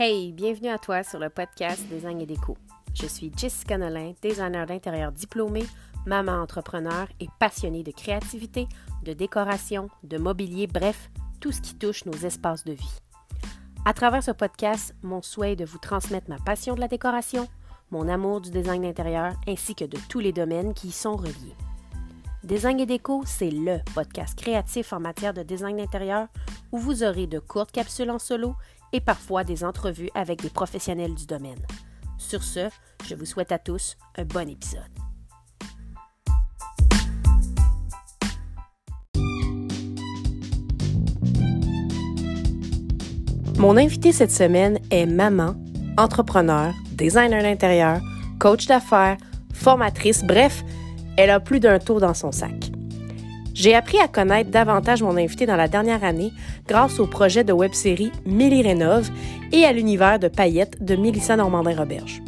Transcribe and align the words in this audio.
Hey, 0.00 0.30
bienvenue 0.30 0.68
à 0.68 0.78
toi 0.78 1.02
sur 1.02 1.18
le 1.18 1.28
podcast 1.28 1.82
Design 1.88 2.20
et 2.20 2.26
Déco. 2.26 2.56
Je 2.94 3.06
suis 3.06 3.32
Jessica 3.36 3.76
Nolin, 3.76 4.12
designer 4.22 4.64
d'intérieur 4.64 5.10
diplômé, 5.10 5.64
maman 6.06 6.40
entrepreneur 6.40 7.08
et 7.18 7.26
passionnée 7.40 7.82
de 7.82 7.90
créativité, 7.90 8.68
de 9.02 9.12
décoration, 9.12 9.90
de 10.04 10.16
mobilier, 10.16 10.68
bref, 10.68 11.10
tout 11.40 11.50
ce 11.50 11.60
qui 11.60 11.74
touche 11.74 12.04
nos 12.04 12.12
espaces 12.12 12.62
de 12.62 12.74
vie. 12.74 13.00
À 13.84 13.92
travers 13.92 14.22
ce 14.22 14.30
podcast, 14.30 14.94
mon 15.02 15.20
souhait 15.20 15.54
est 15.54 15.56
de 15.56 15.64
vous 15.64 15.78
transmettre 15.78 16.30
ma 16.30 16.38
passion 16.38 16.76
de 16.76 16.80
la 16.80 16.86
décoration, 16.86 17.48
mon 17.90 18.06
amour 18.06 18.40
du 18.40 18.52
design 18.52 18.82
d'intérieur 18.82 19.32
ainsi 19.48 19.74
que 19.74 19.84
de 19.84 19.98
tous 20.08 20.20
les 20.20 20.32
domaines 20.32 20.74
qui 20.74 20.88
y 20.88 20.92
sont 20.92 21.16
reliés. 21.16 21.56
Design 22.44 22.78
et 22.78 22.86
déco, 22.86 23.24
c'est 23.26 23.50
le 23.50 23.78
podcast 23.96 24.38
créatif 24.38 24.92
en 24.92 25.00
matière 25.00 25.34
de 25.34 25.42
design 25.42 25.76
d'intérieur 25.76 26.28
où 26.70 26.78
vous 26.78 27.02
aurez 27.02 27.26
de 27.26 27.40
courtes 27.40 27.72
capsules 27.72 28.12
en 28.12 28.20
solo 28.20 28.54
et 28.92 29.00
parfois 29.00 29.44
des 29.44 29.64
entrevues 29.64 30.10
avec 30.14 30.42
des 30.42 30.50
professionnels 30.50 31.14
du 31.14 31.26
domaine. 31.26 31.60
Sur 32.18 32.42
ce, 32.42 32.68
je 33.06 33.14
vous 33.14 33.26
souhaite 33.26 33.52
à 33.52 33.58
tous 33.58 33.96
un 34.16 34.24
bon 34.24 34.48
épisode. 34.48 34.82
Mon 43.58 43.76
invité 43.76 44.12
cette 44.12 44.30
semaine 44.30 44.78
est 44.92 45.06
maman, 45.06 45.56
entrepreneur, 45.96 46.72
designer 46.92 47.42
d'intérieur, 47.42 48.00
coach 48.38 48.66
d'affaires, 48.66 49.16
formatrice, 49.52 50.22
bref, 50.22 50.62
elle 51.16 51.30
a 51.30 51.40
plus 51.40 51.58
d'un 51.58 51.80
tour 51.80 51.98
dans 51.98 52.14
son 52.14 52.30
sac. 52.30 52.70
J'ai 53.58 53.74
appris 53.74 53.98
à 53.98 54.06
connaître 54.06 54.52
davantage 54.52 55.02
mon 55.02 55.16
invité 55.16 55.44
dans 55.44 55.56
la 55.56 55.66
dernière 55.66 56.04
année 56.04 56.32
grâce 56.68 57.00
au 57.00 57.08
projet 57.08 57.42
de 57.42 57.52
web-série 57.52 58.12
Milly 58.24 58.62
Rénove 58.62 59.10
et 59.50 59.64
à 59.64 59.72
l'univers 59.72 60.20
de 60.20 60.28
paillettes 60.28 60.80
de 60.80 60.94
Mélissa 60.94 61.34
Normandin-Roberge. 61.36 62.22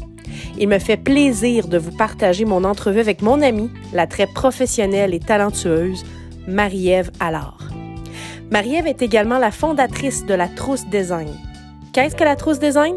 Il 0.58 0.69
me 0.69 0.81
fait 0.81 0.97
plaisir 0.97 1.69
de 1.69 1.78
vous 1.78 1.92
partager 1.92 2.45
mon 2.45 2.64
entrevue 2.64 2.98
avec 2.98 3.23
mon 3.23 3.42
amie, 3.42 3.70
la 3.92 4.08
très 4.08 4.27
professionnelle 4.27 5.14
et 5.14 5.20
talentueuse 5.20 6.05
Marie-Ève 6.48 7.12
Allard. 7.20 7.61
Marie-Ève 8.51 8.89
est 8.89 9.01
également 9.01 9.39
la 9.39 9.53
fondatrice 9.53 10.27
de 10.27 10.34
la 10.34 10.48
Trousse 10.48 10.86
Design. 10.86 11.31
Qu'est-ce 11.92 12.17
que 12.17 12.25
la 12.25 12.34
Trousse 12.34 12.58
Design? 12.58 12.97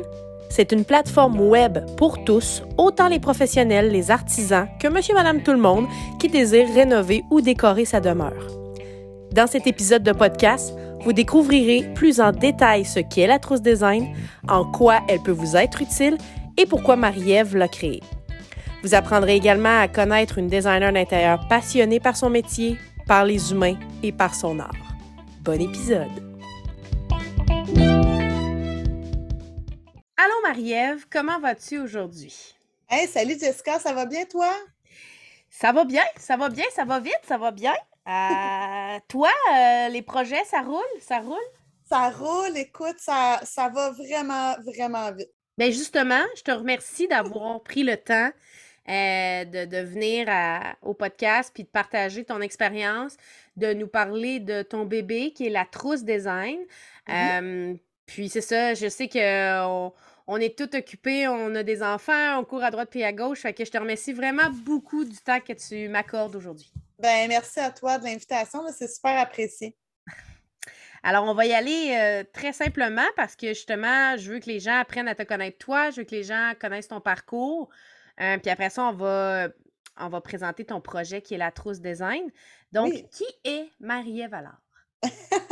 C'est 0.55 0.71
une 0.71 0.85
plateforme 0.85 1.41
web 1.41 1.79
pour 1.97 2.23
tous, 2.25 2.61
autant 2.77 3.07
les 3.07 3.19
professionnels, 3.19 3.89
les 3.89 4.11
artisans 4.11 4.67
que 4.79 4.87
monsieur, 4.87 5.15
madame, 5.15 5.41
tout 5.41 5.51
le 5.51 5.57
monde 5.57 5.87
qui 6.19 6.27
désire 6.27 6.67
rénover 6.75 7.23
ou 7.31 7.41
décorer 7.41 7.85
sa 7.85 7.99
demeure. 7.99 8.51
Dans 9.31 9.47
cet 9.47 9.65
épisode 9.65 10.03
de 10.03 10.11
podcast, 10.11 10.75
vous 11.01 11.11
découvrirez 11.11 11.91
plus 11.95 12.21
en 12.21 12.31
détail 12.31 12.85
ce 12.85 12.99
qu'est 12.99 13.25
la 13.25 13.39
trousse 13.39 13.63
design, 13.63 14.15
en 14.47 14.63
quoi 14.63 14.99
elle 15.09 15.23
peut 15.23 15.31
vous 15.31 15.57
être 15.57 15.81
utile 15.81 16.19
et 16.55 16.67
pourquoi 16.67 16.97
Marie-Ève 16.97 17.55
l'a 17.55 17.67
créée. 17.67 18.03
Vous 18.83 18.93
apprendrez 18.93 19.35
également 19.35 19.79
à 19.79 19.87
connaître 19.87 20.37
une 20.37 20.49
designer 20.49 20.93
d'intérieur 20.93 21.47
passionnée 21.47 21.99
par 21.99 22.15
son 22.15 22.29
métier, 22.29 22.77
par 23.07 23.25
les 23.25 23.51
humains 23.51 23.77
et 24.03 24.11
par 24.11 24.35
son 24.35 24.59
art. 24.59 24.69
Bon 25.43 25.59
épisode! 25.59 26.32
Allô 30.23 30.41
Marie-Ève, 30.41 31.05
comment 31.11 31.37
vas-tu 31.37 31.79
aujourd'hui? 31.79 32.55
Hey, 32.89 33.07
salut 33.09 33.37
Jessica, 33.37 33.77
ça 33.77 33.91
va 33.91 34.05
bien 34.05 34.23
toi? 34.23 34.49
Ça 35.49 35.73
va 35.73 35.83
bien, 35.83 36.03
ça 36.15 36.37
va 36.37 36.47
bien, 36.47 36.63
ça 36.73 36.85
va 36.85 37.01
vite, 37.01 37.19
ça 37.27 37.37
va 37.37 37.51
bien. 37.51 37.73
Euh, 38.07 38.99
toi, 39.09 39.31
euh, 39.53 39.89
les 39.89 40.01
projets, 40.01 40.45
ça 40.45 40.61
roule, 40.61 40.81
ça 41.01 41.19
roule? 41.19 41.35
Ça 41.89 42.09
roule, 42.09 42.55
écoute, 42.55 42.95
ça, 42.99 43.41
ça 43.43 43.67
va 43.67 43.89
vraiment, 43.89 44.55
vraiment 44.63 45.11
vite. 45.11 45.27
Bien 45.57 45.71
justement, 45.71 46.23
je 46.37 46.43
te 46.43 46.51
remercie 46.51 47.09
d'avoir 47.09 47.61
pris 47.61 47.83
le 47.83 47.97
temps 47.97 48.31
euh, 48.87 49.43
de, 49.43 49.81
venir 49.81 50.29
au 50.83 50.93
podcast 50.93 51.51
puis 51.53 51.63
de 51.63 51.69
partager 51.69 52.23
ton 52.23 52.39
expérience, 52.39 53.17
de 53.57 53.73
nous 53.73 53.87
parler 53.87 54.39
de 54.39 54.61
ton 54.61 54.85
bébé 54.85 55.33
qui 55.33 55.47
est 55.47 55.49
la 55.49 55.65
trousse 55.65 56.05
design. 56.05 56.59
Mm-hmm. 57.09 57.77
puis 58.05 58.29
c'est 58.29 58.39
ça, 58.39 58.73
je 58.73 58.87
sais 58.87 59.09
que 59.09 59.65
on 59.65 59.91
est 60.37 60.57
tout 60.57 60.75
occupé, 60.75 61.27
on 61.27 61.53
a 61.55 61.63
des 61.63 61.83
enfants, 61.83 62.39
on 62.39 62.45
court 62.45 62.63
à 62.63 62.71
droite 62.71 62.89
puis 62.89 63.03
à 63.03 63.11
gauche. 63.11 63.41
Fait 63.41 63.53
que 63.53 63.65
je 63.65 63.71
te 63.71 63.77
remercie 63.77 64.13
vraiment 64.13 64.49
beaucoup 64.49 65.03
du 65.05 65.17
temps 65.17 65.39
que 65.39 65.53
tu 65.53 65.89
m'accordes 65.89 66.35
aujourd'hui. 66.35 66.71
Ben 66.99 67.27
merci 67.27 67.59
à 67.59 67.71
toi 67.71 67.97
de 67.97 68.05
l'invitation, 68.05 68.61
c'est 68.71 68.87
super 68.87 69.19
apprécié. 69.19 69.75
Alors, 71.03 71.25
on 71.25 71.33
va 71.33 71.45
y 71.45 71.53
aller 71.53 71.95
euh, 71.97 72.23
très 72.31 72.53
simplement 72.53 73.05
parce 73.17 73.35
que 73.35 73.47
justement, 73.49 74.15
je 74.15 74.31
veux 74.31 74.39
que 74.39 74.45
les 74.45 74.61
gens 74.61 74.79
apprennent 74.79 75.09
à 75.09 75.15
te 75.15 75.23
connaître 75.23 75.57
toi, 75.57 75.89
je 75.89 75.97
veux 75.97 76.05
que 76.05 76.15
les 76.15 76.23
gens 76.23 76.53
connaissent 76.59 76.87
ton 76.87 77.01
parcours. 77.01 77.69
Euh, 78.21 78.37
puis 78.37 78.49
après 78.49 78.69
ça, 78.69 78.83
on 78.83 78.93
va, 78.93 79.49
on 79.99 80.07
va 80.07 80.21
présenter 80.21 80.63
ton 80.63 80.79
projet 80.79 81.21
qui 81.21 81.33
est 81.33 81.37
la 81.37 81.51
trousse 81.51 81.81
design. 81.81 82.31
Donc, 82.71 82.93
qui 83.11 83.25
est 83.43 83.69
Marie-Ève 83.81 84.33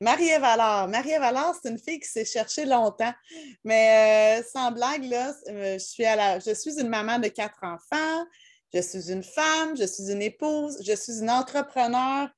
Marie-Ève 0.00 0.42
Marie-Ève 0.42 1.22
c'est 1.62 1.70
une 1.70 1.78
fille 1.78 2.00
qui 2.00 2.08
s'est 2.08 2.24
cherchée 2.24 2.64
longtemps. 2.64 3.12
Mais 3.64 4.40
euh, 4.40 4.44
sans 4.52 4.70
blague, 4.72 5.04
euh, 5.12 5.74
je, 5.74 5.78
suis 5.78 6.04
à 6.04 6.16
la, 6.16 6.38
je 6.38 6.54
suis 6.54 6.78
une 6.80 6.88
maman 6.88 7.18
de 7.18 7.28
quatre 7.28 7.62
enfants, 7.62 8.24
je 8.72 8.80
suis 8.80 9.10
une 9.10 9.22
femme, 9.22 9.76
je 9.76 9.84
suis 9.84 10.10
une 10.10 10.22
épouse, 10.22 10.78
je 10.84 10.94
suis 10.94 11.20
une 11.20 11.30
entrepreneur 11.30 12.28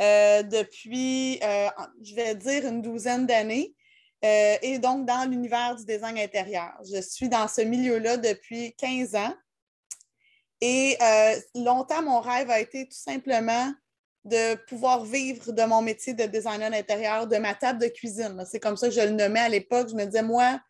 euh, 0.00 0.42
depuis, 0.42 1.38
je 1.40 2.14
vais 2.14 2.34
dire, 2.34 2.66
une 2.66 2.82
douzaine 2.82 3.26
d'années. 3.26 3.74
et 4.22 4.78
donc, 4.78 5.06
dans 5.06 5.28
l'univers 5.28 5.76
du 5.76 5.84
design 5.84 6.18
intérieur. 6.18 6.72
Je 6.90 7.00
suis 7.00 7.28
dans 7.28 7.48
ce 7.48 7.60
milieu-là 7.60 8.16
depuis 8.16 8.74
15 8.76 9.14
ans. 9.14 9.34
Et 10.60 10.96
longtemps, 11.54 12.02
mon 12.02 12.20
rêve 12.20 12.50
a 12.50 12.58
été 12.58 12.86
tout 12.88 12.96
simplement 12.96 13.70
de 14.24 14.54
pouvoir 14.66 15.04
vivre 15.04 15.52
de 15.52 15.62
mon 15.64 15.82
métier 15.82 16.14
de 16.14 16.24
designer 16.24 16.70
d'intérieur, 16.70 17.26
de 17.26 17.36
ma 17.36 17.54
table 17.54 17.80
de 17.80 17.88
cuisine. 17.88 18.42
C'est 18.50 18.60
comme 18.60 18.76
ça 18.76 18.88
que 18.88 18.94
je 18.94 19.00
le 19.00 19.10
nommais 19.10 19.40
à 19.40 19.48
l'époque. 19.48 19.88
Je 19.90 19.94
me 19.94 20.04
disais, 20.04 20.22
moi, 20.22 20.60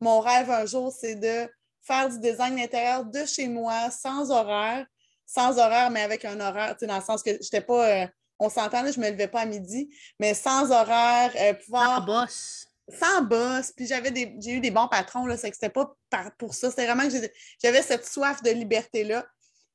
mon 0.00 0.20
rêve 0.20 0.50
un 0.50 0.64
jour, 0.64 0.92
c'est 0.92 1.16
de 1.16 1.48
faire 1.82 2.08
du 2.08 2.18
design 2.20 2.56
d'intérieur 2.56 3.04
de 3.04 3.24
chez 3.24 3.48
moi, 3.48 3.90
sans 3.90 4.30
horaire, 4.30 4.86
sans 5.26 5.58
horaire, 5.58 5.90
mais 5.90 6.02
avec 6.02 6.24
un 6.24 6.40
horaire, 6.40 6.76
dans 6.80 6.96
le 6.96 7.02
sens 7.02 7.22
que 7.22 7.30
je 7.32 7.36
n'étais 7.36 7.60
pas, 7.60 7.88
euh, 7.88 8.06
on 8.38 8.48
s'entend, 8.48 8.84
je 8.90 8.98
ne 8.98 9.04
me 9.04 9.10
levais 9.10 9.28
pas 9.28 9.40
à 9.40 9.46
midi, 9.46 9.94
mais 10.18 10.34
sans 10.34 10.70
horaire, 10.70 11.32
euh, 11.36 11.54
pouvoir. 11.54 11.98
Sans 11.98 12.06
boss. 12.06 12.66
Sans 12.98 13.22
boss. 13.22 13.72
Puis 13.76 13.86
j'avais 13.86 14.10
des, 14.10 14.34
j'ai 14.40 14.52
eu 14.52 14.60
des 14.60 14.70
bons 14.70 14.88
patrons, 14.88 15.26
là, 15.26 15.36
c'est 15.36 15.50
que 15.50 15.56
c'était 15.56 15.70
pas 15.70 15.94
pour 16.38 16.54
ça. 16.54 16.70
C'était 16.70 16.86
vraiment 16.86 17.08
que 17.08 17.16
j'avais 17.62 17.82
cette 17.82 18.06
soif 18.06 18.42
de 18.42 18.50
liberté-là. 18.50 19.24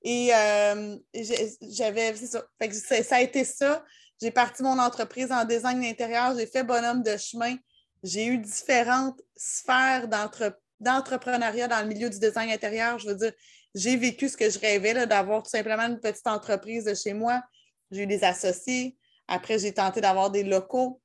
Et 0.10 0.34
euh, 0.34 0.96
j'avais, 1.70 2.16
ça. 2.16 2.42
ça. 3.04 3.16
a 3.18 3.22
été 3.22 3.44
ça. 3.44 3.84
J'ai 4.22 4.32
parti 4.32 4.64
mon 4.64 4.80
entreprise 4.80 5.34
en 5.34 5.44
design 5.44 5.82
d'intérieur, 5.82 6.34
j'ai 6.38 6.48
fait 6.48 6.64
bonhomme 6.64 7.04
de 7.04 7.18
chemin. 7.18 7.58
J'ai 8.04 8.28
eu 8.28 8.38
différentes 8.38 9.22
sphères 9.36 10.08
d'entrepreneuriat 10.80 11.68
dans 11.68 11.82
le 11.82 11.90
milieu 11.90 12.10
du 12.10 12.20
design 12.20 12.50
intérieur. 12.50 12.98
Je 13.00 13.10
veux 13.10 13.16
dire, 13.16 13.34
j'ai 13.76 13.98
vécu 13.98 14.30
ce 14.30 14.38
que 14.38 14.50
je 14.50 14.58
rêvais 14.60 15.06
d'avoir 15.06 15.44
tout 15.44 15.50
simplement 15.50 15.84
une 15.84 16.00
petite 16.00 16.28
entreprise 16.28 16.86
de 16.86 16.94
chez 16.94 17.12
moi. 17.12 17.44
J'ai 17.92 18.04
eu 18.04 18.08
des 18.08 18.24
associés. 18.24 18.98
Après, 19.28 19.60
j'ai 19.60 19.74
tenté 19.74 20.00
d'avoir 20.00 20.32
des 20.32 20.44
locaux. 20.44 21.02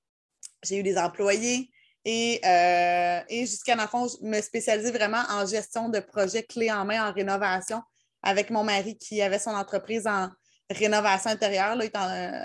J'ai 0.62 0.76
eu 0.76 0.84
des 0.84 0.96
employés. 0.96 1.72
Et, 2.04 2.40
euh, 2.44 3.20
et 3.28 3.46
jusqu'à 3.46 3.74
la 3.74 3.88
fin, 3.88 4.06
je 4.06 4.24
me 4.24 4.40
spécialisais 4.40 4.92
vraiment 4.92 5.24
en 5.28 5.44
gestion 5.44 5.88
de 5.88 5.98
projets 5.98 6.44
clés 6.44 6.70
en 6.70 6.84
main 6.84 7.08
en 7.08 7.12
rénovation 7.12 7.82
avec 8.22 8.50
mon 8.50 8.64
mari 8.64 8.96
qui 8.96 9.20
avait 9.22 9.38
son 9.38 9.50
entreprise 9.50 10.06
en 10.06 10.28
rénovation 10.70 11.30
intérieure, 11.30 11.76
là, 11.76 11.84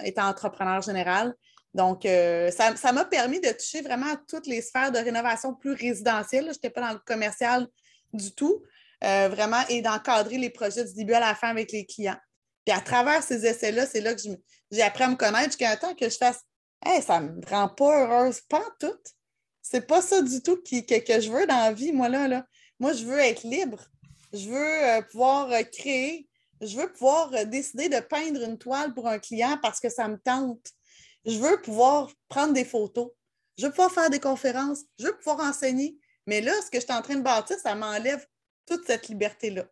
étant, 0.04 0.28
entrepreneur 0.28 0.82
général. 0.82 1.34
Donc, 1.74 2.06
euh, 2.06 2.50
ça 2.52 2.92
m'a 2.92 3.06
permis 3.06 3.40
de 3.40 3.50
toucher 3.52 3.82
vraiment 3.82 4.12
à 4.14 4.18
toutes 4.28 4.47
les 4.47 4.62
sphères 4.62 4.91
de 4.91 4.97
rénovation 4.97 5.53
plus 5.53 5.74
résidentielles. 5.74 6.46
Je 6.46 6.52
n'étais 6.52 6.70
pas 6.70 6.82
dans 6.82 6.94
le 6.94 7.00
commercial 7.06 7.68
du 8.14 8.34
tout, 8.34 8.64
euh, 9.03 9.29
vraiment, 9.29 9.62
et 9.70 9.82
d'encadrer 9.82 10.38
les 10.38 10.50
projets 10.50 10.85
du 10.85 10.94
début 10.94 11.14
à 11.14 11.20
la 11.20 11.35
fin 11.35 11.50
avec 11.50 11.72
les 11.72 11.85
clients. 11.85 12.18
Puis 12.66 12.76
à 12.76 12.82
travers 12.82 13.22
ces 13.22 13.46
essais-là, 13.46 13.85
c'est 13.85 14.02
là 14.02 14.14
que 14.14 14.22
j'ai 14.72 14.82
appris 14.82 15.03
à 15.03 15.09
me 15.09 15.16
connaître 15.16 15.46
jusqu'à 15.46 15.72
un 15.72 15.76
temps 15.76 15.94
que 15.94 16.09
je 16.09 16.18
fasse 16.18 16.41
Hey, 16.85 17.02
ça 17.02 17.20
ne 17.20 17.30
me 17.30 17.46
rend 17.50 17.70
pas 17.70 18.03
heureuse, 18.03 18.41
pas 18.41 18.64
tout. 18.80 19.00
C'est 19.62 19.88
pas 19.88 20.02
ça 20.02 20.22
du 20.22 20.41
tout 20.41 20.58
que, 20.58 21.00
que, 21.00 21.20
je 21.20 21.32
veux 21.32 21.47
dans 21.47 21.58
la 21.58 21.73
vie, 21.73 21.91
moi, 21.91 22.08
là, 22.08 22.28
là. 22.28 22.46
Moi, 22.80 22.94
je 22.94 23.03
veux 23.03 23.18
être 23.18 23.44
libre 23.44 23.84
je 24.34 24.50
veux 24.50 24.84
euh, 24.84 25.02
pouvoir 25.02 25.52
euh, 25.52 25.64
créer, 25.64 26.28
je 26.62 26.76
veux 26.78 26.91
pouvoir 26.91 27.34
euh, 27.34 27.46
décider 27.46 27.90
de 27.90 28.00
peindre 28.00 28.44
une 28.44 28.58
toile 28.58 28.94
pour 28.94 29.08
un 29.08 29.20
client 29.20 29.58
parce 29.62 29.79
que 29.79 29.90
ça 29.90 30.08
me 30.08 30.18
tente. 30.18 30.72
Je 31.26 31.38
veux 31.38 31.62
pouvoir 31.62 32.09
prendre 32.29 32.53
des 32.53 32.66
photos. 32.66 33.09
Je 33.58 33.66
veux 33.66 33.72
pouvoir 33.72 33.91
faire 33.91 34.09
des 34.09 34.20
conférences. 34.20 34.82
Je 35.00 35.06
veux 35.06 35.18
pouvoir 35.18 35.40
enseigner. 35.40 35.97
Mais 36.26 36.41
là, 36.41 36.53
ce 36.64 36.70
que 36.70 36.79
je 36.79 36.85
suis 36.85 36.94
en 36.94 37.02
train 37.02 37.16
de 37.16 37.22
bâtir, 37.22 37.58
ça 37.58 37.76
m'enlève 37.76 38.26
toute 38.66 38.85
cette 38.85 39.08
liberté-là. 39.08 39.66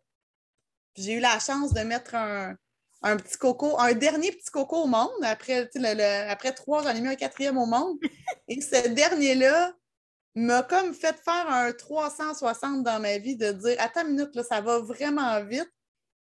J'ai 0.96 1.14
eu 1.14 1.20
la 1.20 1.38
chance 1.38 1.72
de 1.72 1.80
mettre 1.80 2.14
un, 2.14 2.56
petit 3.02 3.36
coco, 3.36 3.78
un 3.78 3.92
dernier 3.92 4.32
petit 4.32 4.50
coco 4.50 4.82
au 4.82 4.86
monde. 4.86 5.10
Après, 5.22 5.70
après 6.28 6.52
trois, 6.52 6.82
j'en 6.82 6.94
ai 6.94 7.00
mis 7.00 7.08
un 7.08 7.14
quatrième 7.14 7.58
au 7.58 7.66
monde. 7.66 7.98
Et 8.48 8.60
ce 8.60 8.88
dernier-là, 8.88 9.74
m'a 10.36 10.62
comme 10.62 10.94
fait 10.94 11.16
faire 11.16 11.48
un 11.48 11.72
360 11.72 12.82
dans 12.82 13.00
ma 13.00 13.18
vie 13.18 13.36
de 13.36 13.52
dire 13.52 13.76
Attends 13.78 14.02
une 14.02 14.16
minute, 14.16 14.34
là, 14.34 14.44
ça 14.44 14.60
va 14.60 14.78
vraiment 14.78 15.42
vite. 15.42 15.70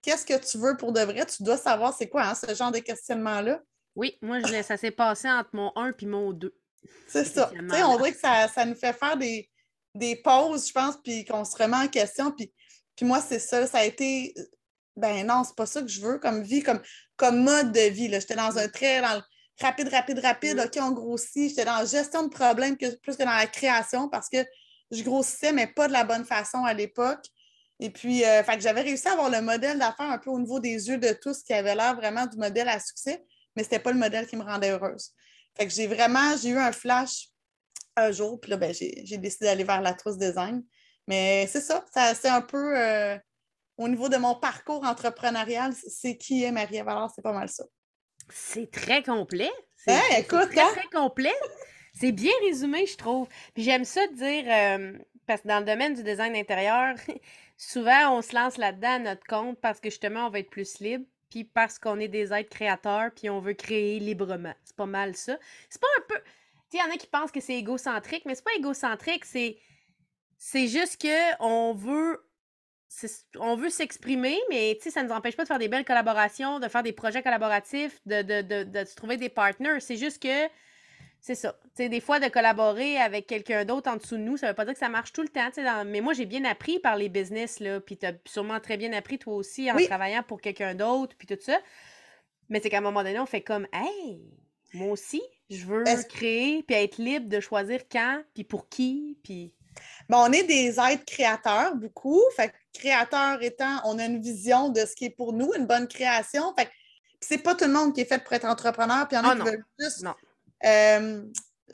Qu'est-ce 0.00 0.24
que 0.24 0.38
tu 0.38 0.58
veux 0.58 0.76
pour 0.76 0.92
de 0.92 1.00
vrai? 1.00 1.26
Tu 1.26 1.42
dois 1.42 1.56
savoir 1.56 1.92
c'est 1.92 2.08
quoi 2.08 2.24
hein, 2.24 2.34
ce 2.34 2.54
genre 2.54 2.70
de 2.70 2.78
questionnement-là. 2.78 3.60
Oui, 3.96 4.16
moi, 4.22 4.38
je, 4.40 4.62
ça 4.62 4.76
s'est 4.76 4.90
passé 4.92 5.28
entre 5.28 5.50
mon 5.54 5.72
1 5.74 5.94
et 5.98 6.06
mon 6.06 6.32
2. 6.32 6.54
C'est 7.08 7.24
ça. 7.24 7.50
on 7.52 7.96
dirait 7.96 8.12
que 8.12 8.18
ça, 8.18 8.64
nous 8.64 8.74
fait 8.74 8.92
faire 8.92 9.16
des, 9.16 9.50
des 9.94 10.16
pauses, 10.16 10.68
je 10.68 10.72
pense, 10.72 10.96
puis 11.02 11.24
qu'on 11.24 11.44
se 11.44 11.56
remet 11.56 11.76
en 11.76 11.88
question. 11.88 12.30
Puis, 12.30 12.52
puis 12.94 13.06
moi, 13.06 13.20
c'est 13.20 13.40
ça. 13.40 13.66
Ça 13.66 13.78
a 13.78 13.84
été. 13.84 14.34
Ben 14.96 15.26
non, 15.26 15.42
c'est 15.44 15.56
pas 15.56 15.66
ça 15.66 15.82
que 15.82 15.88
je 15.88 16.00
veux 16.00 16.18
comme 16.18 16.42
vie, 16.42 16.62
comme, 16.62 16.80
comme 17.16 17.42
mode 17.42 17.72
de 17.72 17.90
vie. 17.90 18.08
J'étais 18.10 18.36
dans 18.36 18.56
un 18.56 18.68
très 18.68 19.00
rapide, 19.60 19.88
rapide, 19.88 20.18
rapide. 20.18 20.56
Mm. 20.56 20.60
OK, 20.60 20.78
on 20.80 20.92
grossit. 20.92 21.50
J'étais 21.50 21.64
dans 21.64 21.78
la 21.78 21.84
gestion 21.84 22.24
de 22.24 22.28
problèmes 22.28 22.76
plus 22.76 23.16
que 23.16 23.22
dans 23.22 23.36
la 23.36 23.46
création 23.46 24.08
parce 24.08 24.28
que 24.28 24.38
je 24.90 25.02
grossissais, 25.02 25.52
mais 25.52 25.66
pas 25.66 25.88
de 25.88 25.92
la 25.92 26.04
bonne 26.04 26.24
façon 26.24 26.64
à 26.64 26.72
l'époque. 26.72 27.26
Et 27.78 27.90
puis, 27.90 28.24
euh, 28.24 28.42
j'avais 28.58 28.82
réussi 28.82 29.06
à 29.08 29.12
avoir 29.12 29.30
le 29.30 29.42
modèle 29.42 29.78
d'affaires 29.78 30.10
un 30.10 30.18
peu 30.18 30.30
au 30.30 30.38
niveau 30.38 30.60
des 30.60 30.88
yeux 30.88 30.98
de 30.98 31.12
tous 31.12 31.42
qui 31.42 31.52
avait 31.52 31.74
l'air 31.74 31.94
vraiment 31.94 32.26
du 32.26 32.38
modèle 32.38 32.68
à 32.68 32.80
succès, 32.80 33.22
mais 33.54 33.62
ce 33.62 33.68
n'était 33.68 33.80
pas 33.80 33.92
le 33.92 33.98
modèle 33.98 34.26
qui 34.26 34.36
me 34.36 34.42
rendait 34.42 34.70
heureuse. 34.70 35.10
Fait 35.56 35.66
que 35.66 35.72
j'ai 35.72 35.86
vraiment, 35.86 36.36
j'ai 36.36 36.50
eu 36.50 36.58
un 36.58 36.72
flash 36.72 37.28
un 37.96 38.12
jour, 38.12 38.40
puis 38.40 38.50
là, 38.50 38.56
ben, 38.56 38.72
j'ai 38.72 39.18
décidé 39.18 39.46
d'aller 39.46 39.64
vers 39.64 39.80
la 39.80 39.94
trousse 39.94 40.18
design. 40.18 40.62
Mais 41.06 41.46
c'est 41.50 41.60
ça, 41.60 41.84
ça 41.92 42.14
c'est 42.14 42.28
un 42.28 42.42
peu 42.42 42.78
euh, 42.78 43.16
au 43.78 43.88
niveau 43.88 44.08
de 44.08 44.16
mon 44.16 44.34
parcours 44.34 44.84
entrepreneurial, 44.84 45.72
c'est 45.74 46.16
qui 46.16 46.44
est 46.44 46.52
Marie-Ève. 46.52 46.88
Alors, 46.88 47.10
c'est 47.14 47.22
pas 47.22 47.32
mal 47.32 47.48
ça. 47.48 47.64
C'est 48.28 48.70
très 48.70 49.02
complet. 49.02 49.50
C'est 49.76 49.92
hein, 49.92 50.00
écoute, 50.18 50.50
très, 50.50 50.60
hein? 50.60 50.68
très 50.72 50.88
complet. 50.88 51.34
C'est 51.94 52.12
bien 52.12 52.32
résumé, 52.42 52.86
je 52.86 52.96
trouve. 52.96 53.28
Puis 53.54 53.62
j'aime 53.62 53.84
ça 53.84 54.06
de 54.08 54.14
dire, 54.14 54.44
euh, 54.48 54.98
parce 55.26 55.42
que 55.42 55.48
dans 55.48 55.60
le 55.60 55.64
domaine 55.64 55.94
du 55.94 56.02
design 56.02 56.34
intérieur, 56.36 56.94
souvent 57.56 58.18
on 58.18 58.22
se 58.22 58.34
lance 58.34 58.58
là-dedans 58.58 58.94
à 58.94 58.98
notre 58.98 59.26
compte 59.26 59.58
parce 59.60 59.80
que 59.80 59.88
justement 59.88 60.26
on 60.26 60.30
va 60.30 60.40
être 60.40 60.50
plus 60.50 60.80
libre, 60.80 61.04
puis 61.30 61.44
parce 61.44 61.78
qu'on 61.78 61.98
est 61.98 62.08
des 62.08 62.32
êtres 62.32 62.50
créateurs, 62.50 63.10
puis 63.14 63.30
on 63.30 63.40
veut 63.40 63.54
créer 63.54 63.98
librement. 63.98 64.54
C'est 64.64 64.76
pas 64.76 64.86
mal 64.86 65.16
ça. 65.16 65.38
C'est 65.70 65.80
pas 65.80 65.88
un 65.98 66.02
peu. 66.08 66.20
Tu 66.70 66.76
il 66.76 66.80
y 66.80 66.82
en 66.82 66.92
a 66.92 66.96
qui 66.96 67.06
pensent 67.06 67.32
que 67.32 67.40
c'est 67.40 67.56
égocentrique, 67.56 68.24
mais 68.26 68.34
c'est 68.34 68.44
pas 68.44 68.54
égocentrique, 68.56 69.24
c'est. 69.24 69.58
C'est 70.38 70.68
juste 70.68 71.00
que 71.00 71.42
on 71.42 71.72
veut 71.72 72.25
on 73.38 73.56
veut 73.56 73.70
s'exprimer, 73.70 74.38
mais 74.48 74.78
ça 74.80 75.02
ne 75.02 75.08
nous 75.08 75.14
empêche 75.14 75.36
pas 75.36 75.42
de 75.42 75.48
faire 75.48 75.58
des 75.58 75.68
belles 75.68 75.84
collaborations, 75.84 76.60
de 76.60 76.68
faire 76.68 76.82
des 76.82 76.92
projets 76.92 77.22
collaboratifs, 77.22 78.00
de, 78.06 78.22
de, 78.22 78.84
se 78.84 78.94
trouver 78.94 79.16
des 79.16 79.28
partenaires. 79.28 79.82
C'est 79.82 79.96
juste 79.96 80.22
que 80.22 80.48
c'est 81.20 81.34
ça. 81.34 81.58
des 81.76 82.00
fois, 82.00 82.20
de 82.20 82.28
collaborer 82.28 82.98
avec 82.98 83.26
quelqu'un 83.26 83.64
d'autre 83.64 83.90
en 83.90 83.96
dessous 83.96 84.16
de 84.16 84.22
nous, 84.22 84.36
ça 84.36 84.46
ne 84.46 84.52
veut 84.52 84.54
pas 84.54 84.64
dire 84.64 84.74
que 84.74 84.78
ça 84.80 84.88
marche 84.88 85.12
tout 85.12 85.22
le 85.22 85.28
temps. 85.28 85.50
Mais 85.84 86.00
moi, 86.00 86.12
j'ai 86.12 86.26
bien 86.26 86.44
appris 86.44 86.78
par 86.78 86.96
les 86.96 87.08
business, 87.08 87.58
là, 87.58 87.80
puis 87.80 87.96
tu 87.96 88.06
as 88.06 88.12
sûrement 88.26 88.60
très 88.60 88.76
bien 88.76 88.92
appris 88.92 89.18
toi 89.18 89.34
aussi 89.34 89.70
en 89.70 89.76
travaillant 89.76 90.22
pour 90.22 90.40
quelqu'un 90.40 90.74
d'autre, 90.74 91.16
puis 91.18 91.26
tout 91.26 91.38
ça. 91.40 91.58
Mais 92.48 92.60
c'est 92.60 92.70
qu'à 92.70 92.78
un 92.78 92.82
moment 92.82 93.02
donné, 93.02 93.18
on 93.18 93.26
fait 93.26 93.42
comme 93.42 93.66
Hey, 93.72 94.22
moi 94.72 94.92
aussi, 94.92 95.22
je 95.50 95.66
veux 95.66 95.84
créer, 96.08 96.62
puis 96.62 96.76
être 96.76 96.98
libre 96.98 97.28
de 97.28 97.40
choisir 97.40 97.88
quand, 97.90 98.22
puis 98.34 98.44
pour 98.44 98.68
qui, 98.68 99.18
puis. 99.22 99.52
Bon, 100.08 100.18
on 100.18 100.32
est 100.32 100.44
des 100.44 100.78
êtres 100.80 101.04
créateurs, 101.04 101.74
beaucoup. 101.74 102.22
Fait 102.36 102.52
créateur 102.78 103.42
étant, 103.42 103.80
on 103.84 103.98
a 103.98 104.04
une 104.04 104.20
vision 104.20 104.68
de 104.68 104.80
ce 104.80 104.94
qui 104.94 105.06
est 105.06 105.10
pour 105.10 105.32
nous, 105.32 105.52
une 105.54 105.66
bonne 105.66 105.88
création. 105.88 106.54
Fait 106.56 106.70
c'est 107.20 107.38
pas 107.38 107.54
tout 107.54 107.64
le 107.64 107.72
monde 107.72 107.94
qui 107.94 108.02
est 108.02 108.06
fait 108.06 108.22
pour 108.22 108.32
être 108.34 108.44
entrepreneur, 108.44 109.08
puis 109.08 109.16
il 109.16 109.20
y 109.20 109.26
en 109.26 109.28
a 109.28 109.32
ah 109.32 109.36
qui 109.36 109.50
veulent 109.50 109.64
juste. 109.78 110.04
Euh, 110.64 111.22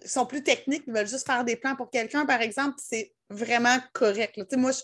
sont 0.04 0.26
plus 0.26 0.43
techniques, 0.43 0.84
ils 0.87 0.93
veulent 0.93 1.08
juste 1.08 1.26
faire 1.26 1.44
des 1.44 1.56
plans 1.56 1.76
pour 1.76 1.90
quelqu'un, 1.90 2.25
par 2.26 2.40
exemple, 2.40 2.76
c'est 2.78 3.12
vraiment 3.28 3.76
correct. 3.93 4.38
Moi, 4.56 4.72
je, 4.72 4.81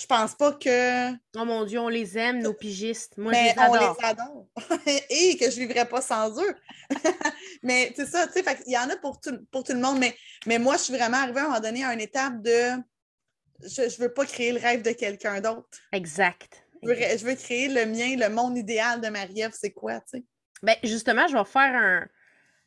je 0.00 0.06
pense 0.06 0.34
pas 0.34 0.52
que. 0.52 1.12
Oh 1.36 1.44
mon 1.44 1.64
Dieu, 1.64 1.78
on 1.78 1.88
les 1.88 2.18
aime, 2.18 2.42
nos 2.42 2.52
pigistes. 2.52 3.16
Moi, 3.16 3.32
mais 3.32 3.50
je 3.50 3.60
les 3.60 3.60
adore. 3.60 3.96
on 3.98 4.02
les 4.02 4.08
adore. 4.08 4.46
Et 5.10 5.36
que 5.36 5.50
je 5.50 5.60
ne 5.60 5.66
vivrais 5.66 5.86
pas 5.86 6.00
sans 6.00 6.40
eux. 6.40 6.56
mais 7.62 7.92
c'est 7.96 8.06
ça, 8.06 8.26
tu 8.26 8.32
sais, 8.32 8.44
il 8.66 8.72
y 8.72 8.78
en 8.78 8.90
a 8.90 8.96
pour 8.96 9.20
tout, 9.20 9.38
pour 9.52 9.62
tout 9.62 9.72
le 9.72 9.80
monde. 9.80 9.98
Mais, 9.98 10.16
mais 10.46 10.58
moi, 10.58 10.76
je 10.76 10.82
suis 10.82 10.94
vraiment 10.94 11.18
arrivée 11.18 11.40
à 11.40 11.44
un 11.44 11.48
moment 11.48 11.60
donné 11.60 11.84
à 11.84 11.92
une 11.92 12.00
étape 12.00 12.42
de. 12.42 12.72
Je 13.64 13.82
ne 13.82 14.02
veux 14.02 14.12
pas 14.12 14.24
créer 14.26 14.52
le 14.52 14.60
rêve 14.60 14.82
de 14.82 14.92
quelqu'un 14.92 15.40
d'autre. 15.40 15.78
Exact. 15.92 16.64
Je 16.82 17.24
veux, 17.24 17.34
créer 17.34 17.68
le 17.68 17.86
mien, 17.86 18.16
le 18.16 18.28
monde 18.28 18.58
idéal 18.58 19.00
de 19.00 19.08
Marie-Ève, 19.08 19.52
c'est 19.54 19.72
quoi, 19.72 20.00
tu 20.00 20.18
sais? 20.18 20.24
Ben, 20.62 20.76
justement, 20.82 21.26
je 21.28 21.36
vais 21.36 21.44
faire 21.44 21.74
un. 21.74 22.06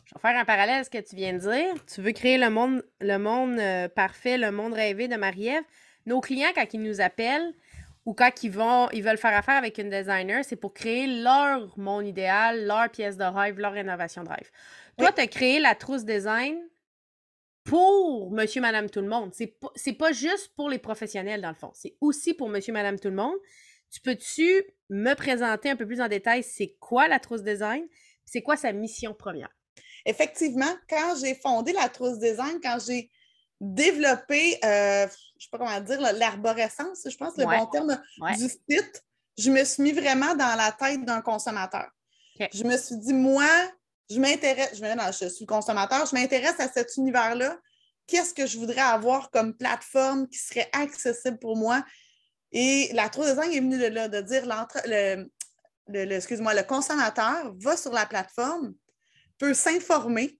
Je 0.05 0.15
vais 0.15 0.21
faire 0.21 0.39
un 0.39 0.45
parallèle 0.45 0.81
à 0.81 0.83
ce 0.83 0.89
que 0.89 0.97
tu 0.97 1.15
viens 1.15 1.33
de 1.33 1.39
dire. 1.39 1.85
Tu 1.85 2.01
veux 2.01 2.13
créer 2.13 2.37
le 2.37 2.49
monde, 2.49 2.83
le 3.01 3.17
monde 3.17 3.59
euh, 3.59 3.87
parfait, 3.89 4.37
le 4.37 4.51
monde 4.51 4.73
rêvé 4.73 5.07
de 5.07 5.17
Marie-Ève 5.17 5.63
nos 6.07 6.21
clients, 6.21 6.51
quand 6.55 6.73
ils 6.73 6.81
nous 6.81 7.01
appellent 7.01 7.53
ou 8.05 8.13
quand 8.13 8.31
ils, 8.41 8.49
vont, 8.49 8.89
ils 8.91 9.03
veulent 9.03 9.17
faire 9.17 9.35
affaire 9.37 9.57
avec 9.57 9.77
une 9.77 9.89
designer, 9.89 10.43
c'est 10.43 10.55
pour 10.55 10.73
créer 10.73 11.05
leur 11.21 11.77
monde 11.77 12.07
idéal, 12.07 12.65
leur 12.65 12.89
pièce 12.89 13.17
de 13.17 13.25
rêve, 13.25 13.59
leur 13.59 13.73
rénovation 13.73 14.23
de 14.23 14.29
rêve. 14.29 14.49
Toi, 14.97 15.11
tu 15.11 15.21
as 15.21 15.27
créé 15.27 15.59
la 15.59 15.75
trousse 15.75 16.05
design 16.05 16.57
pour 17.67 18.31
monsieur, 18.31 18.61
madame, 18.61 18.89
tout 18.89 19.01
le 19.01 19.07
monde. 19.07 19.31
C'est 19.33 19.47
pas, 19.47 19.69
pas 19.99 20.11
juste 20.11 20.53
pour 20.55 20.69
les 20.69 20.79
professionnels, 20.79 21.41
dans 21.41 21.49
le 21.49 21.55
fond. 21.55 21.71
C'est 21.73 21.95
aussi 22.01 22.33
pour 22.33 22.49
monsieur, 22.49 22.73
madame, 22.73 22.99
tout 22.99 23.09
le 23.09 23.15
monde. 23.15 23.35
Tu 23.91 24.01
peux-tu 24.01 24.63
me 24.89 25.13
présenter 25.13 25.69
un 25.69 25.75
peu 25.75 25.85
plus 25.85 26.01
en 26.01 26.07
détail 26.07 26.43
c'est 26.43 26.75
quoi 26.79 27.07
la 27.07 27.19
trousse 27.19 27.43
design? 27.43 27.85
C'est 28.25 28.41
quoi 28.41 28.57
sa 28.57 28.71
mission 28.73 29.13
première? 29.13 29.49
Effectivement, 30.05 30.73
quand 30.89 31.15
j'ai 31.21 31.35
fondé 31.35 31.73
la 31.73 31.89
trousse 31.89 32.19
design, 32.19 32.59
quand 32.61 32.77
j'ai 32.85 33.09
développé, 33.59 34.57
euh, 34.63 35.07
je 35.07 35.13
ne 35.35 35.39
sais 35.39 35.49
pas 35.51 35.57
comment 35.57 35.79
dire, 35.81 36.01
l'arborescence, 36.01 37.07
je 37.09 37.17
pense, 37.17 37.37
le 37.37 37.45
bon 37.45 37.65
terme 37.67 38.01
du 38.37 38.49
site, 38.49 39.03
je 39.37 39.51
me 39.51 39.63
suis 39.63 39.83
mis 39.83 39.91
vraiment 39.91 40.35
dans 40.35 40.55
la 40.57 40.71
tête 40.71 41.03
d'un 41.05 41.21
consommateur. 41.21 41.87
Je 42.53 42.63
me 42.63 42.77
suis 42.77 42.97
dit, 42.97 43.13
moi, 43.13 43.49
je 44.09 44.19
m'intéresse, 44.19 44.71
je, 44.75 45.25
je 45.25 45.29
suis 45.29 45.45
consommateur, 45.45 46.05
je 46.05 46.15
m'intéresse 46.15 46.59
à 46.59 46.69
cet 46.69 46.95
univers-là. 46.97 47.57
Qu'est-ce 48.07 48.33
que 48.33 48.45
je 48.45 48.57
voudrais 48.57 48.81
avoir 48.81 49.29
comme 49.31 49.53
plateforme 49.55 50.27
qui 50.29 50.39
serait 50.39 50.69
accessible 50.71 51.39
pour 51.39 51.57
moi? 51.57 51.83
Et 52.51 52.89
la 52.93 53.09
trousse 53.09 53.27
design 53.27 53.51
est 53.51 53.59
venue 53.59 53.77
de 53.77 53.87
là, 53.87 54.07
de 54.07 54.21
dire 54.21 54.45
le, 54.45 55.29
le, 55.87 56.11
excuse-moi, 56.13 56.53
le 56.53 56.63
consommateur 56.63 57.53
va 57.59 57.75
sur 57.75 57.91
la 57.91 58.05
plateforme, 58.05 58.73
peut 59.37 59.53
s'informer 59.53 60.39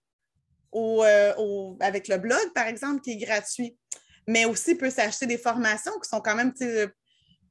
euh, 0.75 1.73
avec 1.81 2.07
le 2.07 2.17
blog, 2.17 2.53
par 2.53 2.67
exemple, 2.67 3.01
qui 3.01 3.11
est 3.11 3.17
gratuit, 3.17 3.77
mais 4.27 4.45
aussi 4.45 4.75
peut 4.75 4.89
s'acheter 4.89 5.25
des 5.25 5.37
formations 5.37 5.97
qui 6.01 6.09
sont 6.09 6.21
quand 6.21 6.35
même 6.35 6.53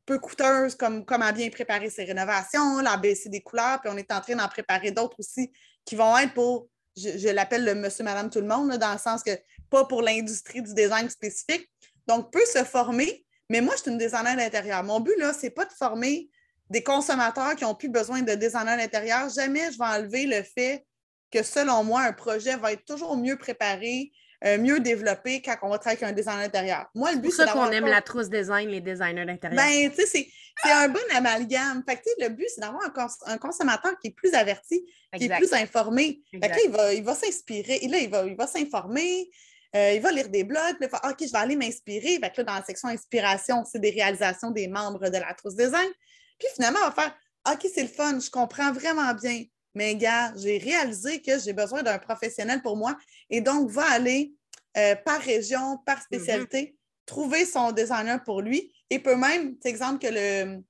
peu 0.07 0.19
coûteuses, 0.19 0.76
comme 0.76 1.05
comment 1.05 1.33
bien 1.33 1.50
préparer 1.50 1.91
ses 1.91 2.05
rénovations, 2.05 2.81
l'ABC 2.81 3.29
des 3.29 3.43
couleurs, 3.43 3.81
puis 3.81 3.91
on 3.93 3.97
est 3.97 4.12
en 4.12 4.21
train 4.21 4.37
d'en 4.37 4.49
préparer 4.49 4.93
d'autres 4.93 5.19
aussi 5.19 5.52
qui 5.87 5.97
vont 5.97 6.16
être 6.19 6.35
pour, 6.35 6.69
je, 6.97 7.31
l'appelle 7.31 7.64
le 7.64 7.75
monsieur, 7.75 8.05
madame, 8.05 8.28
tout 8.28 8.40
le 8.40 8.47
monde, 8.47 8.76
dans 8.76 8.93
le 8.93 8.99
sens 8.99 9.23
que 9.23 9.31
pas 9.71 9.87
pour 9.87 10.02
l'industrie 10.02 10.61
du 10.61 10.75
design 10.75 11.09
spécifique. 11.09 11.71
Donc, 12.07 12.31
peut 12.31 12.45
se 12.45 12.62
former, 12.64 13.25
mais 13.49 13.61
moi, 13.61 13.75
je 13.76 13.83
suis 13.83 13.90
une 13.90 13.99
designer 13.99 14.37
d'intérieur. 14.37 14.83
Mon 14.83 15.00
but, 15.00 15.16
là, 15.19 15.33
c'est 15.33 15.50
pas 15.50 15.64
de 15.64 15.73
former 15.73 16.28
des 16.69 16.83
consommateurs 16.83 17.55
qui 17.57 17.64
ont 17.64 17.75
plus 17.75 17.88
besoin 17.88 18.23
de 18.23 18.35
designer 18.35 18.76
d'intérieur. 18.76 19.28
Jamais 19.28 19.73
je 19.73 19.78
vais 19.78 19.85
enlever 19.85 20.26
le 20.26 20.43
fait 20.43 20.85
que 21.31 21.43
selon 21.43 21.85
moi, 21.85 22.02
un 22.02 22.12
projet 22.12 22.57
va 22.57 22.73
être 22.73 22.85
toujours 22.85 23.16
mieux 23.16 23.37
préparé, 23.37 24.12
euh, 24.45 24.59
mieux 24.59 24.81
développé 24.81 25.40
quand 25.43 25.57
on 25.62 25.71
va 25.71 25.78
travailler 25.78 26.05
avec 26.05 26.12
un 26.12 26.16
designer 26.16 26.43
d'intérieur. 26.43 26.87
Moi, 26.95 27.12
le 27.12 27.19
but, 27.19 27.31
c'est. 27.31 27.45
pour 27.45 27.52
ça 27.52 27.59
qu'on 27.59 27.71
aime 27.71 27.87
la 27.87 28.02
trousse 28.02 28.28
design, 28.28 28.69
les 28.69 28.81
designers 28.81 29.25
d'intérieur. 29.25 29.64
Ben, 29.64 29.90
tu 29.90 30.07
sais, 30.07 30.28
c'est 30.62 30.71
un 30.71 30.88
bon 30.88 31.00
amalgame. 31.14 31.83
Fait 31.88 31.97
que, 31.97 32.02
le 32.23 32.28
but, 32.28 32.47
c'est 32.55 32.61
d'avoir 32.61 32.83
un, 33.26 33.38
consommateur 33.38 33.99
qui 33.99 34.09
est 34.09 34.14
plus 34.14 34.35
averti, 34.35 34.85
qui 35.16 35.25
est 35.25 35.37
plus 35.37 35.52
informé. 35.52 36.23
Fait 36.31 36.50
que, 36.50 36.66
il 36.66 36.71
va, 36.71 36.95
il 36.95 37.05
va 37.05 37.14
s'inspirer. 37.14 37.78
Et 37.83 37.88
là, 37.88 37.99
il 37.99 38.11
va, 38.11 38.26
il 38.26 38.37
va 38.37 38.47
s'informer. 38.47 39.31
Euh, 39.75 39.93
il 39.93 40.00
va 40.00 40.12
lire 40.12 40.28
des 40.28 40.45
blogs, 40.45 40.76
puis 40.78 40.87
il 40.87 40.88
va 40.88 41.11
OK, 41.11 41.16
je 41.21 41.33
vais 41.33 41.38
aller 41.38 41.57
m'inspirer. 41.57 42.19
Fait 42.19 42.31
que 42.31 42.38
là, 42.38 42.45
dans 42.45 42.55
la 42.55 42.64
section 42.64 42.88
inspiration, 42.88 43.64
c'est 43.71 43.81
des 43.81 43.90
réalisations 43.90 44.50
des 44.50 44.69
membres 44.69 45.09
de 45.09 45.19
la 45.19 45.35
trousse 45.35 45.57
design. 45.57 45.90
Puis 46.38 46.49
finalement, 46.55 46.78
on 46.83 46.88
va 46.88 46.93
faire 46.93 47.14
OK, 47.52 47.66
c'est 47.73 47.83
le 47.83 47.88
fun, 47.88 48.19
je 48.19 48.31
comprends 48.31 48.73
vraiment 48.73 49.12
bien. 49.14 49.45
Mais 49.76 49.95
gars, 49.95 50.33
j'ai 50.37 50.56
réalisé 50.56 51.21
que 51.21 51.38
j'ai 51.38 51.52
besoin 51.52 51.83
d'un 51.83 51.99
professionnel 51.99 52.62
pour 52.62 52.76
moi 52.76 52.97
et 53.28 53.42
donc 53.42 53.71
va 53.71 53.85
aller 53.90 54.33
euh, 54.78 54.97
par 54.97 55.21
région, 55.21 55.78
par 55.85 55.99
mm-hmm. 55.99 56.02
spécialité, 56.02 56.76
trouver 57.04 57.45
son 57.45 57.73
designer 57.73 58.25
pour 58.25 58.40
lui 58.40 58.73
et 58.88 58.99
peut 58.99 59.16
même, 59.16 59.56
c'est 59.62 59.68
exemple 59.68 59.99
que 59.99 60.12
le, 60.12 60.62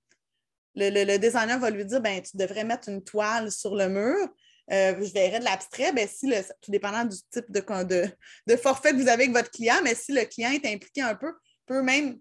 le, 0.74 1.16
designer 1.18 1.58
va 1.58 1.70
lui 1.70 1.84
dire 1.84 2.00
ben, 2.00 2.20
tu 2.20 2.36
devrais 2.36 2.64
mettre 2.64 2.88
une 2.88 3.02
toile 3.02 3.50
sur 3.52 3.76
le 3.76 3.88
mur. 3.88 4.28
Euh, 4.72 4.96
je 5.00 5.12
verrais 5.12 5.38
de 5.38 5.44
l'abstrait, 5.44 5.92
ben, 5.92 6.08
si 6.08 6.26
le, 6.26 6.42
tout 6.60 6.72
dépendant 6.72 7.04
du 7.04 7.16
type 7.30 7.50
de, 7.50 7.60
de, 7.84 8.10
de, 8.48 8.56
forfait 8.56 8.90
que 8.90 8.96
vous 8.96 9.08
avez 9.08 9.24
avec 9.24 9.32
votre 9.32 9.52
client, 9.52 9.76
mais 9.84 9.94
si 9.94 10.12
le 10.12 10.24
client 10.24 10.50
est 10.50 10.66
impliqué 10.66 11.02
un 11.02 11.14
peu, 11.14 11.32
peut 11.66 11.82
même 11.82 12.18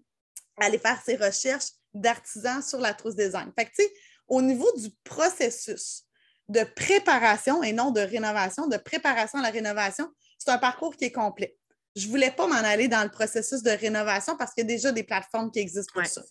aller 0.60 0.78
faire 0.78 1.02
ses 1.04 1.16
recherches 1.16 1.70
d'artisans 1.92 2.62
sur 2.62 2.78
la 2.78 2.94
trousse 2.94 3.16
design. 3.16 3.50
Fait 3.58 3.64
que, 3.64 3.70
tu 3.70 3.82
sais, 3.82 3.92
au 4.28 4.40
niveau 4.40 4.70
du 4.76 4.90
processus, 5.02 6.05
de 6.48 6.64
préparation 6.64 7.62
et 7.62 7.72
non 7.72 7.90
de 7.90 8.00
rénovation, 8.00 8.68
de 8.68 8.76
préparation 8.76 9.38
à 9.38 9.42
la 9.42 9.50
rénovation, 9.50 10.08
c'est 10.38 10.50
un 10.50 10.58
parcours 10.58 10.96
qui 10.96 11.06
est 11.06 11.12
complet. 11.12 11.56
je 11.96 12.06
ne 12.06 12.10
voulais 12.10 12.30
pas 12.30 12.46
m'en 12.46 12.54
aller 12.54 12.88
dans 12.88 13.02
le 13.02 13.10
processus 13.10 13.62
de 13.62 13.70
rénovation 13.70 14.36
parce 14.36 14.52
qu'il 14.52 14.62
y 14.62 14.66
a 14.66 14.68
déjà 14.68 14.92
des 14.92 15.02
plateformes 15.02 15.50
qui 15.50 15.58
existent 15.58 15.92
pour 15.92 16.06
ça. 16.06 16.22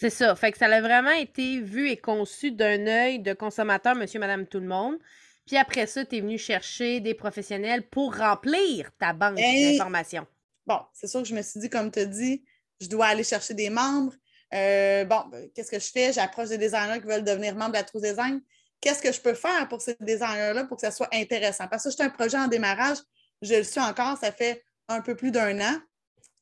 C'est 0.00 0.10
ça. 0.10 0.34
Fait 0.36 0.52
que 0.52 0.58
ça 0.58 0.66
a 0.66 0.80
vraiment 0.80 1.10
été 1.10 1.60
vu 1.60 1.90
et 1.90 1.96
conçu 1.96 2.52
d'un 2.52 2.86
œil 2.86 3.18
de 3.18 3.32
consommateur, 3.32 3.96
monsieur, 3.96 4.20
madame, 4.20 4.46
tout 4.46 4.60
le 4.60 4.68
monde. 4.68 4.96
Puis 5.44 5.56
après 5.56 5.86
ça, 5.86 6.04
tu 6.04 6.16
es 6.16 6.20
venu 6.20 6.38
chercher 6.38 7.00
des 7.00 7.14
professionnels 7.14 7.88
pour 7.88 8.16
remplir 8.16 8.90
ta 8.98 9.12
banque 9.12 9.36
d'informations. 9.36 10.26
Bon, 10.66 10.78
c'est 10.92 11.08
sûr 11.08 11.22
que 11.22 11.28
je 11.28 11.34
me 11.34 11.42
suis 11.42 11.58
dit, 11.58 11.68
comme 11.68 11.90
tu 11.90 11.98
as 11.98 12.04
dit, 12.04 12.44
je 12.80 12.86
dois 12.88 13.06
aller 13.06 13.24
chercher 13.24 13.54
des 13.54 13.70
membres. 13.70 14.12
Euh, 14.54 15.04
bon, 15.04 15.24
ben, 15.32 15.50
qu'est-ce 15.54 15.70
que 15.70 15.80
je 15.80 15.90
fais? 15.90 16.12
J'approche 16.12 16.50
des 16.50 16.58
designers 16.58 17.00
qui 17.00 17.06
veulent 17.06 17.24
devenir 17.24 17.54
membres 17.56 17.72
de 17.72 17.78
la 17.78 17.82
True 17.82 18.00
Design. 18.00 18.40
Qu'est-ce 18.80 19.02
que 19.02 19.12
je 19.12 19.20
peux 19.20 19.34
faire 19.34 19.68
pour 19.68 19.82
ces 19.82 19.96
designers-là 20.00 20.64
pour 20.64 20.76
que 20.76 20.82
ça 20.82 20.90
soit 20.90 21.08
intéressant? 21.12 21.66
Parce 21.68 21.84
que 21.84 21.90
c'est 21.90 22.02
un 22.02 22.10
projet 22.10 22.38
en 22.38 22.46
démarrage, 22.46 22.98
je 23.42 23.54
le 23.54 23.62
suis 23.64 23.80
encore, 23.80 24.16
ça 24.18 24.32
fait 24.32 24.62
un 24.88 25.00
peu 25.00 25.14
plus 25.14 25.30
d'un 25.30 25.60
an. 25.60 25.78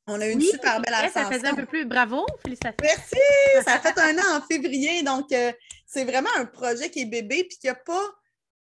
On 0.06 0.20
a 0.20 0.28
eu 0.28 0.32
une 0.32 0.40
super 0.40 0.80
belle 0.80 0.94
ascension. 0.94 1.22
Ça 1.22 1.30
faisait 1.32 1.48
un 1.48 1.54
peu 1.54 1.66
plus. 1.66 1.84
Bravo, 1.84 2.24
félicitations. 2.42 2.76
Merci! 2.80 3.64
Ça 3.64 3.74
a 3.74 3.80
fait 3.80 3.98
un 3.98 4.16
an 4.18 4.38
en 4.38 4.40
février. 4.40 5.02
Donc, 5.02 5.32
euh, 5.32 5.52
c'est 5.84 6.04
vraiment 6.04 6.30
un 6.36 6.44
projet 6.44 6.90
qui 6.90 7.00
est 7.00 7.06
bébé, 7.06 7.44
puis 7.48 7.58
qu'il 7.58 7.68
n'y 7.68 7.72
a 7.72 7.74
pas. 7.74 8.08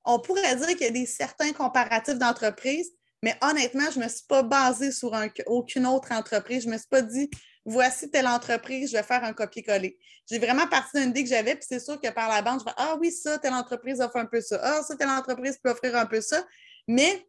On 0.05 0.19
pourrait 0.19 0.55
dire 0.55 0.67
qu'il 0.67 0.81
y 0.81 0.85
a 0.85 0.91
des 0.91 1.05
certains 1.05 1.51
comparatifs 1.51 2.17
d'entreprises, 2.17 2.91
mais 3.21 3.37
honnêtement, 3.41 3.89
je 3.93 3.99
ne 3.99 4.05
me 4.05 4.09
suis 4.09 4.25
pas 4.27 4.43
basée 4.43 4.91
sur 4.91 5.13
aucune 5.47 5.85
autre 5.85 6.11
entreprise. 6.13 6.63
Je 6.63 6.67
ne 6.67 6.73
me 6.73 6.77
suis 6.77 6.87
pas 6.89 7.01
dit, 7.01 7.29
voici 7.65 8.09
telle 8.09 8.27
entreprise, 8.27 8.91
je 8.91 8.97
vais 8.97 9.03
faire 9.03 9.23
un 9.23 9.33
copier-coller. 9.33 9.97
J'ai 10.29 10.39
vraiment 10.39 10.67
parti 10.67 10.99
d'une 10.99 11.09
idée 11.09 11.23
que 11.23 11.29
j'avais, 11.29 11.55
puis 11.55 11.65
c'est 11.67 11.79
sûr 11.79 11.99
que 11.99 12.09
par 12.09 12.29
la 12.29 12.41
bande, 12.41 12.59
je 12.59 12.65
vais 12.65 12.71
Ah 12.77 12.97
oui, 12.99 13.11
ça, 13.11 13.37
telle 13.37 13.53
entreprise 13.53 14.01
offre 14.01 14.17
un 14.17 14.25
peu 14.25 14.41
ça. 14.41 14.59
Ah, 14.61 14.81
ça, 14.83 14.95
telle 14.95 15.09
entreprise 15.09 15.57
peut 15.63 15.69
offrir 15.69 15.95
un 15.95 16.05
peu 16.05 16.21
ça. 16.21 16.45
Mais, 16.87 17.27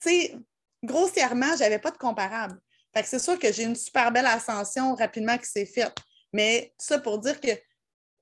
tu 0.00 0.10
sais, 0.10 0.36
grossièrement, 0.82 1.54
je 1.56 1.60
n'avais 1.60 1.78
pas 1.78 1.90
de 1.90 1.98
comparable. 1.98 2.58
Fait 2.94 3.02
que 3.02 3.08
c'est 3.08 3.18
sûr 3.18 3.38
que 3.38 3.52
j'ai 3.52 3.64
une 3.64 3.74
super 3.74 4.12
belle 4.12 4.26
ascension 4.26 4.94
rapidement 4.94 5.36
qui 5.38 5.46
s'est 5.46 5.66
faite. 5.66 5.94
Mais 6.32 6.72
ça 6.78 6.98
pour 6.98 7.18
dire 7.18 7.40
que 7.40 7.50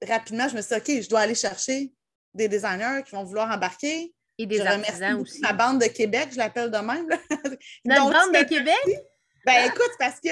rapidement, 0.06 0.49
je 0.49 0.56
me 0.56 0.62
suis 0.62 0.75
dit, 0.75 0.80
OK, 0.80 1.02
je 1.02 1.08
dois 1.08 1.20
aller 1.20 1.34
chercher 1.34 1.92
des 2.34 2.49
designers 2.49 3.02
qui 3.04 3.12
vont 3.12 3.25
vouloir 3.25 3.50
embarquer. 3.50 4.14
Et 4.38 4.46
des 4.46 4.61
artisans 4.61 5.20
aussi. 5.20 5.40
Ma 5.40 5.52
bande 5.52 5.80
de 5.80 5.87
Québec, 5.87 6.30
je 6.32 6.38
l'appelle 6.38 6.70
de 6.70 6.78
même. 6.78 7.06
Notre 7.84 8.11
bande 8.11 8.34
de 8.34 8.49
Québec? 8.49 9.04
Ben 9.44 9.66
écoute, 9.66 9.92
parce 9.99 10.20
que. 10.20 10.30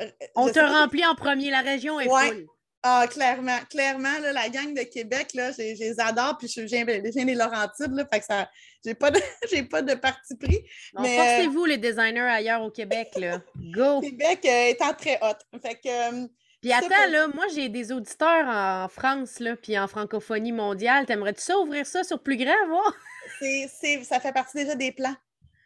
Euh, 0.00 0.10
On 0.34 0.50
te 0.50 0.58
remplit 0.58 1.04
en 1.04 1.14
premier, 1.14 1.50
la 1.50 1.60
région 1.60 2.00
est 2.00 2.08
ouais. 2.08 2.46
Ah, 2.84 3.06
clairement, 3.08 3.58
clairement, 3.70 4.18
la 4.20 4.48
gang 4.48 4.74
de 4.74 4.82
Québec, 4.82 5.34
là, 5.34 5.52
je, 5.52 5.62
les 5.62 6.00
adore, 6.00 6.36
puis 6.36 6.48
je 6.48 6.62
viens, 6.62 6.84
des 6.84 7.34
Laurentides, 7.34 7.92
là, 7.92 8.04
fait 8.12 8.18
que 8.18 8.26
ça, 8.26 8.50
j'ai 8.84 8.94
pas 8.94 9.12
de, 9.12 9.20
pas 9.70 9.82
de 9.82 9.94
parti 9.94 10.34
pris. 10.34 10.64
mais 10.98 11.16
forcez-vous 11.16 11.64
les 11.64 11.78
designers 11.78 12.20
ailleurs 12.22 12.62
au 12.62 12.70
Québec, 12.72 13.10
là. 13.14 13.40
Go! 13.56 14.00
Québec 14.00 14.40
euh, 14.46 14.70
étant 14.70 14.92
très 14.94 15.16
hot. 15.22 15.60
Fait 15.62 15.76
que, 15.76 16.22
euh, 16.24 16.26
puis 16.60 16.72
attends, 16.72 17.10
là, 17.10 17.26
moi, 17.28 17.46
j'ai 17.54 17.68
des 17.68 17.90
auditeurs 17.90 18.46
en 18.46 18.88
France, 18.88 19.40
là, 19.40 19.56
puis 19.56 19.76
en 19.76 19.88
francophonie 19.88 20.52
mondiale. 20.52 21.06
T'aimerais-tu 21.06 21.42
ça, 21.42 21.58
ouvrir 21.58 21.86
ça 21.86 22.04
sur 22.04 22.22
plus 22.22 22.36
grand, 22.36 22.68
voir? 22.68 22.96
C'est, 23.40 24.02
ça 24.04 24.20
fait 24.20 24.32
partie 24.32 24.58
déjà 24.58 24.76
des 24.76 24.92
plans. 24.92 25.16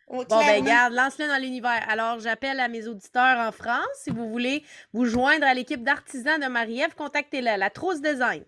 Bon, 0.08 0.24
ben, 0.28 0.64
garde, 0.64 0.92
lance-le 0.92 1.26
dans 1.26 1.40
l'univers. 1.40 1.84
Alors, 1.88 2.20
j'appelle 2.20 2.60
à 2.60 2.68
mes 2.68 2.86
auditeurs 2.86 3.38
en 3.38 3.52
France. 3.52 3.86
Si 4.02 4.10
vous 4.10 4.28
voulez 4.30 4.64
vous 4.92 5.06
joindre 5.06 5.46
à 5.46 5.54
l'équipe 5.54 5.82
d'artisans 5.82 6.40
de 6.40 6.46
Marie-Ève, 6.46 6.94
contactez-la, 6.94 7.56
la 7.56 7.70
Trousse 7.70 8.00
Design. 8.00 8.44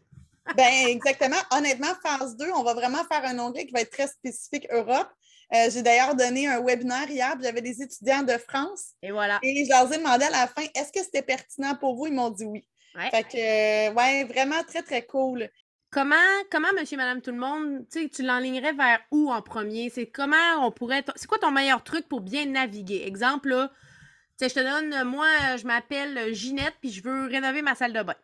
ben, 0.56 0.86
exactement. 0.86 1.36
Honnêtement, 1.50 1.94
phase 2.02 2.36
2, 2.36 2.46
on 2.56 2.62
va 2.62 2.74
vraiment 2.74 3.04
faire 3.04 3.24
un 3.24 3.38
onglet 3.38 3.66
qui 3.66 3.72
va 3.72 3.80
être 3.80 3.90
très 3.90 4.06
spécifique 4.06 4.66
Europe. 4.70 5.08
Euh, 5.54 5.70
j'ai 5.70 5.82
d'ailleurs 5.82 6.14
donné 6.14 6.46
un 6.46 6.60
webinaire 6.62 7.10
hier, 7.10 7.34
j'avais 7.42 7.62
des 7.62 7.82
étudiants 7.82 8.22
de 8.22 8.36
France. 8.36 8.90
Et 9.02 9.10
voilà. 9.10 9.38
Et 9.42 9.64
je 9.64 9.70
leur 9.70 9.90
ai 9.90 9.96
demandé 9.96 10.24
à 10.26 10.30
la 10.30 10.46
fin, 10.46 10.62
est-ce 10.74 10.92
que 10.92 11.02
c'était 11.02 11.22
pertinent 11.22 11.74
pour 11.76 11.96
vous? 11.96 12.06
Ils 12.06 12.12
m'ont 12.12 12.30
dit 12.30 12.44
oui. 12.44 12.68
Fait 13.10 13.22
que, 13.22 13.90
euh, 13.90 13.92
ouais, 13.92 14.24
vraiment 14.24 14.62
très, 14.64 14.82
très 14.82 15.02
cool. 15.02 15.48
Comment, 15.90 16.16
comment, 16.50 16.68
monsieur, 16.78 16.98
madame, 16.98 17.22
tout 17.22 17.30
le 17.30 17.38
monde, 17.38 17.86
tu 17.90 18.22
l'enlignerais 18.22 18.74
vers 18.74 19.00
où 19.10 19.32
en 19.32 19.40
premier? 19.40 19.88
C'est 19.88 20.06
comment 20.06 20.66
on 20.66 20.70
pourrait. 20.70 21.04
C'est 21.16 21.26
quoi 21.26 21.38
ton 21.38 21.50
meilleur 21.50 21.82
truc 21.82 22.06
pour 22.08 22.20
bien 22.20 22.44
naviguer? 22.44 23.04
Exemple, 23.06 23.48
là, 23.48 23.72
je 24.40 24.48
te 24.48 24.60
donne, 24.60 25.04
moi, 25.04 25.26
je 25.56 25.66
m'appelle 25.66 26.34
Ginette, 26.34 26.74
puis 26.80 26.90
je 26.90 27.02
veux 27.02 27.26
rénover 27.26 27.62
ma 27.62 27.74
salle 27.74 27.94
de 27.94 28.02
bain. 28.02 28.16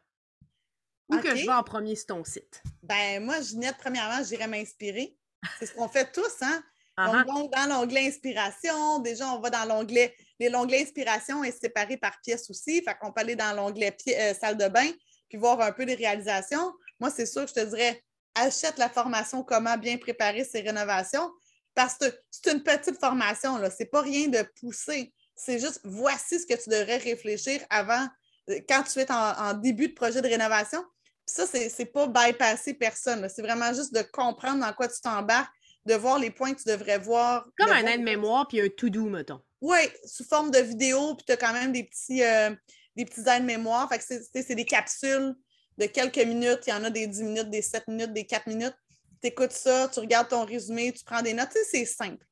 Où 1.09 1.19
que 1.19 1.35
je 1.37 1.47
vais 1.47 1.53
en 1.53 1.63
premier 1.63 1.97
sur 1.97 2.07
ton 2.09 2.25
site? 2.25 2.63
Ben, 2.83 3.25
moi, 3.25 3.41
Ginette, 3.41 3.77
premièrement, 3.79 4.23
j'irais 4.23 4.47
m'inspirer. 4.47 5.17
C'est 5.59 5.67
ce 5.67 5.75
qu'on 5.75 5.89
fait 5.89 6.13
tous, 6.13 6.43
hein? 6.43 6.63
Uh-huh. 6.99 7.27
Donc, 7.27 7.53
dans 7.53 7.67
l'onglet 7.69 8.07
inspiration, 8.07 9.01
déjà, 9.01 9.29
on 9.33 9.41
va 9.41 9.51
dans 9.51 9.65
l'onglet. 9.65 10.15
L'onglet 10.39 10.83
inspiration 10.83 11.43
est 11.43 11.59
séparé 11.59 11.97
par 11.97 12.21
pièce 12.21 12.49
aussi. 12.51 12.83
Fait 12.83 12.95
qu'on 13.01 13.13
peut 13.13 13.23
aller 13.23 13.37
dans 13.37 13.55
l'onglet 13.57 13.97
euh, 14.09 14.35
salle 14.35 14.57
de 14.57 14.69
bain 14.69 14.91
puis 15.29 15.39
voir 15.39 15.61
un 15.61 15.73
peu 15.73 15.85
des 15.85 15.95
réalisations. 15.95 16.73
Moi, 17.01 17.11
c'est 17.11 17.27
sûr 17.27 17.43
que 17.45 17.49
je 17.49 17.55
te 17.55 17.65
dirais, 17.65 18.03
achète 18.35 18.79
la 18.79 18.89
formation 18.89 19.43
Comment 19.43 19.77
bien 19.77 19.97
préparer 19.99 20.45
ses 20.45 20.61
rénovations 20.61 21.31
parce 21.75 21.95
que 21.95 22.07
c'est 22.31 22.53
une 22.53 22.63
petite 22.63 22.99
formation. 23.01 23.59
Ce 23.59 23.83
n'est 23.83 23.89
pas 23.89 24.03
rien 24.03 24.29
de 24.29 24.43
poussé. 24.61 25.13
C'est 25.35 25.59
juste 25.59 25.81
voici 25.85 26.39
ce 26.39 26.47
que 26.47 26.55
tu 26.55 26.71
devrais 26.71 26.99
réfléchir 26.99 27.61
avant, 27.69 28.07
euh, 28.51 28.61
quand 28.69 28.85
tu 28.85 29.01
es 29.01 29.11
en, 29.11 29.55
début 29.55 29.89
de 29.89 29.95
projet 29.95 30.23
de 30.23 30.29
rénovation. 30.29 30.85
ça, 31.27 31.47
ce 31.47 31.59
n'est 31.59 31.87
pas 31.87 32.07
bypasser 32.07 32.75
personne. 32.75 33.29
C'est 33.29 33.43
vraiment 33.43 33.73
juste 33.73 33.93
de 33.93 34.03
comprendre 34.03 34.65
dans 34.65 34.73
quoi 34.73 34.89
tu 34.89 35.01
t'embarques 35.01 35.53
de 35.87 35.95
voir 35.95 36.19
les 36.19 36.31
points 36.31 36.55
que 36.55 36.63
tu 36.63 36.69
devrais 36.69 36.99
voir. 36.99 37.47
Comme 37.59 37.71
un 37.71 37.85
aide-mémoire 37.87 38.49
puis 38.49 38.61
un 38.61 38.69
to-do, 38.69 39.11
mettons. 39.11 39.41
Oui, 39.61 39.79
sous 40.07 40.25
forme 40.25 40.51
de 40.51 40.59
vidéo, 40.59 41.15
puis 41.15 41.27
tu 41.27 41.33
as 41.33 41.37
quand 41.37 41.53
même 41.53 41.73
des 41.73 41.85
petits, 41.85 42.23
euh, 42.23 42.55
des 42.97 43.05
petits 43.05 43.29
aides-mémoire. 43.29 43.89
Fait 43.89 43.99
que 43.99 44.43
c'est 44.43 44.55
des 44.55 44.65
capsules 44.65 45.35
de 45.79 45.87
quelques 45.87 46.19
minutes. 46.19 46.61
Il 46.67 46.71
y 46.71 46.73
en 46.73 46.85
a 46.85 46.91
des 46.91 47.07
10 47.07 47.23
minutes, 47.23 47.51
des 47.51 47.63
7 47.63 47.89
minutes, 47.89 48.13
des 48.13 48.25
4 48.25 48.47
minutes. 48.47 48.77
Tu 49.23 49.29
écoutes 49.29 49.53
ça, 49.53 49.89
tu 49.93 50.01
regardes 50.01 50.29
ton 50.29 50.45
résumé, 50.45 50.93
tu 50.93 51.05
prends 51.05 51.23
des 51.23 51.35
notes. 51.35 51.57
c'est 51.71 51.85
simple. 51.85 52.25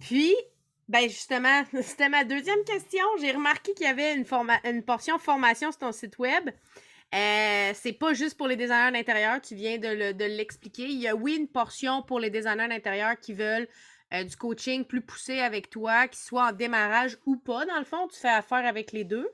Puis, 0.00 0.34
ben 0.88 1.08
justement, 1.08 1.64
c'était 1.82 2.08
ma 2.08 2.24
deuxième 2.24 2.62
question. 2.64 3.04
J'ai 3.20 3.32
remarqué 3.32 3.72
qu'il 3.74 3.86
y 3.86 3.90
avait 3.90 4.14
une, 4.14 4.26
une 4.64 4.82
portion 4.82 5.18
formation 5.18 5.70
sur 5.72 5.78
ton 5.78 5.92
site 5.92 6.18
web. 6.18 6.50
Euh, 7.14 7.70
c'est 7.74 7.92
pas 7.92 8.12
juste 8.12 8.36
pour 8.36 8.48
les 8.48 8.56
designers 8.56 8.90
d'intérieur, 8.92 9.40
tu 9.40 9.54
viens 9.54 9.78
de 9.78 10.24
l'expliquer. 10.24 10.84
Il 10.84 11.00
y 11.00 11.06
a, 11.06 11.14
oui, 11.14 11.36
une 11.36 11.48
portion 11.48 12.02
pour 12.02 12.18
les 12.18 12.28
designers 12.28 12.68
d'intérieur 12.68 13.18
qui 13.20 13.34
veulent 13.34 13.68
euh, 14.12 14.24
du 14.24 14.36
coaching 14.36 14.84
plus 14.84 15.00
poussé 15.00 15.38
avec 15.38 15.70
toi, 15.70 16.08
qui 16.08 16.18
soit 16.18 16.48
en 16.48 16.52
démarrage 16.52 17.16
ou 17.24 17.36
pas. 17.36 17.66
Dans 17.66 17.78
le 17.78 17.84
fond, 17.84 18.08
tu 18.08 18.18
fais 18.18 18.28
affaire 18.28 18.66
avec 18.66 18.92
les 18.92 19.04
deux. 19.04 19.28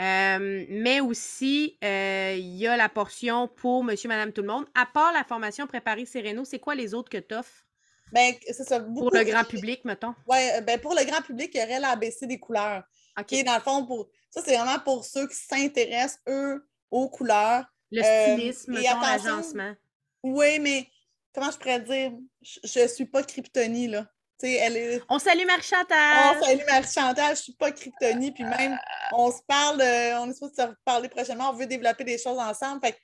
Euh, 0.00 0.64
mais 0.68 1.00
aussi, 1.00 1.76
il 1.82 2.56
y 2.56 2.66
a 2.66 2.76
la 2.76 2.88
portion 2.88 3.48
pour 3.48 3.84
monsieur, 3.84 4.08
madame, 4.08 4.32
tout 4.32 4.42
le 4.42 4.48
monde. 4.48 4.66
À 4.74 4.86
part 4.86 5.12
la 5.12 5.24
formation 5.24 5.66
Préparer 5.66 6.06
Séréno, 6.06 6.44
c'est 6.44 6.58
quoi 6.58 6.74
les 6.74 6.94
autres 6.94 7.10
que 7.10 7.18
tu 7.18 7.34
offres? 7.34 7.66
Ben, 8.12 8.34
c'est 8.46 8.64
ça. 8.64 8.80
Pour 8.80 9.10
le 9.12 9.24
grand 9.24 9.44
public, 9.44 9.84
mettons. 9.84 10.14
Oui, 10.26 10.38
ben 10.66 10.80
pour 10.80 10.94
le 10.94 11.04
grand 11.04 11.22
public, 11.22 11.50
il 11.54 11.60
y 11.60 11.64
aurait 11.64 11.80
l'ABC 11.80 12.26
des 12.26 12.40
couleurs. 12.40 12.82
OK. 13.18 13.44
Dans 13.44 13.54
le 13.54 13.60
fond, 13.60 13.86
pour 13.86 14.08
ça, 14.30 14.42
c'est 14.44 14.56
vraiment 14.56 14.78
pour 14.80 15.04
ceux 15.04 15.28
qui 15.28 15.36
s'intéressent, 15.36 16.20
eux, 16.28 16.66
aux 16.90 17.08
couleurs. 17.08 17.64
Le 17.90 18.02
euh, 18.02 18.36
stylisme, 18.36 18.76
euh, 18.76 18.82
l'agencement. 18.82 19.74
Oui, 20.22 20.58
mais 20.60 20.88
comment 21.34 21.50
je 21.50 21.58
pourrais 21.58 21.80
dire? 21.80 22.12
Je 22.40 22.80
ne 22.80 22.86
suis 22.86 23.06
pas 23.06 23.22
Kryptonie, 23.22 23.88
là. 23.88 24.06
Elle 24.42 24.76
est... 24.76 25.02
On 25.08 25.18
salue 25.18 25.46
Marie-Chantal! 25.46 26.36
On 26.36 26.44
salue 26.44 26.62
Marie-Chantal, 26.68 27.26
je 27.26 27.30
ne 27.30 27.36
suis 27.36 27.52
pas 27.54 27.70
Kryptonie, 27.72 28.32
puis 28.32 28.44
même, 28.44 28.78
on 29.12 29.30
se 29.30 29.42
parle, 29.46 29.80
on 30.20 30.30
est 30.30 30.34
supposé 30.34 30.54
se 30.54 30.62
parler 30.84 31.08
prochainement, 31.08 31.50
on 31.50 31.54
veut 31.54 31.66
développer 31.66 32.04
des 32.04 32.18
choses 32.18 32.38
ensemble. 32.38 32.80
Fait 32.84 32.96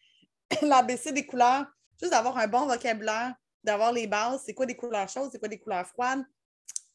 l'ABC 0.62 1.12
des 1.12 1.26
couleurs, 1.26 1.66
juste 2.00 2.12
d'avoir 2.12 2.36
un 2.38 2.46
bon 2.46 2.66
vocabulaire, 2.66 3.34
d'avoir 3.62 3.92
les 3.92 4.06
bases, 4.06 4.42
c'est 4.46 4.54
quoi 4.54 4.66
des 4.66 4.76
couleurs 4.76 5.08
chaudes, 5.08 5.30
c'est 5.32 5.38
quoi 5.38 5.48
des 5.48 5.58
couleurs 5.58 5.86
froides, 5.86 6.24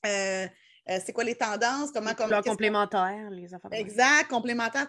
euh, 0.05 0.48
euh, 0.89 1.00
c'est 1.05 1.13
quoi 1.13 1.24
les 1.24 1.36
tendances, 1.36 1.91
comment... 1.91 2.12
Les 2.12 2.41
complémentaires, 2.41 3.29
les 3.29 3.53
affaires. 3.53 3.71
Exact, 3.74 4.29
complémentaires. 4.29 4.88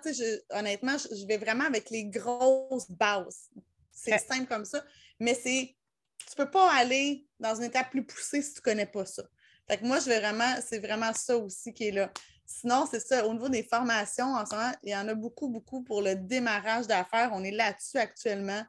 honnêtement, 0.51 0.97
je, 0.99 1.27
vais 1.27 1.37
vraiment 1.37 1.65
avec 1.65 1.91
les 1.91 2.05
grosses 2.07 2.91
bases. 2.91 3.51
C'est 3.91 4.19
simple 4.19 4.47
comme 4.47 4.65
ça. 4.65 4.83
Mais 5.21 5.35
c'est... 5.35 5.77
Tu 6.19 6.37
peux 6.37 6.51
pas 6.51 6.73
aller 6.73 7.27
dans 7.39 7.55
une 7.57 7.65
étape 7.65 7.91
plus 7.91 8.05
poussée 8.05 8.41
si 8.41 8.55
tu 8.55 8.61
ne 8.61 8.63
connais 8.63 8.87
pas 8.87 9.05
ça. 9.05 9.23
Fait 9.69 9.79
que 9.79 9.85
moi, 9.85 9.99
je 10.01 10.07
vais 10.07 10.21
vraiment... 10.21 10.55
C'est 10.67 10.79
vraiment 10.79 11.13
ça 11.13 11.37
aussi 11.37 11.73
qui 11.73 11.89
est 11.89 11.93
là. 11.93 12.11
Sinon, 12.45 12.87
c'est 12.91 13.01
ça. 13.01 13.27
Au 13.27 13.33
niveau 13.33 13.49
des 13.49 13.63
formations, 13.63 14.35
en 14.35 14.45
ce 14.45 14.55
moment, 14.55 14.73
il 14.83 14.91
y 14.91 14.97
en 14.97 15.09
a 15.09 15.15
beaucoup, 15.15 15.49
beaucoup 15.49 15.83
pour 15.83 16.03
le 16.03 16.15
démarrage 16.15 16.87
d'affaires. 16.87 17.31
On 17.33 17.43
est 17.45 17.51
là-dessus 17.51 17.99
actuellement. 17.99 18.63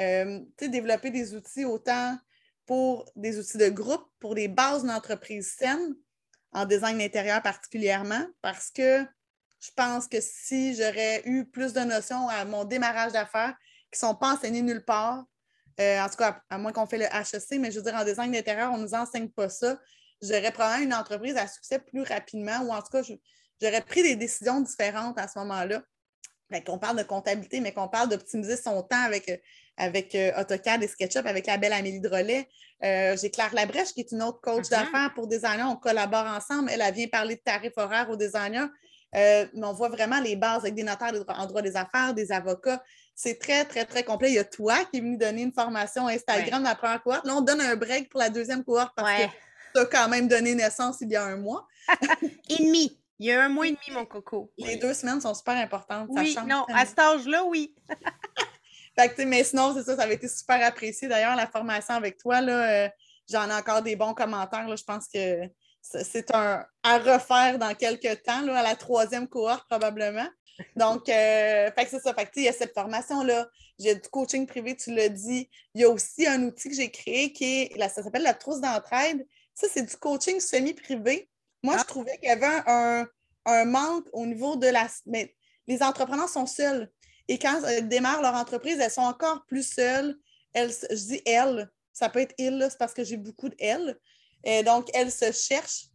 Euh, 0.00 0.40
tu 0.58 0.64
sais, 0.64 0.68
développer 0.68 1.10
des 1.10 1.34
outils 1.34 1.64
autant 1.64 2.18
pour 2.66 3.10
des 3.16 3.38
outils 3.38 3.58
de 3.58 3.68
groupe, 3.68 4.04
pour 4.20 4.34
des 4.34 4.48
bases 4.48 4.84
d'entreprise 4.84 5.54
saines, 5.58 5.94
en 6.52 6.64
design 6.66 7.00
intérieur 7.00 7.42
particulièrement, 7.42 8.24
parce 8.40 8.70
que 8.70 9.04
je 9.60 9.70
pense 9.76 10.08
que 10.08 10.18
si 10.20 10.74
j'aurais 10.74 11.22
eu 11.24 11.44
plus 11.44 11.72
de 11.72 11.80
notions 11.80 12.28
à 12.28 12.44
mon 12.44 12.64
démarrage 12.64 13.12
d'affaires 13.12 13.54
qui 13.90 14.02
ne 14.02 14.08
sont 14.08 14.14
pas 14.14 14.34
enseignées 14.34 14.62
nulle 14.62 14.84
part, 14.84 15.24
euh, 15.80 16.00
en 16.00 16.08
tout 16.08 16.16
cas, 16.16 16.42
à 16.50 16.58
moins 16.58 16.72
qu'on 16.72 16.86
fait 16.86 16.98
le 16.98 17.04
HEC, 17.04 17.58
mais 17.58 17.70
je 17.70 17.78
veux 17.78 17.84
dire, 17.84 17.94
en 17.94 18.04
design 18.04 18.32
d'intérieur, 18.32 18.72
on 18.72 18.78
ne 18.78 18.82
nous 18.82 18.94
enseigne 18.94 19.28
pas 19.28 19.48
ça. 19.48 19.78
J'aurais 20.22 20.52
probablement 20.52 20.84
une 20.84 20.94
entreprise 20.94 21.36
à 21.36 21.48
succès 21.48 21.78
plus 21.78 22.02
rapidement, 22.02 22.60
ou 22.62 22.70
en 22.70 22.80
tout 22.80 22.90
cas, 22.92 23.02
j'aurais 23.60 23.82
pris 23.82 24.02
des 24.02 24.16
décisions 24.16 24.60
différentes 24.60 25.18
à 25.18 25.26
ce 25.26 25.38
moment-là. 25.40 25.82
qu'on 26.64 26.78
parle 26.78 26.98
de 26.98 27.02
comptabilité, 27.02 27.60
mais 27.60 27.72
qu'on 27.72 27.88
parle 27.88 28.08
d'optimiser 28.08 28.56
son 28.56 28.82
temps 28.82 29.02
avec, 29.04 29.42
avec 29.76 30.14
euh, 30.14 30.32
AutoCAD 30.38 30.82
et 30.82 30.88
SketchUp, 30.88 31.26
avec 31.26 31.46
la 31.46 31.56
belle 31.56 31.72
Amélie 31.72 32.00
Drolet. 32.00 32.48
Euh, 32.84 33.16
j'ai 33.20 33.30
Claire 33.30 33.54
Labrèche, 33.54 33.92
qui 33.94 34.00
est 34.00 34.12
une 34.12 34.22
autre 34.22 34.40
coach 34.40 34.66
mm-hmm. 34.66 34.70
d'affaires 34.70 35.12
pour 35.14 35.26
designers. 35.26 35.64
On 35.64 35.76
collabore 35.76 36.26
ensemble. 36.26 36.70
Elle, 36.70 36.94
vient 36.94 37.08
parler 37.08 37.36
de 37.36 37.40
tarifs 37.40 37.76
horaires 37.76 38.10
aux 38.10 38.16
designers. 38.16 38.66
Euh, 39.14 39.46
mais 39.52 39.66
on 39.66 39.72
voit 39.72 39.90
vraiment 39.90 40.20
les 40.20 40.36
bases 40.36 40.60
avec 40.60 40.74
des 40.74 40.82
notaires 40.82 41.12
en 41.28 41.46
droit 41.46 41.62
des 41.62 41.76
affaires, 41.76 42.14
des 42.14 42.32
avocats. 42.32 42.82
C'est 43.14 43.38
très, 43.38 43.64
très, 43.64 43.84
très 43.84 44.04
complet. 44.04 44.30
Il 44.30 44.34
y 44.34 44.38
a 44.38 44.44
toi 44.44 44.84
qui 44.86 44.98
est 44.98 45.00
venu 45.00 45.18
donner 45.18 45.42
une 45.42 45.52
formation 45.52 46.06
Instagram 46.06 46.62
dans 46.62 46.70
la 46.70 46.74
première 46.74 47.02
cohorte. 47.02 47.26
Là, 47.26 47.36
on 47.36 47.42
donne 47.42 47.60
un 47.60 47.76
break 47.76 48.08
pour 48.08 48.20
la 48.20 48.30
deuxième 48.30 48.64
cohorte 48.64 48.92
parce 48.96 49.22
que 49.22 49.28
tu 49.74 49.80
as 49.80 49.86
quand 49.86 50.08
même 50.08 50.28
donné 50.28 50.54
naissance 50.54 50.98
il 51.00 51.10
y 51.10 51.16
a 51.16 51.24
un 51.24 51.36
mois. 51.36 51.66
et 52.48 52.62
demi. 52.62 52.98
Il 53.18 53.26
y 53.26 53.32
a 53.32 53.44
un 53.44 53.48
mois 53.48 53.68
et 53.68 53.70
demi, 53.70 53.92
mon 53.92 54.04
coco. 54.04 54.52
Les 54.58 54.76
deux 54.76 54.94
semaines 54.94 55.20
sont 55.20 55.34
super 55.34 55.56
importantes. 55.56 56.08
Oui, 56.10 56.36
non, 56.46 56.64
à 56.68 56.84
cet 56.84 56.98
âge-là, 56.98 57.44
oui. 57.44 57.74
mais 59.26 59.44
sinon, 59.44 59.74
c'est 59.74 59.84
ça, 59.84 59.96
ça 59.96 60.02
avait 60.02 60.14
été 60.14 60.28
super 60.28 60.64
apprécié. 60.66 61.08
D'ailleurs, 61.08 61.36
la 61.36 61.46
formation 61.46 61.94
avec 61.94 62.18
toi, 62.18 62.40
là, 62.40 62.84
euh, 62.84 62.88
j'en 63.30 63.48
ai 63.48 63.54
encore 63.54 63.82
des 63.82 63.96
bons 63.96 64.14
commentaires. 64.14 64.66
Là, 64.66 64.76
je 64.76 64.84
pense 64.84 65.06
que 65.06 65.48
c'est 65.82 66.34
un 66.34 66.64
à 66.82 66.98
refaire 66.98 67.58
dans 67.58 67.74
quelques 67.74 68.22
temps, 68.22 68.42
là, 68.42 68.58
à 68.58 68.62
la 68.62 68.76
troisième 68.76 69.28
cohorte 69.28 69.68
probablement. 69.68 70.28
Donc, 70.76 71.08
euh, 71.08 71.70
c'est 71.76 72.00
ça. 72.00 72.14
Fait 72.14 72.28
il 72.36 72.44
y 72.44 72.48
a 72.48 72.52
cette 72.52 72.74
formation-là. 72.74 73.48
J'ai 73.78 73.94
du 73.94 74.08
coaching 74.08 74.46
privé, 74.46 74.76
tu 74.76 74.94
l'as 74.94 75.08
dit. 75.08 75.48
Il 75.74 75.80
y 75.80 75.84
a 75.84 75.88
aussi 75.88 76.26
un 76.26 76.42
outil 76.42 76.68
que 76.68 76.74
j'ai 76.74 76.90
créé 76.90 77.32
qui 77.32 77.44
est, 77.44 77.76
là, 77.76 77.88
ça 77.88 78.02
s'appelle 78.02 78.22
la 78.22 78.34
trousse 78.34 78.60
d'entraide. 78.60 79.26
Ça, 79.54 79.66
c'est 79.72 79.82
du 79.82 79.96
coaching 79.96 80.40
semi-privé. 80.40 81.28
Moi, 81.62 81.76
je 81.76 81.82
ah. 81.82 81.84
trouvais 81.84 82.16
qu'il 82.18 82.28
y 82.28 82.32
avait 82.32 82.62
un, 82.66 83.64
manque 83.64 84.06
au 84.12 84.26
niveau 84.26 84.56
de 84.56 84.66
la. 84.66 84.88
Mais 85.06 85.34
les 85.66 85.82
entrepreneurs 85.82 86.28
sont 86.28 86.46
seuls. 86.46 86.90
Et 87.28 87.38
quand 87.38 87.62
elles 87.64 87.88
démarrent 87.88 88.22
leur 88.22 88.34
entreprise, 88.34 88.78
elles 88.80 88.90
sont 88.90 89.02
encore 89.02 89.44
plus 89.46 89.66
seules. 89.74 90.18
Elles, 90.52 90.72
je 90.90 90.94
dis 90.94 91.22
elles, 91.24 91.70
ça 91.92 92.08
peut 92.08 92.20
être 92.20 92.34
ils, 92.38 92.66
c'est 92.70 92.78
parce 92.78 92.94
que 92.94 93.04
j'ai 93.04 93.16
beaucoup 93.16 93.48
de 93.48 93.56
elles. 93.58 93.98
Et 94.44 94.62
donc, 94.62 94.88
elles 94.94 95.12
se 95.12 95.30
cherchent. 95.32 95.86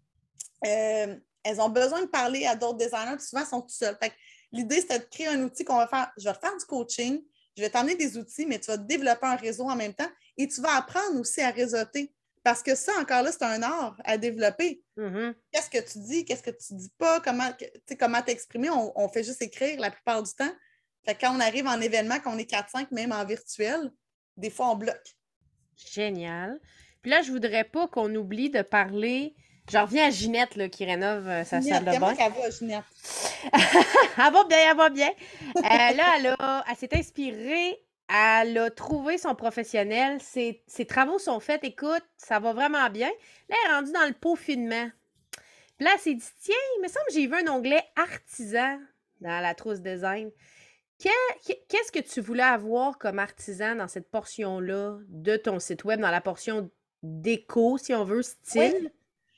Euh, 0.66 1.16
elles 1.44 1.62
ont 1.62 1.70
besoin 1.70 2.02
de 2.02 2.08
parler 2.08 2.46
à 2.46 2.56
d'autres 2.56 2.78
designers, 2.78 3.20
souvent, 3.20 3.42
elles 3.42 3.48
sont 3.48 3.62
toutes 3.62 3.72
seules. 3.72 3.98
L'idée, 4.52 4.84
c'est 4.88 5.00
de 5.00 5.06
créer 5.06 5.28
un 5.28 5.42
outil 5.44 5.64
qu'on 5.64 5.78
va 5.78 5.88
faire. 5.88 6.12
Je 6.18 6.28
vais 6.28 6.36
faire 6.40 6.56
du 6.58 6.66
coaching, 6.66 7.22
je 7.56 7.62
vais 7.62 7.70
t'emmener 7.70 7.96
des 7.96 8.18
outils, 8.18 8.46
mais 8.46 8.60
tu 8.60 8.68
vas 8.68 8.78
développer 8.78 9.26
un 9.26 9.36
réseau 9.36 9.70
en 9.70 9.76
même 9.76 9.94
temps 9.94 10.10
et 10.38 10.48
tu 10.48 10.62
vas 10.62 10.76
apprendre 10.76 11.20
aussi 11.20 11.42
à 11.42 11.50
réseauter. 11.50 12.14
Parce 12.48 12.64
que 12.64 12.76
ça, 12.76 12.94
encore 13.02 13.24
là, 13.24 13.32
c'est 13.34 13.44
un 13.44 13.62
art 13.62 13.98
à 14.06 14.18
développer. 14.18 14.82
Mm-hmm. 14.98 15.34
Qu'est-ce 15.52 15.70
que 15.70 15.92
tu 15.92 16.00
dis, 16.00 16.24
qu'est-ce 16.24 16.44
que 16.44 16.52
tu 16.52 16.76
dis 16.76 16.90
pas, 16.98 17.20
comment 17.20 17.50
comment 18.00 18.22
t'exprimer, 18.22 18.70
on, 18.70 18.98
on, 18.98 19.10
fait 19.10 19.26
juste 19.26 19.42
écrire 19.42 19.78
la 19.82 19.92
plupart 19.92 20.24
du 20.24 20.32
temps. 20.32 20.54
quand 21.06 21.36
on 21.36 21.42
arrive 21.42 21.68
en 21.68 21.82
événement, 21.82 22.22
qu'on 22.22 22.38
est 22.38 22.50
4-5, 22.50 22.88
même 22.92 23.12
en 23.12 23.26
virtuel, 23.26 23.92
des 24.38 24.50
fois, 24.50 24.70
on 24.70 24.78
bloque. 24.78 25.18
Génial. 25.76 26.58
Puis 27.02 27.12
là, 27.12 27.22
je 27.22 27.34
voudrais 27.34 27.66
pas 27.66 27.90
qu'on 27.90 28.16
oublie 28.16 28.50
de 28.50 28.62
parler. 28.62 29.36
J'en 29.70 29.84
reviens 29.84 30.08
à 30.08 30.10
Ginette 30.10 30.56
là, 30.56 30.70
qui 30.70 30.86
rénove 30.86 31.28
euh, 31.28 31.44
sa 31.44 31.62
salle 31.62 31.84
de 31.84 32.00
bain. 32.00 32.16
Elle 32.18 32.32
va, 32.32 32.50
Ginette? 32.50 32.86
elle 33.54 34.34
va 34.34 34.44
bien, 34.46 34.72
elle 34.72 34.78
va 34.78 34.90
bien. 34.90 35.12
Euh, 35.58 35.62
là, 35.62 36.16
elle, 36.16 36.36
elle 36.70 36.76
s'est 36.78 36.96
inspirée, 36.96 37.78
elle 38.10 38.58
a 38.58 38.70
trouvé 38.70 39.18
son 39.18 39.36
professionnel. 39.36 40.22
Ses, 40.22 40.64
ses, 40.68 40.86
travaux 40.86 41.20
sont 41.20 41.40
faits. 41.40 41.64
Écoute, 41.64 42.04
ça 42.18 42.40
va 42.40 42.54
vraiment 42.54 42.90
bien. 42.90 43.10
Là, 43.50 43.56
elle 43.64 43.72
est 43.72 43.74
rendue 43.74 43.92
dans 43.92 44.08
le 44.08 44.14
peaufinement. 44.14 44.90
Puis 45.78 45.86
là, 45.86 45.92
elle 45.94 46.00
s'est 46.00 46.16
dit 46.16 46.26
tiens, 46.42 46.56
il 46.78 46.84
me 46.84 46.88
semble 46.88 47.06
que 47.08 47.14
j'ai 47.14 47.28
vu 47.28 47.36
un 47.36 47.52
onglet 47.52 47.84
artisan 47.96 48.80
dans 49.22 49.42
la 49.42 49.54
trousse 49.54 49.80
design. 49.80 50.32
Qu'est-ce 51.00 51.92
que 51.92 52.00
tu 52.00 52.22
voulais 52.22 52.44
avoir 52.44 52.98
comme 52.98 53.20
artisan 53.20 53.76
dans 53.76 53.88
cette 53.88 54.10
portion-là 54.10 54.98
de 55.08 55.38
ton 55.38 55.60
site 55.60 55.84
web, 55.84 56.00
dans 56.00 56.10
la 56.10 56.22
portion 56.22 56.72
déco, 57.04 57.78
si 57.78 57.94
on 57.94 58.04
veut, 58.04 58.24
style? 58.24 58.92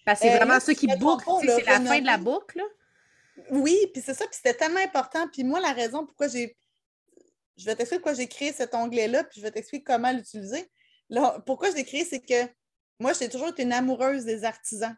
Parce 0.06 0.22
que 0.22 0.28
c'est 0.28 0.34
euh, 0.34 0.38
vraiment 0.38 0.60
ceux 0.60 0.74
qui 0.74 0.88
bouclent, 0.88 1.26
c'est 1.42 1.66
la 1.66 1.82
fin 1.82 2.00
de 2.00 2.06
la 2.06 2.18
boucle. 2.18 2.62
Oui, 3.52 3.78
puis 3.94 4.02
c'est 4.02 4.14
ça, 4.14 4.26
puis 4.26 4.36
c'était 4.36 4.54
tellement 4.54 4.80
important. 4.80 5.28
Puis 5.28 5.44
moi, 5.44 5.60
la 5.60 5.74
raison 5.74 6.06
pourquoi 6.06 6.28
j'ai. 6.30 6.56
Je 7.60 7.66
vais 7.66 7.76
t'expliquer 7.76 8.00
pourquoi 8.00 8.14
j'ai 8.14 8.28
créé 8.28 8.54
cet 8.54 8.74
onglet-là, 8.74 9.26
puis 9.26 9.42
je 9.42 9.46
vais 9.46 9.52
t'expliquer 9.52 9.84
comment 9.84 10.12
l'utiliser. 10.12 10.72
Pourquoi 11.46 11.72
je 11.72 11.76
l'ai 11.76 11.84
créé, 11.84 12.06
c'est 12.06 12.22
que 12.22 12.50
moi, 13.00 13.12
j'ai 13.14 13.28
toujours 13.28 13.50
été 13.50 13.64
une 13.64 13.74
amoureuse 13.74 14.24
des 14.24 14.46
artisans. 14.46 14.96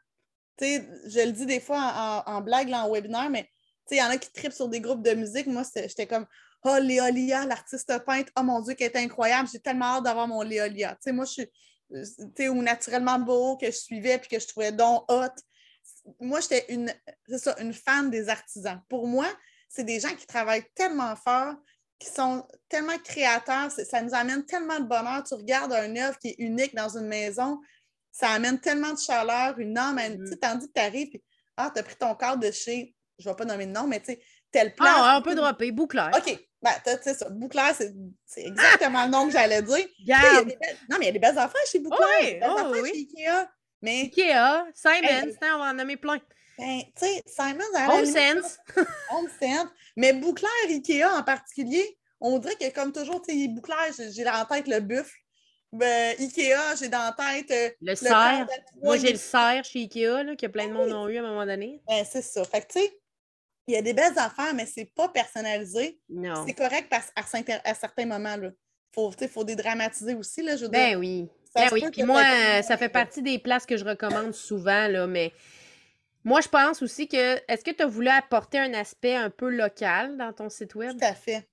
Je 0.60 1.26
le 1.26 1.32
dis 1.32 1.48
des 1.48 1.60
fois 1.60 2.24
en, 2.28 2.42
blague, 2.42 2.72
en 2.72 2.92
webinaire, 2.92 3.32
mais 3.32 3.50
il 3.90 3.98
y 3.98 4.02
en 4.02 4.10
a 4.10 4.18
qui 4.18 4.32
tripent 4.32 4.54
sur 4.54 4.70
des 4.70 4.80
groupes 4.80 5.02
de 5.02 5.12
musique. 5.12 5.48
Moi, 5.48 5.64
j'étais 5.76 6.06
comme 6.06 6.28
Oh, 6.64 6.78
Léolia, 6.80 7.46
l'artiste 7.48 7.92
peintre, 8.06 8.32
oh 8.38 8.44
mon 8.44 8.60
Dieu, 8.62 8.76
qui 8.76 8.84
est 8.84 8.96
incroyable, 8.96 9.50
j'ai 9.52 9.60
tellement 9.60 9.98
hâte 9.98 10.04
d'avoir 10.04 10.28
mon 10.28 10.44
Léolia. 10.44 10.92
Tu 10.92 10.98
sais, 11.02 11.12
moi, 11.12 11.26
je 11.26 11.32
suis, 11.32 12.50
ou 12.50 12.62
naturellement 12.62 13.18
beau, 13.18 13.58
que 13.58 13.66
je 13.66 13.78
suivais 13.78 14.20
puis 14.20 14.30
que 14.30 14.40
je 14.40 14.48
trouvais 14.48 14.72
donc 14.72 15.04
hot. 15.12 15.34
Moi, 16.20 16.40
j'étais 16.40 16.66
une, 16.70 16.94
ça, 17.38 17.56
une 17.60 17.74
fan 17.74 18.12
des 18.12 18.30
artisans. 18.30 18.80
Pour 18.90 19.08
moi, 19.08 19.26
c'est 19.70 19.84
des 19.84 20.00
gens 20.00 20.16
qui 20.16 20.28
travaillent 20.28 20.66
tellement 20.76 21.16
fort, 21.16 21.56
qui 22.02 22.10
sont 22.10 22.46
tellement 22.68 22.98
créateurs, 23.04 23.70
ça 23.72 24.02
nous 24.02 24.14
amène 24.16 24.44
tellement 24.46 24.80
de 24.80 24.86
bonheur. 24.86 25.24
Tu 25.24 25.36
regardes 25.36 25.72
un 25.72 25.96
œuvre 25.98 26.18
qui 26.18 26.30
est 26.30 26.36
unique 26.40 26.74
dans 26.74 26.98
une 26.98 27.06
maison, 27.06 27.60
ça 28.12 28.30
amène 28.30 28.60
tellement 28.60 28.94
de 28.94 29.00
chaleur, 29.00 29.60
une 29.60 29.78
âme, 29.78 29.98
mm-hmm. 29.98 30.40
tandis 30.40 30.68
que 30.68 30.74
tu 30.74 30.82
arrives, 30.82 31.16
et 31.16 31.24
ah, 31.58 31.72
tu 31.74 31.80
as 31.80 31.84
pris 31.84 31.96
ton 31.96 32.16
cadre 32.16 32.42
de 32.42 32.52
chez, 32.52 32.96
je 33.20 33.30
ne 33.30 33.34
vais 33.34 33.38
pas 33.38 33.46
nommer 33.46 33.68
de 33.68 33.72
nom, 33.72 33.86
mais 33.86 34.00
tu 34.00 34.14
sais, 34.14 34.22
tel 34.52 34.74
plan. 34.74 34.88
Ah, 34.90 35.18
on 35.20 35.22
peut 35.22 35.36
dropper, 35.36 35.72
bouclair. 35.72 36.10
OK, 36.18 36.40
ben, 36.62 36.72
tu 36.84 36.92
sais 37.04 37.14
ça, 37.14 37.30
Bouclair, 37.30 37.76
c'est 37.76 38.46
exactement 38.46 39.06
le 39.06 39.12
nom 39.12 39.28
que 39.28 39.34
j'allais 39.34 39.62
dire. 39.62 39.86
non, 40.90 40.98
mais 40.98 41.02
il 41.02 41.06
y 41.06 41.10
a 41.10 41.12
des 41.12 41.20
belles 41.20 41.38
affaires 41.38 41.62
chez 41.72 41.80
Bouclair. 41.80 42.08
Oui, 42.20 42.26
des 42.34 42.40
belles 42.40 42.50
oh, 42.52 42.58
affaires 42.58 42.82
oui. 42.82 42.92
chez 42.94 43.24
Ikea. 43.24 43.52
Mais... 43.82 44.02
Ikea, 44.02 44.66
Simons, 44.74 45.36
on 45.56 45.58
va 45.60 45.66
en 45.66 45.74
nommer 45.74 45.98
plein. 45.98 46.20
Ben, 46.58 46.82
tu 46.96 47.06
sais, 47.06 47.24
Simons... 47.26 47.64
Home 47.90 48.06
Sense. 48.06 48.58
Home 49.12 49.30
Sense. 49.40 49.70
Mais 49.96 50.14
Bouclair, 50.14 50.52
Ikea 50.70 51.06
en 51.18 51.24
particulier, 51.24 51.98
on 52.20 52.38
dirait 52.40 52.56
que 52.56 52.74
comme 52.74 52.92
toujours, 52.92 53.22
tu 53.22 53.34
sais, 53.34 53.48
Bouclair, 53.48 53.92
j'ai 53.98 54.28
en 54.30 54.46
tête 54.46 54.68
le 54.68 54.80
buffle. 54.80 55.18
Ben, 55.72 56.16
Ikea, 56.20 56.76
j'ai 56.80 56.90
dans 56.90 57.00
la 57.00 57.14
tête... 57.14 57.52
Euh, 57.52 57.70
le, 57.82 57.92
le 57.92 57.96
cerf. 57.96 58.48
Moi, 58.84 58.98
j'ai 58.98 59.12
le 59.12 59.18
cerf 59.18 59.64
chez 59.64 59.80
Ikea, 59.80 60.24
là, 60.24 60.36
que 60.36 60.48
plein 60.48 60.68
de 60.68 60.74
monde 60.74 60.92
ont 60.92 61.08
eu 61.08 61.18
à 61.18 61.22
un 61.22 61.28
moment 61.28 61.46
donné. 61.46 61.82
Ben, 61.88 62.06
c'est 62.10 62.22
ça. 62.22 62.44
Fait 62.44 62.62
que, 62.62 62.74
tu 62.74 62.80
sais, 62.80 63.02
il 63.68 63.76
y 63.76 63.78
a 63.78 63.82
des 63.82 63.94
belles 63.94 64.18
affaires, 64.18 64.54
mais 64.54 64.66
c'est 64.66 64.92
pas 64.94 65.10
personnalisé. 65.10 66.00
C'est 66.46 66.54
correct 66.54 66.88
parce, 66.90 67.12
à, 67.16 67.22
à, 67.64 67.74
certains 67.74 68.06
moments. 68.06 68.36
Il 68.36 68.54
faut, 68.94 69.12
faut 69.30 69.44
dédramatiser 69.44 70.14
aussi. 70.16 70.42
Là, 70.42 70.58
je 70.58 70.66
ben 70.66 70.98
oui. 70.98 71.30
Ben 71.56 71.70
oui. 71.72 71.86
Puis 71.92 72.04
moi, 72.04 72.24
ça 72.64 72.78
fait 72.78 72.90
partie 72.90 73.22
des 73.22 73.40
places 73.40 73.66
que 73.66 73.78
je 73.78 73.86
recommande 73.86 74.34
souvent, 74.34 74.88
là, 74.88 75.08
mais 75.08 75.32
moi, 76.24 76.42
je 76.42 76.48
pense 76.48 76.82
aussi 76.82 77.08
que. 77.08 77.40
Est-ce 77.52 77.64
que 77.64 77.72
tu 77.72 77.84
as 77.84 77.88
voulu 77.88 78.10
apporter 78.10 78.60
un 78.60 78.74
aspect 78.74 79.16
un 79.16 79.30
peu 79.30 79.50
local 79.50 80.18
dans 80.18 80.34
ton 80.34 80.50
site 80.50 80.76
web? 80.76 80.98
Tout 80.98 81.06
à 81.06 81.14
fait. 81.14 81.50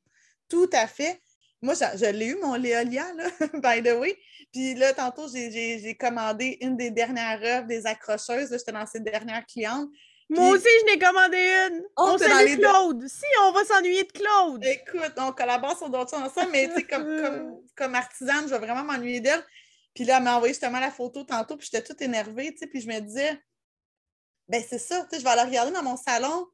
Tout 0.48 0.70
à 0.72 0.86
fait. 0.86 1.20
Moi, 1.60 1.74
je, 1.74 2.10
l'ai 2.10 2.26
eu, 2.26 2.36
mon 2.36 2.54
Léolia, 2.54 3.12
là, 3.14 3.28
by 3.54 3.82
the 3.82 3.98
way. 3.98 4.16
Puis 4.52 4.74
là, 4.74 4.92
tantôt, 4.92 5.28
j'ai 5.28 5.96
commandé 5.98 6.58
une 6.60 6.76
des 6.76 6.90
dernières 6.90 7.42
œuvres 7.42 7.66
des 7.66 7.86
accrocheuses. 7.86 8.50
J'étais 8.50 8.72
dans 8.72 8.86
ces 8.86 9.00
dernières 9.00 9.44
clientes. 9.44 9.88
Moi 10.30 10.50
aussi, 10.50 10.68
je 10.82 10.92
n'ai 10.92 10.98
commandé 10.98 11.38
une. 11.38 11.82
On, 11.96 12.14
on 12.14 12.18
salue 12.18 12.58
Claude. 12.58 13.08
Si, 13.08 13.24
on 13.44 13.52
va 13.52 13.64
s'ennuyer 13.64 14.04
de 14.04 14.12
Claude. 14.12 14.62
Écoute, 14.62 15.14
on 15.16 15.32
collabore 15.32 15.76
sur 15.76 15.88
d'autres 15.88 16.10
choses 16.10 16.22
ensemble, 16.22 16.50
mais 16.52 16.68
comme, 16.88 17.22
comme, 17.22 17.60
comme 17.76 17.94
artisane, 17.94 18.44
je 18.44 18.50
vais 18.50 18.58
vraiment 18.58 18.84
m'ennuyer 18.84 19.20
d'elle. 19.20 19.42
Puis 19.94 20.04
là, 20.04 20.18
elle 20.18 20.24
m'a 20.24 20.36
envoyé 20.36 20.52
justement 20.52 20.80
la 20.80 20.90
photo 20.90 21.24
tantôt, 21.24 21.56
puis 21.56 21.68
j'étais 21.72 21.84
toute 21.84 22.00
énervée, 22.02 22.52
tu 22.52 22.58
sais, 22.58 22.66
puis 22.66 22.82
je 22.82 22.88
me 22.88 23.00
disais, 23.00 23.40
ben 24.48 24.62
c'est 24.68 24.78
ça, 24.78 25.02
tu 25.02 25.08
sais, 25.10 25.18
je 25.18 25.24
vais 25.24 25.30
aller 25.30 25.48
regarder 25.48 25.72
dans 25.72 25.82
mon 25.82 25.96
salon, 25.96 26.46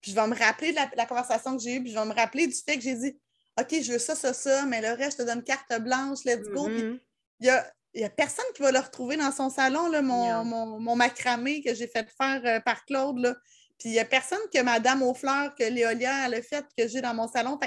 puis 0.00 0.12
je 0.12 0.16
vais 0.16 0.26
me 0.26 0.36
rappeler 0.36 0.72
de 0.72 0.78
la, 0.96 1.06
conversation 1.06 1.56
que 1.56 1.62
j'ai 1.62 1.76
eue, 1.76 1.82
puis 1.82 1.92
je 1.92 1.98
vais 1.98 2.04
me 2.04 2.14
rappeler 2.14 2.46
du 2.46 2.54
fait 2.54 2.76
que 2.76 2.82
j'ai 2.82 2.94
dit, 2.94 3.18
OK, 3.58 3.68
je 3.82 3.92
veux 3.92 3.98
ça, 3.98 4.14
ça, 4.14 4.32
ça, 4.32 4.64
mais 4.66 4.80
le 4.80 4.92
reste, 4.92 5.18
je 5.18 5.24
te 5.24 5.28
donne 5.28 5.42
carte 5.42 5.80
blanche, 5.80 6.24
let's 6.24 6.48
go. 6.48 6.68
Mm-hmm. 6.68 7.00
il 7.40 7.46
y 7.46 7.50
a 7.50 8.06
a 8.06 8.10
personne 8.10 8.44
qui 8.54 8.62
va 8.62 8.72
le 8.72 8.78
retrouver 8.78 9.16
dans 9.16 9.32
son 9.32 9.50
salon, 9.50 9.88
là, 9.88 10.00
mon, 10.00 10.44
mon, 10.80 10.96
macramé 10.96 11.62
que 11.62 11.74
j'ai 11.74 11.88
fait 11.88 12.08
faire 12.16 12.40
euh, 12.44 12.60
par 12.60 12.84
Claude. 12.84 13.18
Là. 13.18 13.34
Puis 13.78 13.88
il 13.88 13.92
n'y 13.92 13.98
a 13.98 14.04
personne 14.04 14.38
que 14.52 14.62
Madame 14.62 15.02
aux 15.02 15.14
fleurs, 15.14 15.54
que 15.54 15.64
Léolia 15.64 16.24
a 16.24 16.42
fait, 16.42 16.64
que 16.76 16.86
j'ai 16.86 17.00
dans 17.00 17.14
mon 17.14 17.26
salon. 17.26 17.58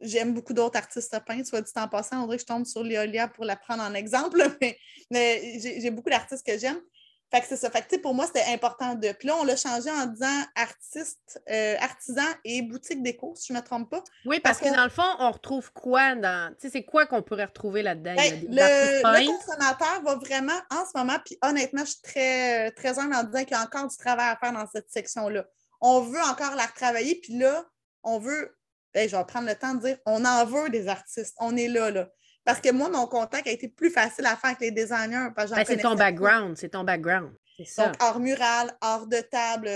J'aime 0.00 0.34
beaucoup 0.34 0.52
d'autres 0.52 0.76
artistes 0.76 1.16
peints, 1.24 1.44
soit 1.44 1.60
dit 1.60 1.70
en 1.76 1.86
passant. 1.86 2.22
On 2.22 2.24
dirait 2.24 2.38
que 2.38 2.42
je 2.42 2.46
tombe 2.46 2.66
sur 2.66 2.82
Léolia 2.82 3.28
pour 3.28 3.44
la 3.44 3.54
prendre 3.54 3.82
en 3.84 3.94
exemple, 3.94 4.38
mais 5.10 5.60
j'ai 5.60 5.90
beaucoup 5.90 6.10
d'artistes 6.10 6.44
que 6.44 6.58
j'aime. 6.58 6.80
Fait 7.32 7.40
que 7.40 7.46
c'est 7.46 7.56
ça. 7.56 7.70
Fait 7.70 7.80
que, 7.80 7.96
pour 7.96 8.12
moi, 8.12 8.26
c'était 8.26 8.44
important 8.52 8.94
de. 8.94 9.10
Puis 9.12 9.26
là, 9.26 9.36
on 9.40 9.44
l'a 9.44 9.56
changé 9.56 9.90
en 9.90 10.04
disant 10.04 10.44
artiste, 10.54 11.42
euh, 11.50 11.76
artisan 11.80 12.26
et 12.44 12.60
boutique 12.60 13.02
déco, 13.02 13.32
si 13.34 13.46
je 13.48 13.52
ne 13.54 13.58
me 13.58 13.64
trompe 13.64 13.88
pas. 13.88 14.04
Oui, 14.26 14.38
parce, 14.38 14.58
que, 14.58 14.68
dans 14.68 14.84
le 14.84 14.90
fond, 14.90 15.16
on 15.18 15.30
retrouve 15.30 15.72
quoi 15.72 16.14
dans. 16.14 16.52
Tu 16.54 16.66
sais, 16.66 16.70
c'est 16.70 16.84
quoi 16.84 17.06
qu'on 17.06 17.22
pourrait 17.22 17.46
retrouver 17.46 17.82
là-dedans? 17.82 18.14
Ben, 18.16 18.44
le, 18.50 19.26
consommateur 19.26 20.02
va 20.02 20.16
vraiment, 20.16 20.60
en 20.70 20.84
ce 20.84 20.98
moment, 20.98 21.16
puis 21.24 21.38
honnêtement, 21.40 21.86
je 21.86 21.92
suis 21.92 22.02
très, 22.02 22.70
très 22.72 22.98
humble 22.98 23.14
en 23.14 23.24
disant 23.24 23.44
qu'il 23.44 23.56
y 23.56 23.60
a 23.60 23.62
encore 23.62 23.88
du 23.88 23.96
travail 23.96 24.28
à 24.28 24.36
faire 24.36 24.52
dans 24.52 24.66
cette 24.70 24.90
section-là. 24.90 25.46
on 25.80 26.00
veut 26.00 26.20
encore 26.20 26.54
la 26.54 26.66
retravailler, 26.66 27.18
puis 27.22 27.38
là, 27.38 27.64
on 28.02 28.18
veut, 28.18 28.58
ben, 28.92 29.08
je 29.08 29.16
vais 29.16 29.24
prendre 29.24 29.48
le 29.48 29.54
temps 29.54 29.74
de 29.74 29.80
dire, 29.80 29.96
on 30.04 30.22
en 30.26 30.44
veut 30.44 30.68
des 30.68 30.86
artistes, 30.86 31.34
on 31.38 31.56
est 31.56 31.68
là, 31.68 31.90
là. 31.90 32.10
Parce 32.44 32.60
que 32.60 32.72
moi, 32.72 32.88
mon 32.88 33.06
contact 33.06 33.46
a 33.46 33.50
été 33.50 33.68
plus 33.68 33.90
facile 33.90 34.26
à 34.26 34.36
faire 34.36 34.50
avec 34.50 34.60
les 34.60 34.70
designers. 34.70 35.28
Ben, 35.36 35.64
c'est 35.64 35.76
ton 35.76 35.94
background, 35.94 36.56
c'est 36.56 36.70
ton 36.70 36.84
background. 36.84 37.32
Ça. 37.64 37.86
Donc, 37.86 38.02
hors 38.02 38.18
mural, 38.18 38.76
hors 38.80 39.06
de 39.06 39.20
table, 39.20 39.68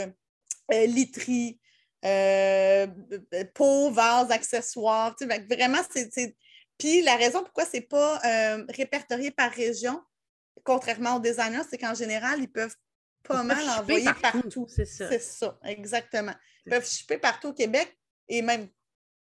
euh, 0.72 0.87
literie, 0.87 1.61
euh, 2.05 2.87
peau, 3.55 3.90
vase, 3.90 4.31
accessoires. 4.31 5.14
Vraiment, 5.48 5.79
c'est. 5.90 6.37
Puis 6.79 7.00
la 7.02 7.16
raison 7.16 7.42
pourquoi 7.42 7.64
ce 7.64 7.76
n'est 7.76 7.83
pas 7.83 8.20
euh, 8.24 8.64
répertorié 8.68 9.31
par 9.31 9.50
région, 9.50 10.02
contrairement 10.62 11.16
aux 11.16 11.20
designers, 11.20 11.62
c'est 11.70 11.79
qu'en 11.79 11.94
général, 11.94 12.40
ils 12.40 12.50
peuvent 12.50 12.74
pas 13.22 13.42
mal 13.42 13.66
envoyer 13.79 14.11
partout. 14.20 14.66
C'est 14.68 14.85
ça. 14.85 15.09
C'est 15.09 15.22
ça, 15.22 15.59
exactement. 15.64 16.35
Ils 16.66 16.70
peuvent 16.70 16.87
shipper 16.87 17.18
partout 17.18 17.48
au 17.48 17.52
Québec 17.55 17.96
et 18.29 18.42
même 18.42 18.68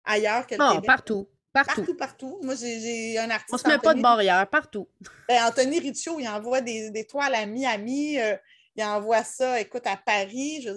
ailleurs 0.04 0.48
que 0.48 0.56
le 0.56 0.60
non, 0.60 0.82
partout. 0.82 1.30
Partout. 1.54 1.82
Partout, 1.82 1.96
partout. 1.96 2.40
Moi, 2.42 2.56
j'ai 2.56 3.18
un 3.20 3.30
artiste. 3.30 3.54
On 3.54 3.58
se 3.58 3.68
met 3.68 3.78
pas 3.78 3.94
de 3.94 4.02
barrière, 4.02 4.48
partout. 4.50 4.88
Ben, 5.30 5.46
Anthony 5.46 5.80
Riccio, 5.80 6.20
il 6.20 6.28
envoie 6.28 6.62
des, 6.62 6.90
des 6.90 7.06
toiles 7.06 7.36
à 7.36 7.46
Miami. 7.46 8.20
Euh, 8.20 8.36
il 8.76 8.84
envoie 8.84 9.24
ça, 9.24 9.62
écoute, 9.62 9.86
à 9.86 9.96
Paris. 9.96 10.64
Je, 10.64 10.72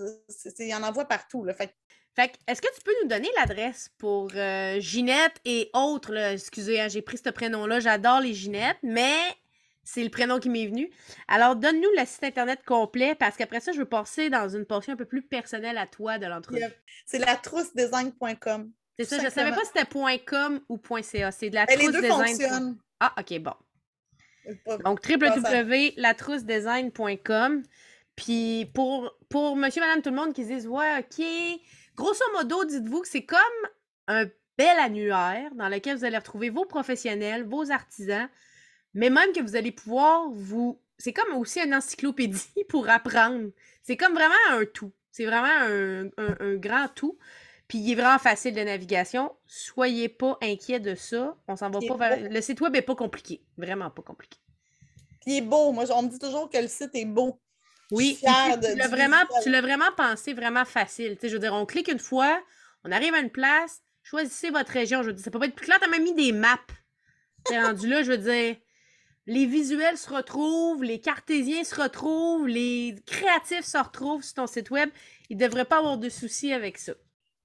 il 0.62 0.74
en 0.74 0.82
envoie 0.82 1.06
partout. 1.06 1.44
Là. 1.44 1.54
Fait, 1.54 1.74
fait 2.14 2.32
est-ce 2.46 2.60
que 2.60 2.68
tu 2.76 2.82
peux 2.82 2.92
nous 3.02 3.08
donner 3.08 3.28
l'adresse 3.38 3.90
pour 3.96 4.28
euh, 4.34 4.78
Ginette 4.78 5.40
et 5.46 5.70
autres? 5.72 6.14
Excusez, 6.14 6.80
hein, 6.80 6.88
j'ai 6.88 7.02
pris 7.02 7.16
ce 7.16 7.30
prénom-là. 7.30 7.80
J'adore 7.80 8.20
les 8.20 8.34
Ginettes, 8.34 8.78
mais 8.82 9.16
c'est 9.82 10.04
le 10.04 10.10
prénom 10.10 10.38
qui 10.38 10.50
m'est 10.50 10.66
venu. 10.66 10.90
Alors, 11.26 11.56
donne-nous 11.56 11.90
le 11.96 12.04
site 12.04 12.24
Internet 12.24 12.62
complet 12.66 13.14
parce 13.14 13.36
qu'après 13.36 13.60
ça, 13.60 13.72
je 13.72 13.78
veux 13.78 13.88
passer 13.88 14.28
dans 14.28 14.48
une 14.48 14.66
portion 14.66 14.92
un 14.92 14.96
peu 14.96 15.06
plus 15.06 15.22
personnelle 15.22 15.78
à 15.78 15.86
toi 15.86 16.18
de 16.18 16.26
l'entreprise. 16.26 16.68
C'est 17.06 17.18
la 17.18 17.34
troussedesign.com. 17.34 18.72
C'est 18.98 19.04
ça, 19.04 19.18
je 19.18 19.26
ne 19.26 19.30
savais 19.30 19.50
pas 19.50 19.62
si 19.64 19.72
c'était 19.74 19.86
.com 20.24 20.60
ou 20.68 20.80
.ca. 21.02 21.30
C'est 21.30 21.50
de 21.50 21.54
la 21.54 21.66
trousse 21.66 21.86
Les 21.86 21.92
deux 21.92 22.08
fonctionnent. 22.08 22.78
Ah, 23.00 23.14
OK, 23.18 23.38
bon. 23.40 23.52
Donc, 24.84 25.00
www.latroussedesign.com. 25.06 27.62
Puis 28.14 28.70
pour, 28.74 29.12
pour 29.28 29.56
monsieur, 29.56 29.82
madame, 29.82 30.00
tout 30.00 30.08
le 30.10 30.16
monde 30.16 30.32
qui 30.32 30.44
se 30.44 30.48
disent 30.48 30.66
Ouais, 30.66 30.98
OK. 30.98 31.22
Grosso 31.94 32.24
modo, 32.32 32.64
dites-vous 32.64 33.02
que 33.02 33.08
c'est 33.08 33.24
comme 33.24 33.38
un 34.06 34.24
bel 34.56 34.78
annuaire 34.78 35.50
dans 35.54 35.68
lequel 35.68 35.96
vous 35.96 36.04
allez 36.04 36.16
retrouver 36.16 36.50
vos 36.50 36.64
professionnels, 36.64 37.44
vos 37.44 37.70
artisans, 37.70 38.28
mais 38.94 39.10
même 39.10 39.32
que 39.32 39.40
vous 39.40 39.56
allez 39.56 39.72
pouvoir 39.72 40.30
vous. 40.30 40.80
C'est 40.98 41.12
comme 41.12 41.36
aussi 41.36 41.60
une 41.60 41.74
encyclopédie 41.74 42.64
pour 42.68 42.88
apprendre. 42.88 43.50
C'est 43.82 43.96
comme 43.96 44.14
vraiment 44.14 44.34
un 44.52 44.64
tout. 44.64 44.92
C'est 45.12 45.26
vraiment 45.26 45.46
un, 45.46 46.06
un, 46.18 46.56
grand 46.56 46.88
tout. 46.88 47.18
Puis 47.68 47.78
il 47.78 47.92
est 47.92 47.94
vraiment 47.94 48.18
facile 48.18 48.54
de 48.54 48.60
navigation. 48.60 49.34
Soyez 49.46 50.08
pas 50.08 50.38
inquiets 50.42 50.80
de 50.80 50.94
ça. 50.94 51.36
On 51.48 51.56
s'en 51.56 51.70
va 51.70 51.80
pas 51.80 51.96
vers. 51.96 52.30
Le 52.30 52.40
site 52.40 52.60
web 52.60 52.76
est 52.76 52.82
pas 52.82 52.94
compliqué. 52.94 53.42
Vraiment 53.56 53.90
pas 53.90 54.02
compliqué. 54.02 54.38
Puis 55.20 55.32
il 55.32 55.36
est 55.38 55.42
beau. 55.42 55.72
Moi, 55.72 55.84
on 55.90 56.02
me 56.02 56.08
dit 56.08 56.18
toujours 56.18 56.48
que 56.48 56.58
le 56.58 56.68
site 56.68 56.90
est 56.94 57.04
beau. 57.04 57.40
Oui, 57.92 58.18
tu, 58.18 58.26
l'as 58.26 58.88
vraiment, 58.88 59.16
tu 59.44 59.50
vraiment 59.60 59.92
pensé 59.96 60.32
vraiment 60.34 60.64
facile. 60.64 61.16
je 61.22 61.28
veux 61.28 61.38
dire, 61.38 61.54
on 61.54 61.66
clique 61.66 61.88
une 61.88 62.00
fois, 62.00 62.40
on 62.84 62.90
arrive 62.90 63.14
à 63.14 63.20
une 63.20 63.30
place, 63.30 63.80
choisissez 64.02 64.50
votre 64.50 64.72
région. 64.72 65.02
Je 65.02 65.08
veux 65.08 65.12
dire, 65.12 65.24
ça 65.24 65.30
peut 65.30 65.38
pas 65.38 65.46
être 65.46 65.54
plus 65.54 65.66
clair, 65.66 65.78
t'as 65.80 65.88
même 65.88 66.02
mis 66.02 66.14
des 66.14 66.32
maps. 66.32 66.58
T'es 67.44 67.60
rendu 67.62 67.88
là, 67.88 68.02
je 68.02 68.10
veux 68.10 68.18
dire, 68.18 68.56
les 69.26 69.46
visuels 69.46 69.96
se 69.98 70.10
retrouvent, 70.10 70.82
les 70.82 71.00
cartésiens 71.00 71.62
se 71.62 71.80
retrouvent, 71.80 72.48
les 72.48 72.96
créatifs 73.06 73.64
se 73.64 73.78
retrouvent 73.78 74.22
sur 74.24 74.34
ton 74.34 74.46
site 74.48 74.70
web. 74.70 74.90
Il 75.30 75.36
devrait 75.36 75.64
pas 75.64 75.78
avoir 75.78 75.98
de 75.98 76.08
soucis 76.08 76.52
avec 76.52 76.78
ça. 76.78 76.94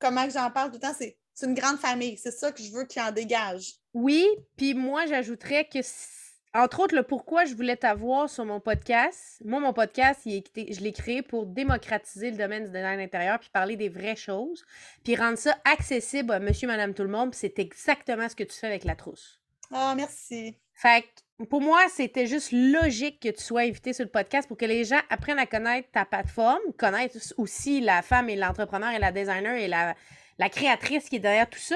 Comment 0.02 0.30
j'en 0.30 0.50
parle 0.52 0.72
tout 0.72 0.78
le 0.78 0.82
temps, 0.82 0.96
c'est 0.98 1.18
une 1.46 1.54
grande 1.54 1.78
famille. 1.78 2.18
C'est 2.18 2.32
ça 2.32 2.52
que 2.52 2.62
je 2.62 2.72
veux 2.72 2.86
qu'il 2.86 3.02
en 3.02 3.12
dégage. 3.12 3.76
Oui, 3.94 4.28
puis 4.58 4.74
moi, 4.74 5.06
j'ajouterais 5.06 5.66
que 5.66 5.80
entre 6.54 6.82
autres, 6.82 6.96
le 6.96 7.04
pourquoi 7.04 7.46
je 7.46 7.56
voulais 7.56 7.78
t'avoir 7.78 8.30
sur 8.30 8.44
mon 8.44 8.60
podcast. 8.60 9.42
Moi, 9.46 9.62
mon 9.62 9.72
podcast, 9.72 10.20
je 10.26 10.82
l'ai 10.82 10.92
créé 10.92 11.22
pour 11.22 11.46
démocratiser 11.46 12.30
le 12.30 12.36
domaine 12.36 12.66
du 12.66 12.72
design 12.72 13.00
intérieur 13.00 13.40
puis 13.40 13.50
parler 13.54 13.78
des 13.78 13.88
vraies 13.88 14.18
choses, 14.18 14.66
puis 15.06 15.16
rendre 15.16 15.38
ça 15.38 15.58
accessible 15.64 16.34
à 16.34 16.40
monsieur, 16.40 16.68
madame, 16.68 16.94
tout 16.94 17.04
le 17.04 17.10
monde. 17.10 17.34
c'est 17.34 17.58
exactement 17.58 18.28
ce 18.28 18.36
que 18.36 18.44
tu 18.44 18.58
fais 18.58 18.68
avec 18.68 18.84
la 18.84 18.96
trousse. 18.96 19.40
Ah, 19.72 19.94
merci. 19.96 20.58
Fait 20.74 21.04
que 21.04 21.08
pour 21.50 21.62
moi, 21.62 21.80
c'était 21.90 22.28
juste 22.28 22.52
logique 22.52 23.20
que 23.22 23.30
tu 23.30 23.42
sois 23.42 23.62
invité 23.62 23.94
sur 23.94 24.06
le 24.06 24.12
podcast 24.12 24.48
pour 24.48 24.58
que 24.58 24.66
les 24.66 24.84
gens 24.84 25.00
apprennent 25.10 25.40
à 25.40 25.46
connaître 25.46 25.90
ta 25.92 26.06
plateforme, 26.06 26.60
connaissent 26.78 27.34
aussi 27.38 27.82
la 27.82 28.02
femme 28.02 28.30
et 28.30 28.36
l'entrepreneur 28.36 28.92
et 28.92 29.00
la 29.00 29.12
designer 29.12 29.56
et 29.56 29.68
la, 29.68 29.96
créatrice 30.50 31.08
qui 31.10 31.18
est 31.18 31.20
derrière 31.20 31.50
tout 31.50 31.60
ça 31.60 31.76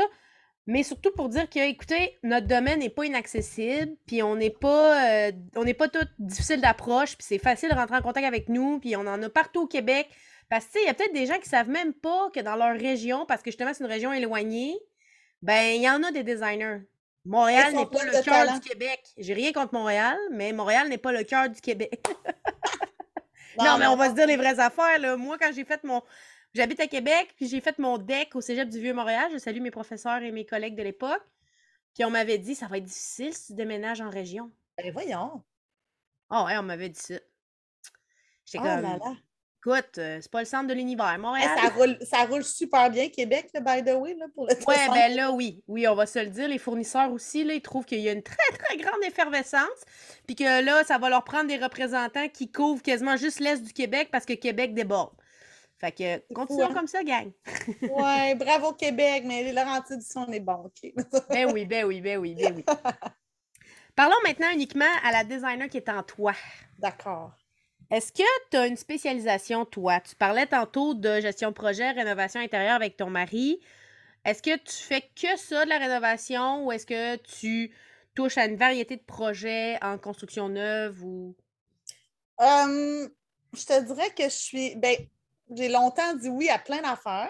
mais 0.68 0.82
surtout 0.82 1.12
pour 1.12 1.30
dire 1.30 1.48
que, 1.48 1.60
écoutez, 1.60 2.18
notre 2.24 2.48
domaine 2.48 2.80
n'est 2.80 2.90
pas 2.90 3.06
inaccessible, 3.06 3.96
puis 4.08 4.24
on 4.24 4.36
n'est 4.36 4.50
pas, 4.50 5.28
euh, 5.28 5.32
on 5.56 5.64
n'est 5.64 5.76
pas 5.76 5.88
tout 5.88 6.08
difficile 6.18 6.60
d'approche, 6.60 7.16
puis 7.16 7.26
c'est 7.28 7.38
facile 7.38 7.70
de 7.70 7.76
rentrer 7.76 7.98
en 7.98 8.02
contact 8.02 8.26
avec 8.26 8.50
nous, 8.50 8.80
puis 8.80 8.96
on 8.96 9.02
en 9.02 9.22
a 9.22 9.30
partout 9.30 9.62
au 9.62 9.68
Québec. 9.68 10.10
Parce 10.50 10.66
que, 10.66 10.80
il 10.80 10.86
y 10.86 10.90
a 10.90 10.96
peut-être 10.96 11.14
des 11.14 11.28
gens 11.28 11.38
qui 11.38 11.50
savent 11.50 11.70
même 11.70 11.94
pas 11.94 12.30
que 12.34 12.40
dans 12.40 12.56
leur 12.56 12.76
région, 12.76 13.26
parce 13.28 13.44
que 13.44 13.52
justement, 13.52 13.74
c'est 13.74 13.84
une 13.84 13.92
région 13.92 14.12
éloignée, 14.12 14.76
ben, 15.44 15.76
il 15.76 15.84
y 15.84 15.90
en 15.90 16.02
a 16.02 16.12
des 16.12 16.24
designers. 16.24 16.80
Montréal 17.26 17.74
n'est 17.74 17.86
pas 17.86 18.04
le 18.04 18.24
cœur 18.24 18.54
du 18.54 18.60
Québec. 18.60 19.02
J'ai 19.18 19.34
rien 19.34 19.52
contre 19.52 19.74
Montréal, 19.74 20.18
mais 20.32 20.54
Montréal 20.54 20.90
n'est 20.90 20.98
pas 20.98 21.12
le 21.12 21.24
cœur 21.24 21.50
du 21.50 21.60
Québec. 21.60 22.06
non, 23.58 23.78
mais 23.80 23.88
on 23.88 23.96
va 23.96 24.10
se 24.10 24.16
dire 24.16 24.28
les 24.28 24.38
vraies 24.38 24.60
affaires, 24.60 25.00
là. 25.00 25.18
Moi, 25.18 25.38
quand 25.40 25.52
j'ai 25.54 25.66
fait 25.66 25.84
mon, 25.84 26.04
J'habite 26.56 26.80
à 26.80 26.88
Québec, 26.88 27.34
puis 27.36 27.50
j'ai 27.50 27.60
fait 27.60 27.78
mon 27.80 27.98
deck 27.98 28.34
au 28.34 28.40
cégep 28.40 28.70
du 28.70 28.80
Vieux-Montréal. 28.80 29.30
Je 29.34 29.38
salue 29.38 29.60
mes 29.60 29.72
professeurs 29.72 30.24
et 30.24 30.32
mes 30.32 30.46
collègues 30.46 30.78
de 30.78 30.84
l'époque. 30.84 31.22
Puis 31.94 32.06
on 32.06 32.10
m'avait 32.10 32.38
dit, 32.38 32.56
ça 32.56 32.68
va 32.68 32.78
être 32.78 32.86
difficile 32.86 33.34
si 33.34 33.48
tu 33.48 33.54
déménages 33.56 34.00
en 34.00 34.10
région. 34.10 34.50
Ben 34.78 34.90
voyons. 34.94 35.44
Oh, 36.30 36.44
ouais, 36.46 36.58
on 36.58 36.64
m'avait 36.64 36.88
dit 36.88 37.00
ça. 37.00 37.16
J'étais 38.46 38.60
oh 38.60 38.62
comme. 38.62 38.84
Là 38.84 38.98
là. 38.98 39.16
Écoute, 39.66 39.98
euh, 39.98 40.20
c'est 40.22 40.30
pas 40.30 40.42
le 40.42 40.46
centre 40.46 40.68
de 40.68 40.76
l'univers. 40.76 41.18
Montréal. 41.18 41.50
ça, 41.60 41.70
roule, 41.70 41.98
ça 42.04 42.18
roule 42.26 42.44
super 42.44 42.92
bien, 42.92 43.10
Québec, 43.10 43.50
by 43.52 43.84
the 43.84 43.96
way, 43.96 44.14
là, 44.14 44.28
pour 44.36 44.46
le 44.46 44.54
Ouais, 44.68 44.88
ben 44.94 45.16
là, 45.16 45.32
oui. 45.32 45.64
Oui, 45.68 45.88
on 45.88 45.96
va 45.96 46.06
se 46.06 46.20
le 46.20 46.28
dire. 46.28 46.48
Les 46.48 46.60
fournisseurs 46.60 47.12
aussi, 47.12 47.44
là, 47.44 47.56
ils 47.56 47.64
trouvent 47.64 47.84
qu'il 47.84 48.00
y 48.02 48.08
a 48.08 48.12
une 48.12 48.22
très, 48.22 48.52
très 48.60 48.78
grande 48.78 49.04
effervescence. 49.04 49.64
Puis 50.28 50.36
que 50.36 50.64
là, 50.64 50.84
ça 50.84 51.00
va 51.00 51.10
leur 51.10 51.24
prendre 51.24 51.48
des 51.48 51.58
représentants 51.58 52.30
qui 52.30 52.52
couvrent 52.52 52.84
quasiment 52.84 53.18
juste 53.18 53.40
l'Est 53.40 53.64
du 53.64 53.74
Québec 53.74 54.10
parce 54.12 54.26
que 54.28 54.34
Québec 54.34 54.76
déborde. 54.76 55.16
Fait 55.80 55.92
que 55.92 56.34
continuons 56.36 56.70
hein? 56.70 56.74
comme 56.76 56.88
ça, 56.88 57.04
gang. 57.04 57.32
ouais, 57.82 58.36
bravo 58.36 58.74
Québec, 58.74 59.24
mais 59.26 59.46
les 59.46 59.52
Laurentides 59.52 60.04
sont 60.04 60.28
les 60.28 60.42
bons, 60.42 60.66
OK? 60.66 60.94
ben 61.30 61.52
oui, 61.52 61.66
ben 61.66 61.86
oui, 61.86 62.02
ben 62.02 62.20
oui, 62.20 62.36
ben 62.36 62.54
oui. 62.56 62.66
Parlons 63.96 64.16
maintenant 64.24 64.52
uniquement 64.54 64.86
à 65.04 65.12
la 65.12 65.24
designer 65.24 65.68
qui 65.70 65.78
est 65.78 65.90
en 65.90 66.04
toi. 66.04 66.34
D'accord. 66.78 67.32
Est-ce 67.92 68.12
que 68.12 68.24
tu 68.50 68.58
as 68.58 68.68
une 68.68 68.78
spécialisation, 68.78 69.66
toi? 69.66 70.00
Tu 70.00 70.16
parlais 70.16 70.48
tantôt 70.48 70.94
de 70.94 71.20
gestion 71.20 71.50
de 71.50 71.54
projet, 71.54 71.92
rénovation 71.92 72.40
intérieure 72.40 72.76
avec 72.76 72.98
ton 72.98 73.10
mari. 73.10 73.60
Est-ce 74.26 74.42
que 74.42 74.58
tu 74.58 74.74
fais 74.74 75.02
que 75.02 75.38
ça 75.38 75.66
de 75.66 75.70
la 75.70 75.78
rénovation 75.78 76.66
ou 76.66 76.72
est-ce 76.72 76.86
que 76.86 77.16
tu 77.18 77.72
touches 78.16 78.38
à 78.38 78.46
une 78.46 78.56
variété 78.56 78.98
de 78.98 79.04
projets 79.04 79.78
en 79.84 80.00
construction 80.00 80.50
neuve 80.50 81.04
ou? 81.04 81.36
Hum, 82.40 83.10
je 83.54 83.66
te 83.66 83.84
dirais 83.84 84.10
que 84.10 84.24
je 84.24 84.30
suis. 84.30 84.76
Ben, 84.76 84.96
j'ai 85.56 85.70
longtemps 85.70 86.16
dit 86.16 86.30
oui 86.30 86.50
à 86.50 86.58
plein 86.58 86.82
d'affaires 86.82 87.30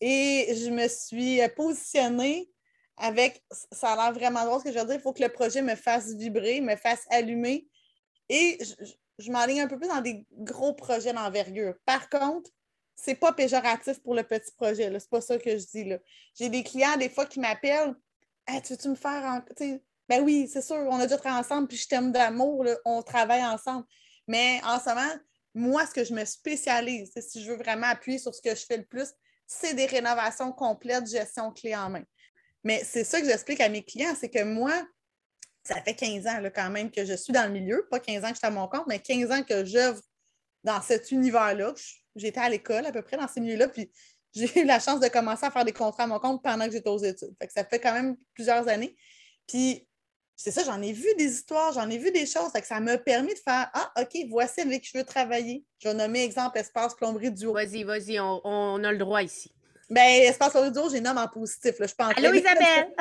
et 0.00 0.54
je 0.54 0.70
me 0.70 0.86
suis 0.86 1.40
positionnée 1.56 2.48
avec, 2.96 3.42
ça 3.72 3.92
a 3.92 3.96
l'air 3.96 4.12
vraiment 4.12 4.44
drôle 4.44 4.60
ce 4.60 4.64
que 4.66 4.72
je 4.72 4.78
veux 4.78 4.86
dire, 4.86 4.94
il 4.94 5.00
faut 5.00 5.12
que 5.12 5.22
le 5.22 5.28
projet 5.28 5.62
me 5.62 5.74
fasse 5.74 6.14
vibrer, 6.14 6.60
me 6.60 6.76
fasse 6.76 7.06
allumer 7.10 7.66
et 8.28 8.58
je, 8.60 8.92
je 9.18 9.30
m'enligne 9.30 9.62
un 9.62 9.68
peu 9.68 9.78
plus 9.78 9.88
dans 9.88 10.00
des 10.00 10.26
gros 10.32 10.72
projets 10.72 11.12
d'envergure. 11.12 11.74
Par 11.84 12.08
contre, 12.08 12.50
c'est 12.96 13.14
pas 13.14 13.32
péjoratif 13.32 14.00
pour 14.02 14.14
le 14.14 14.22
petit 14.22 14.52
projet, 14.52 14.90
c'est 14.98 15.10
pas 15.10 15.20
ça 15.20 15.38
que 15.38 15.50
je 15.50 15.64
dis. 15.66 15.92
J'ai 16.38 16.48
des 16.48 16.62
clients 16.62 16.96
des 16.96 17.08
fois 17.08 17.26
qui 17.26 17.40
m'appellent 17.40 17.94
Tu 18.46 18.72
veux-tu 18.72 18.88
me 18.88 18.94
faire 18.94 19.24
en... 19.24 19.40
Ben 20.08 20.22
oui, 20.22 20.48
c'est 20.52 20.62
sûr, 20.62 20.76
on 20.76 20.98
a 20.98 21.04
déjà 21.04 21.16
travaillé 21.16 21.40
ensemble, 21.40 21.66
puis 21.66 21.78
je 21.78 21.88
t'aime 21.88 22.12
d'amour, 22.12 22.66
on 22.84 23.02
travaille 23.02 23.44
ensemble. 23.44 23.86
Mais 24.28 24.60
en 24.64 24.78
ce 24.78 24.90
moment, 24.90 25.12
moi, 25.54 25.86
ce 25.86 25.92
que 25.92 26.04
je 26.04 26.12
me 26.12 26.24
spécialise, 26.24 27.12
si 27.16 27.42
je 27.42 27.50
veux 27.50 27.56
vraiment 27.56 27.86
appuyer 27.86 28.18
sur 28.18 28.34
ce 28.34 28.42
que 28.42 28.54
je 28.54 28.66
fais 28.66 28.76
le 28.76 28.84
plus, 28.84 29.08
c'est 29.46 29.74
des 29.74 29.86
rénovations 29.86 30.52
complètes, 30.52 31.08
gestion 31.08 31.52
clé 31.52 31.74
en 31.74 31.90
main. 31.90 32.04
Mais 32.64 32.82
c'est 32.84 33.04
ça 33.04 33.20
que 33.20 33.26
j'explique 33.26 33.60
à 33.60 33.68
mes 33.68 33.82
clients, 33.82 34.14
c'est 34.18 34.30
que 34.30 34.42
moi, 34.42 34.72
ça 35.64 35.80
fait 35.80 35.94
15 35.94 36.26
ans 36.26 36.42
quand 36.54 36.70
même 36.70 36.90
que 36.90 37.04
je 37.04 37.14
suis 37.14 37.32
dans 37.32 37.44
le 37.44 37.50
milieu, 37.50 37.86
pas 37.90 37.98
15 37.98 38.24
ans 38.24 38.28
que 38.28 38.34
je 38.34 38.38
suis 38.38 38.46
à 38.46 38.50
mon 38.50 38.68
compte, 38.68 38.86
mais 38.86 38.98
15 38.98 39.30
ans 39.30 39.42
que 39.42 39.64
j'œuvre 39.64 40.00
dans 40.62 40.80
cet 40.82 41.10
univers-là. 41.10 41.72
J'étais 42.16 42.40
à 42.40 42.48
l'école 42.48 42.86
à 42.86 42.92
peu 42.92 43.02
près 43.02 43.16
dans 43.16 43.28
ces 43.28 43.40
milieux-là, 43.40 43.68
puis 43.68 43.90
j'ai 44.34 44.60
eu 44.60 44.64
la 44.64 44.80
chance 44.80 45.00
de 45.00 45.08
commencer 45.08 45.46
à 45.46 45.50
faire 45.50 45.64
des 45.64 45.72
contrats 45.72 46.04
à 46.04 46.06
mon 46.06 46.18
compte 46.18 46.42
pendant 46.42 46.66
que 46.66 46.72
j'étais 46.72 46.88
aux 46.88 46.98
études. 46.98 47.34
ça 47.48 47.64
fait 47.64 47.80
quand 47.80 47.92
même 47.92 48.16
plusieurs 48.34 48.68
années. 48.68 48.96
Puis 49.46 49.86
c'est 50.36 50.50
ça, 50.50 50.64
j'en 50.64 50.82
ai 50.82 50.92
vu 50.92 51.06
des 51.16 51.32
histoires, 51.32 51.72
j'en 51.72 51.88
ai 51.88 51.98
vu 51.98 52.10
des 52.10 52.26
choses. 52.26 52.52
que 52.52 52.66
ça 52.66 52.80
m'a 52.80 52.98
permis 52.98 53.34
de 53.34 53.38
faire 53.38 53.70
Ah, 53.72 53.92
OK, 54.00 54.16
voici 54.28 54.62
avec 54.62 54.82
qui 54.82 54.90
je 54.92 54.98
veux 54.98 55.04
travailler. 55.04 55.64
Je 55.78 55.88
vais 55.88 55.94
nommer 55.94 56.24
exemple 56.24 56.58
Espace 56.58 56.94
Plomberie 56.94 57.30
Duo. 57.30 57.52
Vas-y, 57.52 57.84
vas-y, 57.84 58.18
on, 58.20 58.82
a 58.82 58.92
le 58.92 58.98
droit 58.98 59.22
ici. 59.22 59.54
Ben, 59.90 60.22
Espace 60.22 60.54
Duo, 60.72 60.88
j'ai 60.90 61.00
nommé 61.00 61.20
en 61.20 61.28
positif. 61.28 61.78
Là. 61.78 61.86
Je 61.86 61.94
pense 61.94 62.12
Allô, 62.16 62.32
Isabelle! 62.34 62.94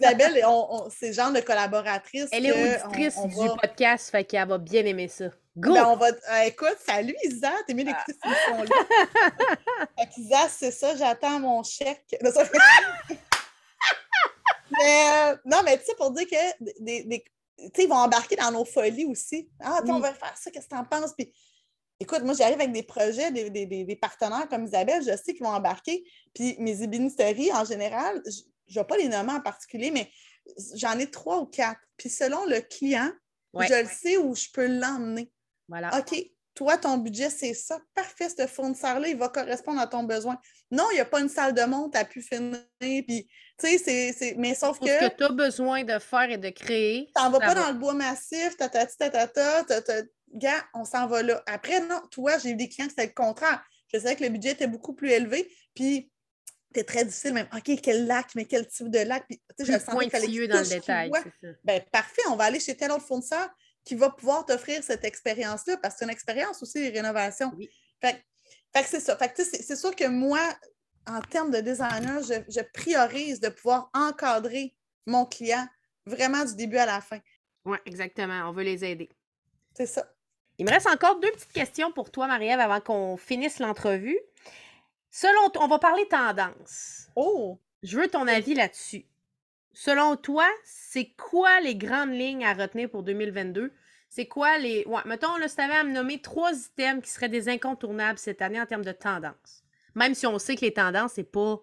Isabelle, 0.00 0.44
c'est 0.96 1.08
le 1.08 1.12
genre 1.12 1.32
de 1.32 1.40
collaboratrice. 1.40 2.28
Elle 2.32 2.46
est 2.46 2.52
auditrice 2.52 3.16
du 3.18 3.48
podcast, 3.60 4.10
fait 4.10 4.24
qu'elle 4.24 4.48
va 4.48 4.58
bien 4.58 4.84
aimer 4.84 5.08
ça. 5.08 5.26
Go! 5.56 5.72
Ben, 5.72 5.86
on 5.86 5.96
va... 5.96 6.08
Euh, 6.08 6.42
écoute, 6.46 6.76
salut 6.86 7.16
Isa, 7.24 7.52
t'es 7.66 7.72
mieux 7.74 7.84
d'écouter 7.84 8.12
cette 8.12 8.24
émission-là. 8.24 8.68
Isa, 10.18 10.48
c'est 10.50 10.70
ça, 10.70 10.94
j'attends 10.96 11.40
mon 11.40 11.62
chèque. 11.62 12.04
mais 14.70 15.06
euh, 15.32 15.36
non, 15.46 15.62
mais 15.64 15.78
tu 15.78 15.86
sais, 15.86 15.94
pour 15.96 16.10
dire 16.10 16.26
que 16.26 16.64
des, 16.80 17.04
des 17.04 17.24
ils 17.78 17.88
vont 17.88 17.96
embarquer 17.96 18.36
dans 18.36 18.50
nos 18.50 18.64
folies 18.64 19.06
aussi. 19.06 19.48
Ah, 19.60 19.80
on 19.86 19.98
va 19.98 20.12
faire 20.12 20.36
ça, 20.36 20.50
qu'est-ce 20.50 20.66
que 20.66 20.74
tu 20.74 20.76
en 20.76 20.84
penses? 20.84 21.14
Puis, 21.16 21.32
écoute, 22.00 22.22
moi, 22.22 22.34
j'arrive 22.34 22.60
avec 22.60 22.72
des 22.72 22.82
projets, 22.82 23.30
des, 23.30 23.50
des, 23.50 23.96
partenaires 23.96 24.48
comme 24.48 24.64
Isabelle, 24.64 25.02
je 25.02 25.16
sais 25.16 25.32
qu'ils 25.34 25.44
vont 25.44 25.50
embarquer. 25.52 26.04
Puis, 26.34 26.56
mes 26.58 26.82
ébénisteries, 26.82 27.52
en 27.52 27.64
général, 27.64 28.22
je 28.26 28.78
ne 28.78 28.80
vais 28.80 28.86
pas 28.86 28.96
les 28.96 29.08
nommer 29.08 29.32
en 29.32 29.40
particulier, 29.40 29.90
mais 29.90 30.10
j'en 30.74 30.98
ai 30.98 31.10
trois 31.10 31.38
ou 31.38 31.46
quatre. 31.46 31.80
Puis, 31.96 32.10
selon 32.10 32.44
le 32.46 32.60
client, 32.60 33.10
je 33.54 33.82
le 33.82 33.88
sais 33.88 34.16
où 34.18 34.34
je 34.34 34.48
peux 34.52 34.66
l'emmener. 34.66 35.32
Voilà. 35.68 35.98
OK, 35.98 36.14
toi, 36.54 36.78
ton 36.78 36.98
budget, 36.98 37.30
c'est 37.30 37.54
ça. 37.54 37.78
Parfait, 37.94 38.28
ce 38.28 38.46
fournisseur-là, 38.46 39.08
il 39.08 39.16
va 39.16 39.28
correspondre 39.28 39.80
à 39.80 39.86
ton 39.86 40.04
besoin. 40.04 40.38
Non, 40.70 40.84
il 40.90 40.94
n'y 40.94 41.00
a 41.00 41.04
pas 41.04 41.20
une 41.20 41.28
salle 41.28 41.54
de 41.54 41.62
monte 41.62 41.94
à 41.96 42.04
pu 42.04 42.22
finir. 42.22 42.58
Puis, 42.80 43.28
tu 43.58 43.78
sais, 43.78 44.12
c'est. 44.12 44.34
Mais 44.38 44.54
sauf 44.54 44.78
que. 44.78 44.86
Ce 44.86 45.08
que 45.08 45.16
tu 45.16 45.24
as 45.24 45.28
besoin 45.28 45.84
de 45.84 45.98
faire 45.98 46.30
et 46.30 46.38
de 46.38 46.50
créer. 46.50 47.10
Tu 47.14 47.22
n'en 47.22 47.30
vas 47.30 47.40
pas 47.40 47.54
dans 47.54 47.68
le 47.68 47.78
bois 47.78 47.94
massif, 47.94 48.56
ta 48.56 48.68
ta 48.68 48.86
ta 48.86 49.10
ta 49.10 49.62
ta, 49.82 49.92
gars, 50.36 50.64
on 50.74 50.84
s'en 50.84 51.06
va 51.06 51.22
là. 51.22 51.42
Après, 51.46 51.80
non, 51.80 52.00
toi, 52.10 52.38
j'ai 52.38 52.50
eu 52.50 52.56
des 52.56 52.68
clients 52.68 52.86
qui 52.86 52.90
c'était 52.90 53.06
le 53.06 53.12
contraire. 53.12 53.62
Je 53.92 53.98
savais 53.98 54.16
que 54.16 54.24
le 54.24 54.30
budget 54.30 54.52
était 54.52 54.66
beaucoup 54.66 54.94
plus 54.94 55.10
élevé. 55.10 55.50
Puis, 55.74 56.10
c'était 56.68 56.84
très 56.84 57.04
difficile, 57.04 57.32
même. 57.32 57.48
OK, 57.54 57.80
quel 57.82 58.06
lac, 58.06 58.34
mais 58.34 58.44
quel 58.44 58.66
type 58.66 58.90
de 58.90 58.98
lac? 58.98 59.24
Puis, 59.28 59.40
tu 59.58 59.64
sais, 59.64 59.72
je 59.72 59.78
sentais 59.78 60.08
qu'il 60.08 60.10
fallait 60.10 60.48
dans 60.48 60.60
le 60.60 60.68
détail. 60.68 61.10
Ben, 61.64 61.82
parfait, 61.92 62.22
on 62.28 62.36
va 62.36 62.44
aller 62.44 62.60
chez 62.60 62.76
tel 62.76 62.90
autre 62.90 63.04
fournisseur 63.04 63.48
qui 63.86 63.94
va 63.94 64.10
pouvoir 64.10 64.44
t'offrir 64.44 64.82
cette 64.82 65.04
expérience-là, 65.04 65.76
parce 65.78 65.94
que 65.94 65.98
c'est 66.00 66.04
une 66.04 66.10
expérience 66.10 66.62
aussi 66.62 66.90
de 66.90 66.92
rénovation. 66.92 67.52
Fait, 68.02 68.22
que 68.74 68.88
c'est 68.88 69.00
ça. 69.00 69.16
Fait 69.16 69.32
c'est 69.36 69.76
sûr 69.76 69.94
que 69.94 70.06
moi, 70.06 70.40
en 71.06 71.20
termes 71.20 71.52
de 71.52 71.60
designer, 71.60 72.20
je, 72.22 72.60
priorise 72.74 73.40
de 73.40 73.48
pouvoir 73.48 73.88
encadrer 73.94 74.74
mon 75.06 75.24
client 75.24 75.66
vraiment 76.04 76.44
du 76.44 76.56
début 76.56 76.76
à 76.76 76.86
la 76.86 77.00
fin. 77.00 77.20
Oui, 77.64 77.78
exactement. 77.86 78.48
On 78.48 78.52
veut 78.52 78.64
les 78.64 78.84
aider. 78.84 79.08
C'est 79.74 79.86
ça. 79.86 80.12
Il 80.58 80.66
me 80.66 80.70
reste 80.70 80.86
encore 80.86 81.20
deux 81.20 81.30
petites 81.32 81.52
questions 81.52 81.92
pour 81.92 82.10
toi, 82.10 82.26
Marie-Ève, 82.26 82.60
avant 82.60 82.80
qu'on 82.80 83.16
finisse 83.16 83.58
l'entrevue. 83.58 84.18
Selon 85.10 85.50
toi, 85.50 85.64
on 85.64 85.68
va 85.68 85.78
parler 85.78 86.06
tendance. 86.08 87.08
Oh! 87.14 87.58
Je 87.82 87.98
veux 87.98 88.08
ton 88.08 88.26
avis 88.26 88.54
là-dessus. 88.54 89.06
Selon 89.72 90.16
toi, 90.16 90.46
c'est 90.64 91.12
quoi 91.16 91.60
les 91.60 91.76
grandes 91.76 92.12
lignes 92.12 92.44
à 92.44 92.54
retenir 92.54 92.88
pour 92.88 93.02
2022? 93.02 93.72
C'est 94.08 94.26
quoi 94.26 94.56
les. 94.56 94.84
Ouais, 94.86 95.02
mettons, 95.04 95.36
là, 95.36 95.48
si 95.48 95.56
tu 95.56 95.60
avais 95.62 95.74
à 95.74 95.84
me 95.84 95.92
nommer 95.92 96.20
trois 96.22 96.52
items 96.52 97.04
qui 97.04 97.10
seraient 97.10 97.28
des 97.28 97.50
incontournables 97.50 98.18
cette 98.18 98.40
année 98.40 98.60
en 98.60 98.66
termes 98.66 98.84
de 98.84 98.92
tendance. 98.92 99.64
Même 99.94 100.14
si 100.14 100.26
on 100.26 100.38
sait 100.38 100.56
que 100.56 100.62
les 100.62 100.72
tendances, 100.72 101.12
c'est 101.14 101.30
pas 101.30 101.60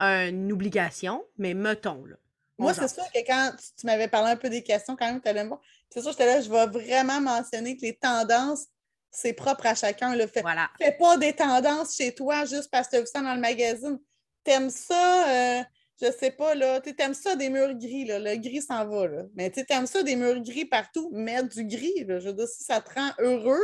une 0.00 0.52
obligation, 0.52 1.24
mais 1.38 1.54
mettons, 1.54 2.04
là. 2.04 2.16
Moi, 2.58 2.74
c'est 2.74 2.88
sûr 2.88 3.04
que 3.12 3.18
quand 3.26 3.52
tu, 3.78 3.86
m'avais 3.86 4.08
parlé 4.08 4.32
un 4.32 4.36
peu 4.36 4.48
des 4.48 4.62
questions, 4.62 4.96
quand 4.96 5.06
même, 5.06 5.20
tu 5.20 5.28
allais 5.28 5.42
me 5.42 5.48
voir. 5.48 5.60
C'est 5.90 6.00
sûr, 6.00 6.12
j'étais 6.12 6.26
là, 6.26 6.40
je 6.40 6.50
vais 6.50 6.66
vraiment 6.66 7.20
mentionner 7.20 7.76
que 7.76 7.82
les 7.82 7.96
tendances, 7.96 8.66
c'est 9.10 9.32
propre 9.32 9.66
à 9.66 9.74
chacun. 9.74 10.14
Le 10.14 10.26
fait. 10.26 10.42
Voilà. 10.42 10.70
Fais 10.78 10.92
pas 10.92 11.16
des 11.16 11.32
tendances 11.32 11.96
chez 11.96 12.14
toi 12.14 12.44
juste 12.44 12.70
parce 12.70 12.88
que 12.88 12.92
tu 12.92 12.96
as 12.96 13.00
vu 13.00 13.06
ça 13.06 13.20
dans 13.20 13.34
le 13.34 13.40
magazine. 13.40 13.98
T'aimes 14.44 14.70
ça, 14.70 15.28
euh, 15.28 15.62
je 16.00 16.12
sais 16.12 16.30
pas, 16.30 16.54
là, 16.54 16.80
tu 16.80 16.94
aimes 16.98 17.14
ça 17.14 17.34
des 17.34 17.48
murs 17.48 17.74
gris, 17.74 18.04
là, 18.04 18.18
le 18.18 18.36
gris 18.36 18.62
s'en 18.62 18.86
va, 18.86 19.06
là. 19.06 19.22
Mais 19.34 19.50
tu 19.50 19.64
aimes 19.70 19.86
ça 19.86 20.02
des 20.02 20.16
murs 20.16 20.40
gris 20.42 20.66
partout, 20.66 21.10
mets 21.12 21.42
du 21.44 21.64
gris, 21.64 22.04
là. 22.04 22.20
Je 22.20 22.28
veux 22.28 22.34
dire, 22.34 22.48
si 22.48 22.64
ça 22.64 22.80
te 22.80 22.92
rend 22.92 23.10
heureux, 23.18 23.62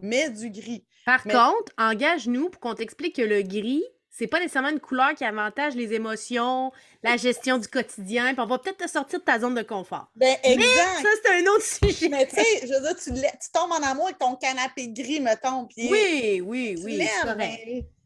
mets 0.00 0.30
du 0.30 0.50
gris. 0.50 0.86
Par 1.04 1.22
contre, 1.22 1.72
engage-nous 1.78 2.50
pour 2.50 2.60
qu'on 2.60 2.74
t'explique 2.74 3.16
que 3.16 3.22
le 3.22 3.42
gris, 3.42 3.84
c'est 4.16 4.28
pas 4.28 4.38
nécessairement 4.38 4.70
une 4.70 4.80
couleur 4.80 5.14
qui 5.14 5.24
avantage 5.24 5.74
les 5.74 5.92
émotions, 5.92 6.70
la 7.02 7.16
gestion 7.16 7.58
du 7.58 7.66
quotidien, 7.66 8.32
puis 8.32 8.40
on 8.40 8.46
va 8.46 8.58
peut-être 8.58 8.84
te 8.84 8.88
sortir 8.88 9.18
de 9.18 9.24
ta 9.24 9.40
zone 9.40 9.56
de 9.56 9.62
confort. 9.62 10.06
Ben, 10.14 10.36
exact. 10.44 11.02
ça, 11.02 11.08
c'est 11.24 11.32
un 11.32 11.46
autre 11.50 11.64
sujet. 11.64 12.08
Mais 12.08 12.26
tu 12.28 12.36
sais, 12.36 12.66
je 12.66 12.74
veux 12.74 12.80
dire, 12.80 12.96
tu, 12.96 13.12
tu, 13.12 13.50
tombes 13.52 13.72
en 13.72 13.82
amour 13.82 14.04
avec 14.04 14.18
ton 14.18 14.36
canapé 14.36 14.88
gris, 14.88 15.18
mettons. 15.18 15.66
Puis, 15.66 15.88
oui, 15.90 16.40
oui, 16.44 16.76
oui. 16.84 17.08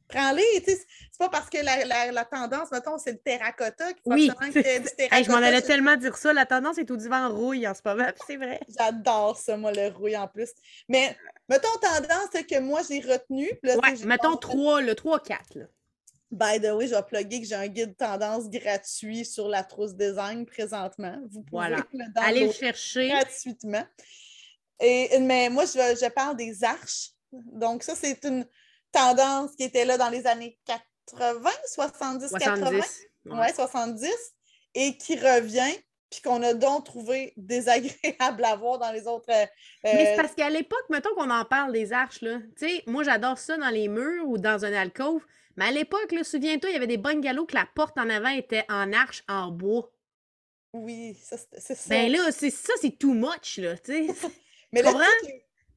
Prends-les. 0.08 0.64
C'est 0.64 0.86
pas 1.18 1.28
parce 1.28 1.50
que 1.50 1.58
la, 1.58 2.24
tendance, 2.24 2.70
mettons, 2.72 2.96
c'est 2.96 3.12
le 3.12 3.18
terracotta 3.18 3.88
faut 3.88 4.12
oui. 4.12 4.30
que 4.40 4.48
du 4.48 4.62
terracotta. 4.96 5.22
je 5.22 5.30
m'en 5.30 5.36
allais 5.36 5.60
tellement 5.60 5.96
dire 5.96 6.16
ça. 6.16 6.32
La 6.32 6.46
tendance 6.46 6.78
est 6.78 6.90
au 6.90 6.96
divan 6.96 7.28
rouille 7.28 7.68
en 7.68 7.74
ce 7.74 7.80
moment. 7.84 8.08
C'est 8.26 8.38
vrai. 8.38 8.60
J'adore 8.78 9.36
ça, 9.36 9.58
moi, 9.58 9.72
le 9.72 9.88
rouille 9.88 10.16
en 10.16 10.26
plus. 10.26 10.48
Mais 10.88 11.14
mettons 11.50 11.68
tendance, 11.82 12.28
c'est 12.32 12.44
que 12.44 12.58
moi, 12.60 12.80
j'ai 12.88 13.00
retenu. 13.00 13.50
ouais, 13.62 14.06
mettons 14.06 14.36
3, 14.36 14.80
le 14.80 14.94
3-4. 14.94 15.66
By 16.30 16.60
the 16.60 16.72
way, 16.74 16.86
je 16.86 16.94
vais 16.94 17.02
plugger 17.02 17.40
que 17.40 17.46
j'ai 17.46 17.54
un 17.54 17.68
guide 17.68 17.96
tendance 17.96 18.50
gratuit 18.50 19.24
sur 19.24 19.48
la 19.48 19.64
trousse 19.64 19.94
design 19.94 20.44
présentement. 20.44 21.16
Vous 21.30 21.42
pouvez 21.42 21.68
voilà. 21.68 21.86
Aller 22.16 22.46
le 22.46 22.52
chercher 22.52 23.08
gratuitement. 23.08 23.84
Et, 24.80 25.18
mais 25.20 25.48
moi, 25.48 25.64
je, 25.64 25.72
je 25.72 26.08
parle 26.10 26.36
des 26.36 26.62
arches. 26.62 27.10
Donc, 27.32 27.82
ça, 27.82 27.94
c'est 27.94 28.24
une 28.24 28.46
tendance 28.92 29.54
qui 29.56 29.64
était 29.64 29.84
là 29.84 29.96
dans 29.96 30.08
les 30.10 30.26
années 30.26 30.58
80, 30.66 31.50
70, 31.66 32.32
80. 32.32 32.80
Ouais. 33.26 33.52
70. 33.52 34.10
Et 34.74 34.96
qui 34.96 35.16
revient, 35.16 35.74
puis 36.10 36.20
qu'on 36.20 36.42
a 36.42 36.54
donc 36.54 36.84
trouvé 36.84 37.32
désagréable 37.36 38.44
à 38.44 38.54
voir 38.56 38.78
dans 38.78 38.92
les 38.92 39.06
autres. 39.06 39.30
Euh, 39.30 39.46
Mais 39.82 40.06
c'est 40.06 40.16
parce 40.16 40.34
qu'à 40.34 40.50
l'époque, 40.50 40.84
mettons 40.90 41.14
qu'on 41.14 41.30
en 41.30 41.44
parle 41.44 41.72
des 41.72 41.92
arches, 41.92 42.20
là. 42.20 42.38
Tu 42.58 42.68
sais, 42.68 42.82
moi, 42.86 43.02
j'adore 43.02 43.38
ça 43.38 43.56
dans 43.56 43.70
les 43.70 43.88
murs 43.88 44.26
ou 44.26 44.38
dans 44.38 44.64
un 44.64 44.72
alcôve. 44.72 45.24
Mais 45.58 45.64
à 45.64 45.70
l'époque, 45.72 46.14
souviens-toi, 46.22 46.70
il 46.70 46.74
y 46.74 46.76
avait 46.76 46.86
des 46.86 46.98
bungalows 46.98 47.44
que 47.44 47.56
la 47.56 47.66
porte 47.66 47.98
en 47.98 48.08
avant 48.08 48.28
était 48.28 48.64
en 48.68 48.92
arche 48.92 49.24
en 49.26 49.50
bois. 49.50 49.90
Oui, 50.72 51.16
c'est 51.20 51.74
ça. 51.74 51.88
Ben 51.88 52.12
là, 52.12 52.30
c'est 52.30 52.50
ça, 52.50 52.72
c'est 52.80 52.96
too 52.96 53.12
much, 53.12 53.58
là, 53.58 53.76
tu 53.76 54.06
sais. 54.06 54.14
Mais 54.72 54.82
là, 54.82 54.92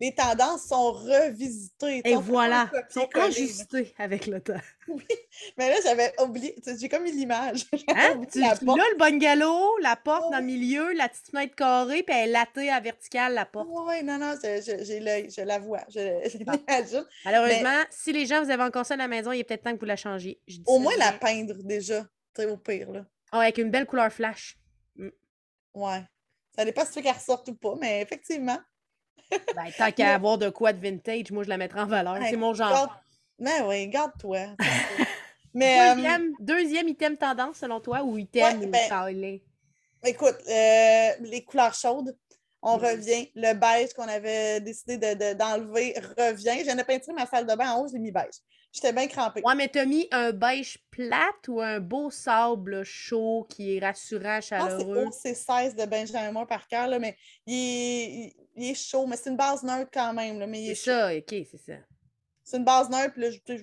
les 0.01 0.15
tendances 0.15 0.63
sont 0.63 0.91
revisitées. 0.91 2.01
Et 2.03 2.15
voilà, 2.15 2.69
sont 2.89 3.07
ajustées 3.13 3.93
avec 3.97 4.27
le 4.27 4.41
temps. 4.41 4.53
Oui, 4.87 5.05
mais 5.57 5.69
là, 5.69 5.75
j'avais 5.83 6.11
oublié, 6.19 6.55
j'ai 6.77 6.89
comme 6.89 7.05
eu 7.05 7.11
l'image. 7.11 7.65
Hein? 7.87 8.19
Tu, 8.29 8.39
là, 8.39 8.55
le 8.59 8.97
bungalow, 8.97 9.77
la 9.77 9.95
porte 9.95 10.31
dans 10.31 10.39
le 10.39 10.43
milieu, 10.43 10.91
la 10.93 11.07
petite 11.07 11.29
fenêtre 11.29 11.55
carrée, 11.55 12.03
puis 12.03 12.13
elle 12.13 12.29
est 12.29 12.31
latée 12.31 12.69
à 12.69 12.79
verticale, 12.81 13.35
la 13.35 13.45
porte. 13.45 13.69
Oui, 13.71 14.03
non, 14.03 14.17
non, 14.17 14.33
j'ai 14.41 14.99
l'œil, 14.99 15.29
je 15.29 15.41
la 15.41 15.59
vois, 15.59 15.81
je, 15.87 15.99
Malheureusement, 17.25 17.83
si 17.89 18.11
les 18.11 18.25
gens, 18.25 18.43
vous 18.43 18.49
avez 18.49 18.63
encore 18.63 18.85
ça 18.85 18.95
à 18.95 18.97
la 18.97 19.07
maison, 19.07 19.31
il 19.31 19.39
est 19.39 19.43
peut-être 19.43 19.63
temps 19.63 19.73
que 19.75 19.79
vous 19.79 19.85
la 19.85 19.95
changiez. 19.95 20.41
au 20.65 20.79
moins 20.79 20.97
la 20.97 21.13
peindre 21.13 21.55
déjà, 21.63 22.05
très 22.33 22.47
au 22.47 22.57
pire. 22.57 22.91
Là. 22.91 23.05
Oh, 23.31 23.37
avec 23.37 23.59
une 23.59 23.69
belle 23.69 23.85
couleur 23.85 24.11
flash. 24.11 24.57
Mm. 24.95 25.09
Ouais. 25.75 26.03
Ça 26.55 26.65
dépend 26.65 26.83
si 26.83 26.91
tu 26.91 26.99
veux 26.99 27.03
qu'elle 27.03 27.15
ressorte 27.15 27.47
ou 27.47 27.55
pas, 27.55 27.75
mais 27.79 28.01
effectivement. 28.01 28.59
Ben, 29.55 29.71
tant 29.77 29.91
qu'à 29.91 30.13
avoir 30.15 30.37
de 30.37 30.49
quoi 30.49 30.73
de 30.73 30.79
vintage, 30.79 31.31
moi, 31.31 31.43
je 31.43 31.49
la 31.49 31.57
mettrai 31.57 31.81
en 31.81 31.87
valeur. 31.87 32.17
c'est 32.29 32.37
mon 32.37 32.53
genre. 32.53 32.99
Ben 33.39 33.65
oui, 33.67 33.87
garde-toi. 33.87 34.55
Mais, 35.53 35.95
deuxième, 35.95 36.33
deuxième, 36.39 36.87
item 36.87 37.17
tendance, 37.17 37.57
selon 37.57 37.81
toi, 37.81 38.03
ou 38.03 38.17
item 38.17 38.69
ben, 38.69 39.39
Écoute, 40.03 40.37
euh, 40.47 41.09
les 41.19 41.43
couleurs 41.43 41.73
chaudes, 41.73 42.15
on 42.61 42.77
revient. 42.77 43.29
Le 43.35 43.53
beige 43.53 43.93
qu'on 43.93 44.07
avait 44.07 44.61
décidé 44.61 44.97
d'enlever 45.35 45.93
de, 45.93 46.23
revient. 46.23 46.63
J'en 46.65 46.77
ai 46.77 46.83
peinturé 46.83 47.13
ma 47.13 47.25
salle 47.25 47.45
de 47.45 47.55
bain 47.55 47.71
en 47.71 47.81
haut, 47.81 47.87
j'ai 47.91 47.99
mis 47.99 48.11
beige. 48.11 48.39
J'étais 48.71 48.93
bien 48.93 49.07
crampée. 49.07 49.41
Ouais, 49.43 49.55
mais 49.55 49.67
t'as 49.67 49.85
mis 49.85 50.07
un 50.11 50.31
beige 50.31 50.77
plate 50.91 51.47
ou 51.49 51.59
un 51.59 51.81
beau 51.81 52.09
sable 52.09 52.83
chaud 52.83 53.45
qui 53.49 53.75
est 53.75 53.79
rassurant, 53.79 54.39
chaleureux? 54.39 55.09
c'est 55.11 55.33
16 55.33 55.75
de 55.75 55.85
Benjamin 55.85 56.31
Moore 56.31 56.47
par 56.47 56.67
cœur, 56.67 56.87
mais 56.99 57.17
il 57.45 58.33
est, 58.55 58.73
chaud, 58.73 59.05
mais 59.07 59.17
c'est 59.17 59.29
une 59.29 59.37
base 59.37 59.63
neutre 59.63 59.89
quand 59.93 60.13
même. 60.13 60.53
C'est 60.53 60.75
ça, 60.75 61.15
ok, 61.15 61.25
c'est 61.29 61.57
ça. 61.57 61.73
C'est 62.43 62.57
une 62.57 62.65
base 62.65 62.89
neutre, 62.89 63.13
puis 63.13 63.21
là, 63.21 63.31
je, 63.31 63.55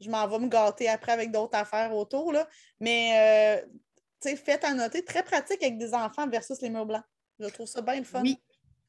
je, 0.00 0.10
m'en 0.10 0.26
vais 0.28 0.38
me 0.38 0.48
gâter 0.48 0.88
après 0.88 1.12
avec 1.12 1.30
d'autres 1.30 1.56
affaires 1.56 1.94
autour. 1.94 2.32
Là. 2.32 2.48
Mais, 2.80 3.62
euh, 3.62 3.66
tu 4.20 4.30
sais, 4.30 4.36
faites 4.36 4.64
à 4.64 4.74
noter, 4.74 5.04
très 5.04 5.22
pratique 5.22 5.62
avec 5.62 5.78
des 5.78 5.94
enfants 5.94 6.28
versus 6.28 6.60
les 6.60 6.70
murs 6.70 6.86
blancs. 6.86 7.04
Je 7.38 7.46
trouve 7.48 7.66
ça 7.66 7.80
bien 7.80 8.04
fun. 8.04 8.22
Oui. 8.22 8.38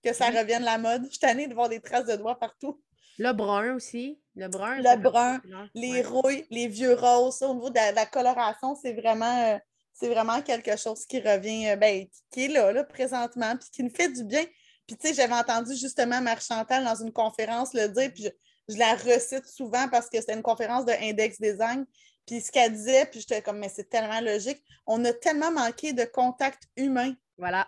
Que 0.03 0.13
ça 0.13 0.29
revienne 0.29 0.63
la 0.63 0.77
mode. 0.77 1.05
Je 1.05 1.11
suis 1.11 1.19
tannée 1.19 1.47
de 1.47 1.53
voir 1.53 1.69
des 1.69 1.79
traces 1.79 2.05
de 2.05 2.15
doigts 2.15 2.37
partout. 2.37 2.81
Le 3.17 3.33
brun 3.33 3.75
aussi. 3.75 4.19
Le 4.35 4.47
brun. 4.47 4.77
Le 4.77 4.97
brun, 4.97 5.41
les 5.75 6.01
rouilles, 6.01 6.45
les 6.49 6.67
vieux 6.67 6.93
roses. 6.93 7.41
au 7.43 7.53
niveau 7.53 7.69
de 7.69 7.95
la, 7.95 8.05
coloration, 8.05 8.75
c'est 8.75 8.93
vraiment, 8.93 9.53
euh, 9.53 9.57
c'est 9.93 10.09
vraiment 10.09 10.41
quelque 10.41 10.75
chose 10.77 11.05
qui 11.05 11.19
revient, 11.19 11.69
euh, 11.69 11.75
ben, 11.75 12.07
qui 12.31 12.45
est 12.45 12.47
là, 12.47 12.71
là, 12.71 12.83
présentement, 12.83 13.55
puis 13.57 13.69
qui 13.71 13.83
nous 13.83 13.89
fait 13.89 14.09
du 14.09 14.23
bien. 14.23 14.43
Puis, 14.87 14.97
tu 14.97 15.07
sais, 15.07 15.13
j'avais 15.13 15.33
entendu 15.33 15.75
justement 15.75 16.21
Marie 16.21 16.41
Chantal 16.41 16.83
dans 16.83 16.95
une 16.95 17.11
conférence 17.11 17.73
le 17.73 17.87
dire, 17.87 18.11
puis 18.13 18.29
je, 18.67 18.77
la 18.77 18.95
recite 18.95 19.45
souvent 19.45 19.89
parce 19.89 20.09
que 20.09 20.19
c'était 20.19 20.33
une 20.33 20.41
conférence 20.41 20.85
de 20.85 20.93
Index 21.01 21.39
Design. 21.39 21.85
Puis 22.25 22.41
ce 22.41 22.51
qu'elle 22.51 22.73
disait, 22.73 23.05
puis 23.05 23.19
j'étais 23.19 23.41
comme, 23.41 23.59
mais 23.59 23.69
c'est 23.69 23.89
tellement 23.89 24.21
logique. 24.21 24.63
On 24.87 25.03
a 25.05 25.13
tellement 25.13 25.51
manqué 25.51 25.93
de 25.93 26.05
contact 26.05 26.63
humain. 26.77 27.13
Voilà. 27.37 27.67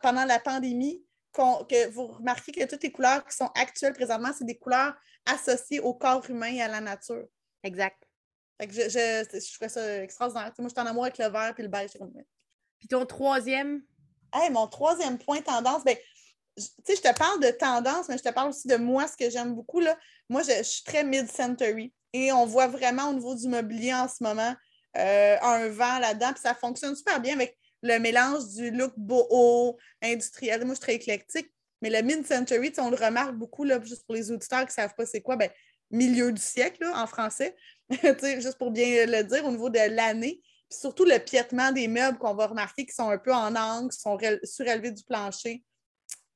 pendant 0.00 0.24
la 0.24 0.38
pandémie, 0.38 1.04
que 1.32 1.88
vous 1.90 2.06
remarquez 2.08 2.52
que 2.52 2.64
toutes 2.64 2.82
les 2.82 2.92
couleurs 2.92 3.24
qui 3.24 3.36
sont 3.36 3.50
actuelles 3.54 3.92
présentement, 3.92 4.30
c'est 4.36 4.44
des 4.44 4.58
couleurs 4.58 4.94
associées 5.26 5.80
au 5.80 5.94
corps 5.94 6.28
humain 6.28 6.52
et 6.52 6.62
à 6.62 6.68
la 6.68 6.80
nature. 6.80 7.24
Exact. 7.62 8.02
Fait 8.60 8.66
que 8.66 8.74
je, 8.74 8.82
je, 8.82 9.38
je 9.38 9.52
ferais 9.54 9.68
ça 9.68 10.02
extraordinaire. 10.02 10.52
moi, 10.58 10.68
je 10.68 10.74
suis 10.74 10.80
en 10.80 10.86
amour 10.86 11.04
avec 11.04 11.18
le 11.18 11.28
vert 11.28 11.54
et 11.56 11.62
le 11.62 11.68
beige. 11.68 11.92
Puis 12.78 12.88
ton 12.88 13.06
troisième? 13.06 13.82
Hey, 14.32 14.50
mon 14.50 14.66
troisième 14.66 15.18
point 15.18 15.40
tendance, 15.40 15.84
ben, 15.84 15.96
je, 16.56 16.64
je 16.88 17.00
te 17.00 17.18
parle 17.18 17.40
de 17.40 17.50
tendance, 17.50 18.08
mais 18.08 18.18
je 18.18 18.22
te 18.22 18.32
parle 18.32 18.50
aussi 18.50 18.68
de 18.68 18.76
moi, 18.76 19.06
ce 19.06 19.16
que 19.16 19.30
j'aime 19.30 19.54
beaucoup. 19.54 19.80
Là. 19.80 19.96
Moi, 20.28 20.42
je, 20.42 20.62
suis 20.62 20.84
très 20.84 21.04
mid-century. 21.04 21.92
Et 22.12 22.32
on 22.32 22.44
voit 22.44 22.66
vraiment 22.66 23.10
au 23.10 23.12
niveau 23.12 23.34
du 23.34 23.46
mobilier 23.46 23.94
en 23.94 24.08
ce 24.08 24.22
moment 24.22 24.54
euh, 24.96 25.36
un 25.40 25.68
vent 25.68 25.98
là-dedans. 26.00 26.32
Puis 26.32 26.42
ça 26.42 26.54
fonctionne 26.54 26.96
super 26.96 27.20
bien 27.20 27.34
avec 27.34 27.56
le 27.82 27.98
mélange 27.98 28.48
du 28.48 28.70
look 28.70 28.92
beau, 28.96 29.78
industriel. 30.02 30.64
Moi, 30.64 30.74
je 30.74 30.78
suis 30.78 30.80
très 30.80 30.94
éclectique. 30.94 31.52
Mais 31.82 31.90
le 31.90 32.02
mid-century, 32.02 32.72
on 32.78 32.90
le 32.90 32.96
remarque 32.96 33.34
beaucoup, 33.36 33.64
là, 33.64 33.80
juste 33.82 34.04
pour 34.04 34.14
les 34.14 34.30
auditeurs 34.30 34.60
qui 34.60 34.66
ne 34.66 34.72
savent 34.72 34.94
pas 34.94 35.06
c'est 35.06 35.22
quoi, 35.22 35.36
ben, 35.36 35.50
milieu 35.90 36.30
du 36.30 36.42
siècle 36.42 36.84
en 36.94 37.06
français, 37.06 37.56
juste 37.90 38.58
pour 38.58 38.70
bien 38.70 39.06
le 39.06 39.22
dire, 39.24 39.44
au 39.46 39.50
niveau 39.50 39.70
de 39.70 39.78
l'année. 39.78 40.42
Puis 40.70 40.78
surtout 40.78 41.04
le 41.04 41.18
piétement 41.18 41.72
des 41.72 41.88
meubles 41.88 42.16
qu'on 42.18 42.34
va 42.34 42.46
remarquer 42.46 42.86
qui 42.86 42.94
sont 42.94 43.10
un 43.10 43.18
peu 43.18 43.34
en 43.34 43.54
angle, 43.56 43.90
qui 43.90 44.00
sont 44.00 44.16
surélevés 44.44 44.92
du 44.92 45.02
plancher, 45.02 45.64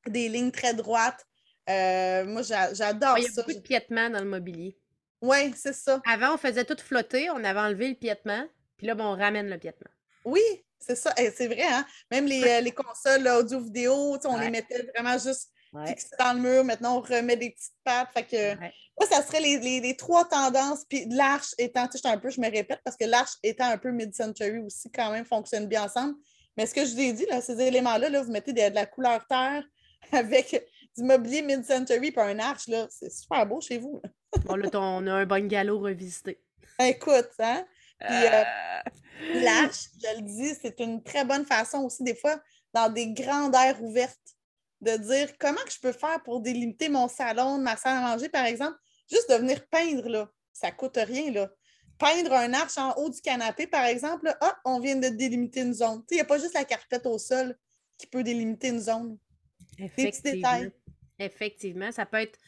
des 0.09 0.29
lignes 0.29 0.51
très 0.51 0.75
droites. 0.75 1.25
Euh, 1.71 2.25
moi, 2.27 2.43
j'adore 2.43 3.15
ça. 3.15 3.19
Il 3.19 3.25
y 3.25 3.27
a 3.27 3.31
beaucoup 3.37 3.55
de 3.55 3.61
piétement 3.61 4.11
dans 4.11 4.19
le 4.19 4.29
mobilier. 4.29 4.77
Oui, 5.23 5.55
c'est 5.57 5.73
ça. 5.73 6.03
Avant, 6.07 6.35
on 6.35 6.37
faisait 6.37 6.65
tout 6.65 6.77
flotter, 6.79 7.31
on 7.31 7.43
avait 7.45 7.61
enlevé 7.61 7.89
le 7.89 7.95
piétement, 7.95 8.47
puis 8.77 8.87
là, 8.87 8.95
on 8.99 9.17
ramène 9.17 9.49
le 9.49 9.57
piétement. 9.57 9.91
Oui, 10.25 10.43
c'est 10.79 10.97
ça. 10.97 11.15
Eh, 11.17 11.31
c'est 11.31 11.47
vrai, 11.47 11.63
hein? 11.63 11.87
Même 12.11 12.27
les, 12.27 12.43
euh, 12.43 12.61
les 12.61 12.73
consoles 12.73 13.27
audio-vidéo, 13.27 14.19
on 14.25 14.37
les 14.37 14.51
mettait 14.51 14.83
vraiment 14.95 15.17
juste 15.17 15.51
fixées 15.87 16.17
dans 16.19 16.33
le 16.35 16.41
mur. 16.41 16.65
Maintenant, 16.65 16.99
on 16.99 17.01
remet 17.01 17.37
des 17.37 17.51
petites 17.51 17.75
pattes. 17.85 18.09
Fait 18.15 18.25
que, 18.25 18.55
moi, 18.99 19.09
ça 19.11 19.23
serait 19.23 19.41
les, 19.41 19.97
trois 19.97 20.25
tendances. 20.25 20.85
Puis 20.89 21.07
l'arche 21.11 21.55
étant, 21.59 21.89
tu 21.89 21.99
sais, 21.99 22.09
un 22.09 22.19
peu, 22.19 22.31
je 22.31 22.41
me 22.41 22.51
répète, 22.51 22.81
parce 22.85 22.97
que 22.97 23.05
l'arche 23.05 23.35
étant 23.43 23.67
un 23.67 23.79
peu 23.79 23.91
mid-century 23.91 24.59
aussi, 24.59 24.91
quand 24.91 25.11
même, 25.11 25.25
fonctionne 25.25 25.67
bien 25.67 25.85
ensemble. 25.85 26.15
Mais 26.57 26.67
ce 26.67 26.75
que 26.75 26.85
je 26.85 26.93
vous 26.93 27.01
ai 27.01 27.13
dit, 27.13 27.27
là, 27.27 27.41
ces 27.41 27.61
éléments-là, 27.61 28.09
là, 28.09 28.23
vous 28.23 28.31
mettez 28.31 28.53
de, 28.53 28.75
la 28.75 28.87
couleur 28.87 29.27
terre 29.27 29.65
avec 30.13 30.65
du 30.97 31.03
mobilier 31.03 31.43
mid-century 31.43 32.13
puis 32.13 32.21
un 32.21 32.39
arche, 32.39 32.69
là, 32.69 32.87
c'est 32.91 33.11
super 33.11 33.47
beau 33.47 33.61
chez 33.61 33.79
vous. 33.79 34.01
bon, 34.45 34.57
là, 34.57 34.69
on 34.75 35.07
a 35.07 35.13
un 35.13 35.27
bungalow 35.27 35.81
revisité. 35.81 36.41
Écoute, 36.81 37.31
hein? 37.39 37.65
Puis, 38.01 38.09
euh, 38.11 38.43
euh. 38.43 39.41
l'arche, 39.43 39.89
je 40.03 40.21
le 40.21 40.23
dis, 40.23 40.55
c'est 40.61 40.79
une 40.81 41.03
très 41.03 41.25
bonne 41.25 41.45
façon 41.45 41.79
aussi, 41.79 42.03
des 42.03 42.15
fois, 42.15 42.41
dans 42.73 42.93
des 42.93 43.13
grandes 43.13 43.55
aires 43.55 43.83
ouvertes, 43.83 44.19
de 44.85 44.97
dire 44.97 45.37
comment 45.39 45.61
que 45.65 45.73
je 45.73 45.81
peux 45.81 45.93
faire 45.93 46.23
pour 46.23 46.41
délimiter 46.41 46.89
mon 46.89 47.09
salon, 47.09 47.59
ma 47.59 47.77
salle 47.77 47.99
à 47.99 48.01
manger, 48.01 48.29
par 48.29 48.47
exemple. 48.47 48.77
Juste 49.11 49.31
de 49.31 49.37
venir 49.37 49.67
peindre, 49.69 50.09
là, 50.09 50.31
ça 50.53 50.69
ne 50.71 50.77
coûte 50.77 50.97
rien. 50.97 51.31
Là. 51.31 51.51
Peindre 51.99 52.33
un 52.33 52.53
arche 52.55 52.79
en 52.79 52.95
haut 52.97 53.11
du 53.11 53.21
canapé, 53.21 53.67
par 53.67 53.85
exemple, 53.85 54.25
là, 54.27 54.59
on 54.65 54.81
vient 54.81 54.97
de 54.97 55.09
délimiter 55.09 55.61
une 55.61 55.75
zone. 55.75 56.03
Il 56.11 56.15
n'y 56.15 56.21
a 56.21 56.25
pas 56.25 56.39
juste 56.39 56.55
la 56.55 56.65
carpette 56.65 57.07
au 57.07 57.19
sol 57.19 57.57
qui 57.99 58.07
peut 58.07 58.23
délimiter 58.23 58.69
une 58.69 58.81
zone. 58.81 59.19
Effectivement. 59.79 60.61
Effectivement, 61.19 61.93
ça 61.93 62.07
peut 62.07 62.21
être 62.21 62.39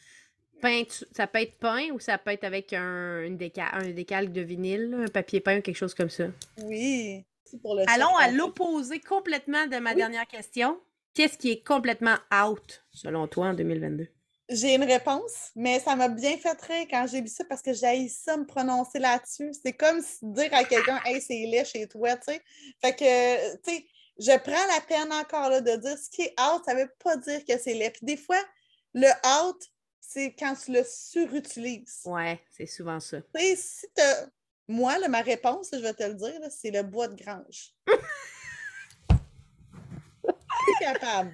peint, 0.61 0.83
ça 1.11 1.27
peut 1.27 1.41
être 1.41 1.57
peint 1.57 1.89
ou 1.93 1.99
ça 1.99 2.17
peut 2.17 2.31
être 2.31 2.43
avec 2.43 2.73
un, 2.73 3.21
une 3.21 3.37
un 3.55 3.89
décalque 3.91 4.31
de 4.31 4.41
vinyle, 4.41 4.95
un 5.05 5.07
papier 5.07 5.39
peint 5.39 5.59
ou 5.59 5.61
quelque 5.61 5.77
chose 5.77 5.93
comme 5.93 6.09
ça. 6.09 6.25
Oui. 6.63 7.23
Pour 7.61 7.75
le 7.75 7.83
Allons 7.87 8.15
à 8.17 8.29
l'opposé 8.29 8.99
complètement 8.99 9.67
de 9.67 9.77
ma 9.77 9.93
dernière 9.93 10.27
question. 10.27 10.77
Qu'est-ce 11.17 11.39
qui 11.39 11.49
est 11.49 11.65
complètement 11.65 12.17
out, 12.31 12.85
selon 12.91 13.27
toi, 13.27 13.47
en 13.47 13.53
2022? 13.55 14.07
J'ai 14.49 14.75
une 14.75 14.83
réponse, 14.83 15.49
mais 15.55 15.79
ça 15.79 15.95
m'a 15.95 16.09
bien 16.09 16.37
fait 16.37 16.61
rire 16.61 16.85
quand 16.91 17.07
j'ai 17.07 17.21
vu 17.21 17.27
ça 17.27 17.43
parce 17.43 17.63
que 17.63 17.73
j'ai 17.73 18.07
ça 18.07 18.37
me 18.37 18.45
prononcer 18.45 18.99
là-dessus. 18.99 19.49
C'est 19.59 19.73
comme 19.73 19.99
dire 20.21 20.53
à 20.53 20.63
quelqu'un 20.63 21.01
Hey, 21.05 21.19
c'est 21.19 21.47
laid 21.47 21.65
chez 21.65 21.87
toi, 21.87 22.15
tu 22.17 22.31
sais. 22.31 22.41
Fait 22.83 22.95
que, 22.95 23.55
tu 23.63 23.71
sais, 23.71 23.87
je 24.19 24.37
prends 24.37 24.75
la 24.75 24.81
peine 24.87 25.11
encore 25.11 25.49
là, 25.49 25.59
de 25.59 25.75
dire 25.77 25.97
ce 25.97 26.07
qui 26.11 26.21
est 26.21 26.35
out, 26.39 26.61
ça 26.63 26.75
ne 26.75 26.81
veut 26.81 26.91
pas 27.03 27.17
dire 27.17 27.43
que 27.43 27.57
c'est 27.57 27.73
laid. 27.73 27.89
Puis 27.89 28.05
des 28.05 28.17
fois, 28.17 28.43
le 28.93 29.09
out, 29.41 29.59
c'est 29.99 30.35
quand 30.37 30.53
tu 30.53 30.71
le 30.71 30.83
surutilises. 30.87 32.01
Ouais, 32.05 32.39
c'est 32.51 32.67
souvent 32.67 32.99
ça. 32.99 33.21
Tu 33.33 33.41
sais, 33.41 33.55
si 33.55 33.87
Moi, 34.67 34.99
ma 35.07 35.21
réponse, 35.21 35.69
je 35.73 35.79
vais 35.79 35.95
te 35.95 36.03
le 36.03 36.13
dire, 36.13 36.39
c'est 36.51 36.69
le 36.69 36.83
bois 36.83 37.07
de 37.07 37.15
grange. 37.15 37.73
Plus 40.67 40.85
capable 40.85 41.33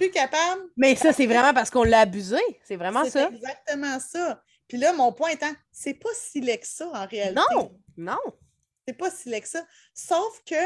plus 0.00 0.10
capable. 0.10 0.62
Mais 0.76 0.96
ça, 0.96 1.12
c'est 1.12 1.26
vraiment 1.26 1.52
parce 1.52 1.70
qu'on 1.70 1.84
l'a 1.84 2.00
abusé. 2.00 2.40
C'est 2.64 2.76
vraiment 2.76 3.04
ça. 3.04 3.28
C'est 3.28 3.36
exactement 3.36 4.00
ça. 4.00 4.42
Puis 4.66 4.78
là, 4.78 4.92
mon 4.92 5.12
point 5.12 5.30
étant, 5.30 5.52
c'est 5.70 5.94
pas 5.94 6.08
si 6.14 6.40
laid 6.40 6.58
que 6.58 6.66
ça 6.66 6.88
en 6.88 7.06
réalité. 7.06 7.40
Non, 7.52 7.78
non. 7.96 8.20
C'est 8.86 8.94
pas 8.94 9.10
si 9.10 9.28
laid 9.28 9.42
que 9.42 9.48
ça. 9.48 9.64
Sauf 9.92 10.42
que 10.46 10.56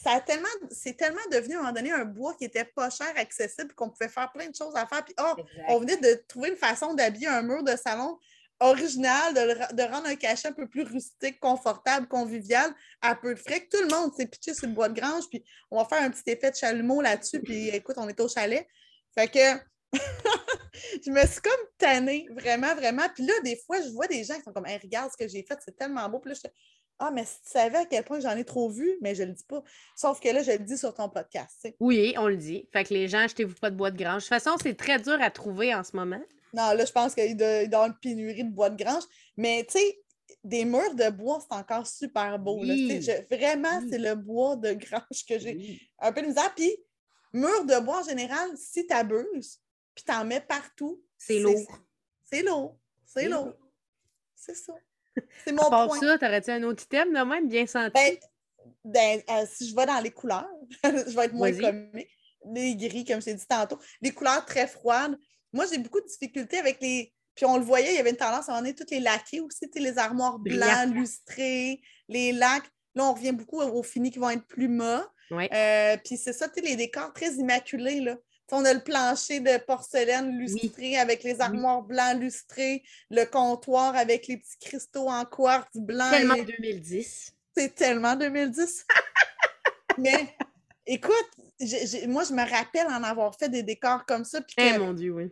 ça 0.00 0.12
a 0.12 0.20
tellement, 0.20 0.48
c'est 0.70 0.96
tellement 0.96 1.20
devenu 1.32 1.54
à 1.54 1.58
un 1.58 1.60
moment 1.62 1.72
donné 1.72 1.90
un 1.90 2.04
bois 2.04 2.34
qui 2.34 2.44
était 2.44 2.64
pas 2.64 2.90
cher, 2.90 3.12
accessible, 3.16 3.74
qu'on 3.74 3.90
pouvait 3.90 4.08
faire 4.08 4.30
plein 4.32 4.48
de 4.48 4.54
choses 4.54 4.76
à 4.76 4.86
faire. 4.86 5.04
Puis, 5.04 5.14
oh, 5.20 5.34
on 5.68 5.78
venait 5.78 5.96
de 5.96 6.22
trouver 6.28 6.50
une 6.50 6.56
façon 6.56 6.94
d'habiller 6.94 7.28
un 7.28 7.42
mur 7.42 7.64
de 7.64 7.74
salon 7.76 8.18
original, 8.60 9.34
de, 9.34 9.82
rendre 9.82 10.06
un 10.06 10.16
cachet 10.16 10.48
un 10.48 10.52
peu 10.52 10.68
plus 10.68 10.82
rustique, 10.82 11.38
confortable, 11.40 12.06
convivial, 12.08 12.72
à 13.00 13.14
peu 13.14 13.34
de 13.34 13.38
frais, 13.38 13.60
que 13.60 13.76
tout 13.76 13.82
le 13.82 13.94
monde 13.94 14.12
s'est 14.14 14.26
pitché 14.26 14.54
sur 14.54 14.66
le 14.66 14.72
bois 14.72 14.88
de 14.88 14.98
grange, 14.98 15.24
puis 15.28 15.44
on 15.70 15.78
va 15.78 15.84
faire 15.84 16.02
un 16.02 16.10
petit 16.10 16.22
effet 16.30 16.50
de 16.50 16.56
chalumeau 16.56 17.00
là-dessus, 17.00 17.40
puis 17.40 17.68
écoute, 17.68 17.96
on 17.98 18.08
est 18.08 18.20
au 18.20 18.28
chalet. 18.28 18.66
Fait 19.14 19.28
que 19.28 19.98
je 21.04 21.10
me 21.10 21.26
suis 21.26 21.40
comme 21.40 21.66
tannée, 21.78 22.26
vraiment, 22.30 22.74
vraiment. 22.74 23.08
Puis 23.14 23.24
là, 23.24 23.34
des 23.44 23.60
fois, 23.66 23.80
je 23.80 23.88
vois 23.90 24.06
des 24.06 24.24
gens 24.24 24.34
qui 24.34 24.42
sont 24.42 24.52
comme, 24.52 24.66
regarde 24.66 25.10
ce 25.10 25.16
que 25.16 25.28
j'ai 25.28 25.42
fait, 25.42 25.58
c'est 25.64 25.76
tellement 25.76 26.08
beau. 26.08 26.18
Puis 26.18 26.32
là, 26.32 26.38
je 26.42 26.48
ah, 27.00 27.10
mais 27.10 27.24
si 27.24 27.42
tu 27.42 27.50
savais 27.50 27.78
à 27.78 27.86
quel 27.86 28.04
point 28.04 28.20
j'en 28.20 28.36
ai 28.36 28.44
trop 28.44 28.70
vu, 28.70 28.96
mais 29.00 29.14
je 29.14 29.24
le 29.24 29.32
dis 29.32 29.44
pas. 29.44 29.62
Sauf 29.96 30.20
que 30.20 30.28
là, 30.28 30.42
je 30.42 30.52
le 30.52 30.58
dis 30.58 30.78
sur 30.78 30.94
ton 30.94 31.08
podcast. 31.08 31.68
Oui, 31.80 32.14
on 32.16 32.28
le 32.28 32.36
dit. 32.36 32.68
Fait 32.72 32.84
que 32.84 32.94
les 32.94 33.08
gens, 33.08 33.18
achetez-vous 33.18 33.56
pas 33.56 33.70
de 33.70 33.76
bois 33.76 33.90
de 33.90 33.98
grange. 33.98 34.18
De 34.18 34.20
toute 34.20 34.28
façon, 34.28 34.56
c'est 34.62 34.74
très 34.74 34.98
dur 34.98 35.20
à 35.20 35.30
trouver 35.30 35.74
en 35.74 35.82
ce 35.82 35.96
moment. 35.96 36.22
Non, 36.54 36.72
là, 36.72 36.84
je 36.84 36.92
pense 36.92 37.14
qu'il 37.14 37.36
doit, 37.36 37.62
y 37.62 37.64
avoir 37.64 37.86
une 37.86 37.96
pénurie 37.96 38.44
de 38.44 38.50
bois 38.50 38.70
de 38.70 38.82
grange. 38.82 39.02
Mais 39.36 39.66
tu 39.68 39.78
sais, 39.78 40.00
des 40.44 40.64
murs 40.64 40.94
de 40.94 41.10
bois, 41.10 41.40
c'est 41.40 41.56
encore 41.56 41.86
super 41.86 42.38
beau. 42.38 42.60
vraiment, 43.30 43.80
c'est 43.90 43.98
le 43.98 44.14
bois 44.14 44.54
de 44.56 44.72
grange 44.72 45.26
que 45.28 45.38
j'ai 45.38 45.80
un 45.98 46.12
peu 46.12 46.22
de 46.22 46.28
misère. 46.28 46.54
Puis, 46.54 46.72
mur 47.32 47.64
de 47.64 47.80
bois 47.80 48.00
en 48.00 48.04
général, 48.04 48.50
si 48.56 48.86
tu 48.86 48.94
abuses, 48.94 49.60
puis 49.94 50.04
tu 50.04 50.12
en 50.12 50.24
mets 50.24 50.40
partout, 50.40 51.02
c'est 51.18 51.40
lourd. 51.40 51.78
C'est 52.24 52.42
lourd. 52.42 52.78
C'est 53.04 53.28
lourd. 53.28 53.54
C'est 54.36 54.54
ça. 54.54 54.74
C'est 55.44 55.52
mon 55.52 55.62
à 55.62 55.86
point. 55.86 55.98
ça, 56.00 56.18
t'aurais-tu 56.18 56.50
un 56.50 56.62
autre 56.64 56.84
item 56.84 57.12
de 57.12 57.20
même 57.20 57.48
bien 57.48 57.66
senti? 57.66 57.92
Ben, 57.94 58.16
ben 58.84 59.22
euh, 59.30 59.46
si 59.48 59.68
je 59.68 59.74
vais 59.74 59.86
dans 59.86 60.00
les 60.00 60.10
couleurs, 60.10 60.50
je 60.84 61.14
vais 61.16 61.24
être 61.24 61.34
moins 61.34 61.52
comique. 61.52 62.08
Les 62.52 62.76
gris, 62.76 63.04
comme 63.04 63.20
je 63.20 63.26
t'ai 63.26 63.34
dit 63.34 63.46
tantôt. 63.46 63.78
Les 64.02 64.12
couleurs 64.12 64.44
très 64.44 64.66
froides. 64.66 65.16
Moi, 65.54 65.66
j'ai 65.70 65.78
beaucoup 65.78 66.00
de 66.00 66.06
difficultés 66.06 66.58
avec 66.58 66.80
les. 66.82 67.12
Puis 67.34 67.46
on 67.46 67.56
le 67.56 67.64
voyait, 67.64 67.92
il 67.92 67.96
y 67.96 67.98
avait 67.98 68.10
une 68.10 68.16
tendance 68.16 68.48
à 68.48 68.54
en 68.54 68.72
toutes 68.72 68.90
les 68.90 69.00
laqués 69.00 69.40
aussi, 69.40 69.68
les 69.74 69.98
armoires 69.98 70.38
blancs, 70.38 70.92
lustrées, 70.92 71.80
les 72.08 72.32
lacs. 72.32 72.70
Là, 72.94 73.04
on 73.06 73.14
revient 73.14 73.32
beaucoup 73.32 73.60
aux 73.60 73.82
finis 73.82 74.10
qui 74.10 74.18
vont 74.18 74.30
être 74.30 74.46
plus 74.46 74.68
mat. 74.68 75.08
Euh, 75.32 75.96
puis 76.04 76.16
c'est 76.16 76.32
ça, 76.32 76.46
les 76.62 76.76
décors 76.76 77.12
très 77.12 77.32
immaculés. 77.34 78.00
Là. 78.00 78.16
on 78.52 78.64
a 78.64 78.72
le 78.72 78.84
plancher 78.84 79.40
de 79.40 79.58
porcelaine 79.64 80.38
lustré 80.38 80.96
avec 80.96 81.24
les 81.24 81.40
armoires 81.40 81.82
blancs 81.82 82.20
lustrées, 82.20 82.84
le 83.10 83.24
comptoir 83.24 83.96
avec 83.96 84.28
les 84.28 84.36
petits 84.36 84.58
cristaux 84.60 85.08
en 85.08 85.24
quartz 85.24 85.74
blanc. 85.74 86.10
Tellement 86.10 86.34
2010. 86.36 87.32
C'est 87.56 87.74
tellement 87.74 88.14
2010. 88.14 88.86
Mais 89.98 90.36
écoute, 90.86 91.30
moi, 92.08 92.24
je 92.24 92.32
me 92.32 92.48
rappelle 92.48 92.86
en 92.86 93.02
avoir 93.02 93.34
fait 93.36 93.48
des 93.48 93.62
décors 93.62 94.04
comme 94.06 94.24
ça. 94.24 94.40
Eh, 94.58 94.78
mon 94.78 94.92
Dieu, 94.92 95.12
oui. 95.12 95.30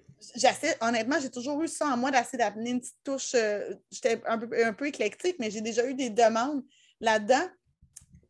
Honnêtement, 0.80 1.16
j'ai 1.20 1.30
toujours 1.30 1.62
eu 1.62 1.68
ça 1.68 1.86
en 1.86 1.96
moi 1.96 2.10
d'essayer 2.10 2.38
d'amener 2.38 2.70
une 2.70 2.80
petite 2.80 3.02
touche. 3.04 3.32
Euh, 3.34 3.74
j'étais 3.90 4.20
un 4.26 4.38
peu, 4.38 4.64
un 4.64 4.72
peu 4.72 4.86
éclectique, 4.86 5.36
mais 5.38 5.50
j'ai 5.50 5.60
déjà 5.60 5.86
eu 5.86 5.94
des 5.94 6.10
demandes 6.10 6.62
là-dedans. 7.00 7.48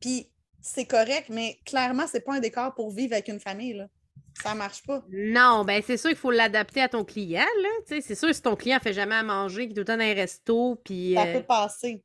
Puis 0.01 0.31
c'est 0.61 0.87
correct, 0.87 1.27
mais 1.29 1.59
clairement, 1.65 2.07
c'est 2.11 2.21
pas 2.21 2.35
un 2.35 2.41
décor 2.41 2.75
pour 2.75 2.91
vivre 2.91 3.13
avec 3.13 3.29
une 3.29 3.41
famille. 3.41 3.75
Là. 3.75 3.89
Ça 4.43 4.55
marche 4.55 4.83
pas. 4.85 5.05
Non, 5.11 5.65
ben 5.65 5.83
c'est 5.87 5.97
sûr 5.97 6.11
qu'il 6.11 6.19
faut 6.19 6.31
l'adapter 6.31 6.81
à 6.81 6.89
ton 6.89 7.05
client. 7.05 7.45
C'est 7.87 8.15
sûr 8.15 8.35
si 8.35 8.43
ton 8.43 8.57
client 8.57 8.79
fait 8.81 8.93
jamais 8.93 9.15
à 9.15 9.23
manger, 9.23 9.69
qu'il 9.69 9.73
est 9.73 9.75
tout 9.75 9.81
le 9.81 9.85
temps 9.85 9.97
dans 9.97 10.05
un 10.05 10.15
resto. 10.15 10.81
Puis, 10.85 11.15
ça 11.15 11.25
euh, 11.27 11.39
peut 11.39 11.47
passer. 11.47 12.03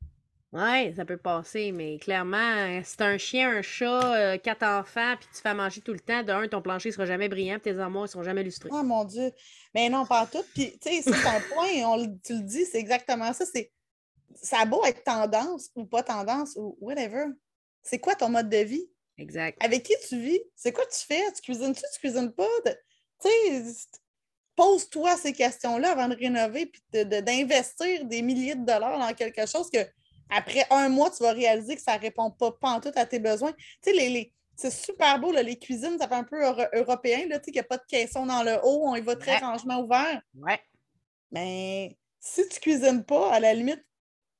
Ouais, 0.52 0.94
ça 0.96 1.04
peut 1.04 1.18
passer, 1.18 1.72
mais 1.72 1.98
clairement, 1.98 2.82
si 2.82 2.96
t'as 2.96 3.06
un 3.06 3.18
chien, 3.18 3.50
un 3.50 3.60
chat, 3.60 4.14
euh, 4.14 4.38
quatre 4.38 4.62
enfants, 4.62 5.14
puis 5.20 5.28
tu 5.34 5.42
fais 5.42 5.52
manger 5.52 5.82
tout 5.82 5.92
le 5.92 6.00
temps, 6.00 6.22
de 6.22 6.32
un, 6.32 6.48
ton 6.48 6.62
plancher 6.62 6.90
sera 6.90 7.04
jamais 7.04 7.28
brillant, 7.28 7.58
puis 7.58 7.72
tes 7.72 7.78
armoires 7.78 8.04
ne 8.04 8.08
seront 8.08 8.22
jamais 8.22 8.42
lustrées. 8.42 8.70
Oh 8.72 8.82
mon 8.82 9.04
Dieu. 9.04 9.30
Mais 9.74 9.90
non, 9.90 10.06
pas 10.06 10.26
tout. 10.26 10.42
Puis, 10.54 10.78
tu 10.78 10.88
sais, 10.88 11.02
c'est 11.02 11.26
un 11.26 11.40
point, 11.54 11.68
on, 11.84 12.18
tu 12.24 12.32
le 12.32 12.42
dis, 12.42 12.64
c'est 12.64 12.78
exactement 12.78 13.30
ça. 13.34 13.44
C'est, 13.44 13.70
ça 14.42 14.60
a 14.60 14.64
beau 14.64 14.82
être 14.86 15.04
tendance 15.04 15.68
ou 15.74 15.84
pas 15.84 16.02
tendance 16.02 16.56
ou 16.56 16.78
whatever. 16.80 17.26
C'est 17.82 17.98
quoi 17.98 18.14
ton 18.14 18.30
mode 18.30 18.48
de 18.48 18.58
vie? 18.58 18.90
Exact. 19.18 19.62
Avec 19.62 19.82
qui 19.82 19.94
tu 20.08 20.18
vis? 20.18 20.40
C'est 20.56 20.72
quoi 20.72 20.84
tu 20.86 21.04
fais? 21.04 21.30
Tu 21.34 21.42
cuisines-tu? 21.42 21.82
Tu 21.92 22.00
cuisines 22.00 22.32
pas? 22.32 22.46
Tu 22.64 23.28
sais, 23.28 23.74
pose-toi 24.56 25.16
ces 25.16 25.32
questions-là 25.32 25.92
avant 25.92 26.08
de 26.08 26.16
rénover 26.16 26.66
puis 26.66 26.82
d'investir 27.04 28.04
des 28.06 28.22
milliers 28.22 28.54
de 28.54 28.64
dollars 28.64 28.98
dans 28.98 29.14
quelque 29.14 29.46
chose 29.46 29.68
que 29.70 29.78
après 30.30 30.66
un 30.70 30.88
mois, 30.88 31.10
tu 31.10 31.22
vas 31.22 31.32
réaliser 31.32 31.76
que 31.76 31.82
ça 31.82 31.96
ne 31.96 32.00
répond 32.00 32.30
pas, 32.30 32.52
pas 32.52 32.80
tout 32.80 32.92
à 32.94 33.06
tes 33.06 33.18
besoins. 33.18 33.52
Tu 33.52 33.58
sais, 33.82 33.92
les, 33.92 34.32
c'est 34.56 34.72
super 34.72 35.18
beau, 35.20 35.32
là, 35.32 35.42
les 35.42 35.58
cuisines, 35.58 35.98
ça 35.98 36.08
fait 36.08 36.14
un 36.14 36.24
peu 36.24 36.42
européen, 36.74 37.26
là, 37.28 37.38
tu 37.38 37.46
sais, 37.46 37.50
qu'il 37.50 37.54
n'y 37.54 37.60
a 37.60 37.64
pas 37.64 37.78
de 37.78 37.86
caisson 37.88 38.26
dans 38.26 38.42
le 38.42 38.58
haut, 38.62 38.82
on 38.84 38.96
y 38.96 39.00
va 39.00 39.16
très 39.16 39.38
rangement 39.38 39.80
ouvert. 39.80 40.20
Ouais. 40.34 40.60
Mais 41.30 41.96
si 42.20 42.48
tu 42.48 42.56
ne 42.56 42.60
cuisines 42.60 43.04
pas, 43.04 43.32
à 43.32 43.40
la 43.40 43.54
limite, 43.54 43.84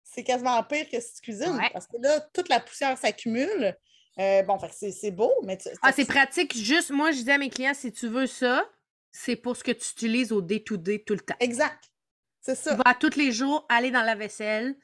c'est 0.03 0.25
quasiment 0.25 0.63
pire 0.65 0.89
que 0.91 1.01
si 1.01 1.15
tu 1.15 1.21
cuisines. 1.21 1.61
Parce 1.73 1.87
que 1.87 1.97
là, 2.01 2.21
toute 2.33 2.49
la 2.49 2.61
poussière 2.61 2.97
s'accumule. 2.97 3.77
Euh, 4.19 4.43
bon, 4.43 4.59
c'est 4.73 5.11
beau, 5.13 5.33
mais... 5.45 5.59
ah, 5.83 5.93
c'est 5.93 6.05
pratique. 6.05 6.57
Juste, 6.57 6.91
moi, 6.91 7.13
je 7.13 7.23
dis 7.23 7.31
à 7.31 7.39
mes 7.39 7.51
clients, 7.51 7.75
si 7.75 7.93
tu 7.93 8.09
veux 8.09 8.27
ça, 8.27 8.69
c'est 9.13 9.37
pour 9.37 9.57
ce 9.57 9.63
que 9.63 9.71
tu 9.71 9.93
utilises 9.93 10.33
au 10.33 10.43
day-to-day 10.43 11.05
tout 11.07 11.15
le 11.15 11.21
temps. 11.21 11.37
Exact. 11.39 11.85
C'est 12.41 12.57
ça. 12.57 12.73
Tu 12.73 12.83
vas 12.85 12.95
tous 12.95 13.17
les 13.17 13.31
jours 13.31 13.65
aller 13.69 13.93
dans 13.93 14.03
la 14.03 14.17
vaisselle, 14.17 14.75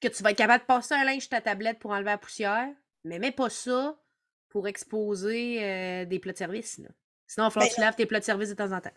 que 0.00 0.08
tu 0.08 0.22
vas 0.22 0.30
être 0.30 0.38
capable 0.38 0.62
de 0.62 0.66
passer 0.66 0.94
un 0.94 1.04
linge 1.04 1.22
sur 1.22 1.30
ta 1.30 1.40
tablette 1.40 1.78
pour 1.78 1.90
enlever 1.90 2.10
la 2.10 2.18
poussière, 2.18 2.68
mais 3.04 3.18
mets 3.18 3.32
pas 3.32 3.50
ça 3.50 3.96
pour 4.48 4.66
exposer 4.66 5.62
euh, 5.62 6.04
des 6.04 6.18
plats 6.18 6.32
de 6.32 6.38
service. 6.38 6.78
Là. 6.78 6.88
Sinon, 7.26 7.46
il 7.46 7.48
va 7.48 7.50
falloir 7.50 7.70
que 7.70 7.74
tu 7.74 7.80
laves 7.80 7.94
tes 7.94 8.06
plats 8.06 8.18
de 8.18 8.24
service 8.24 8.48
de 8.48 8.54
temps 8.54 8.72
en 8.72 8.80
temps. 8.80 8.90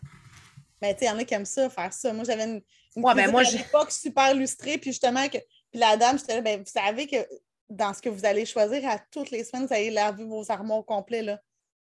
Ben, 0.80 0.92
tu 0.92 1.00
sais, 1.00 1.04
il 1.06 1.08
y 1.08 1.10
en 1.10 1.18
a 1.18 1.24
qui 1.24 1.34
aiment 1.34 1.44
ça, 1.44 1.70
faire 1.70 1.92
ça. 1.92 2.12
Moi, 2.12 2.24
j'avais 2.24 2.44
une, 2.44 2.62
une 2.96 3.04
ouais, 3.04 3.14
ben, 3.14 3.30
moi, 3.30 3.42
à 3.42 3.90
super 3.90 4.34
illustrée, 4.34 4.78
puis 4.78 4.90
justement, 4.90 5.28
que, 5.28 5.38
puis 5.70 5.80
la 5.80 5.96
dame, 5.96 6.18
j'étais 6.18 6.34
là, 6.34 6.40
ben, 6.40 6.58
vous 6.60 6.70
savez 6.70 7.06
que 7.06 7.16
dans 7.70 7.94
ce 7.94 8.02
que 8.02 8.08
vous 8.08 8.24
allez 8.24 8.44
choisir, 8.44 8.86
à 8.88 8.98
toutes 8.98 9.30
les 9.30 9.44
semaines, 9.44 9.66
vous 9.66 9.74
allez 9.74 9.90
laver 9.90 10.24
vos 10.24 10.50
armoires 10.50 10.84
complets, 10.84 11.22
là, 11.22 11.40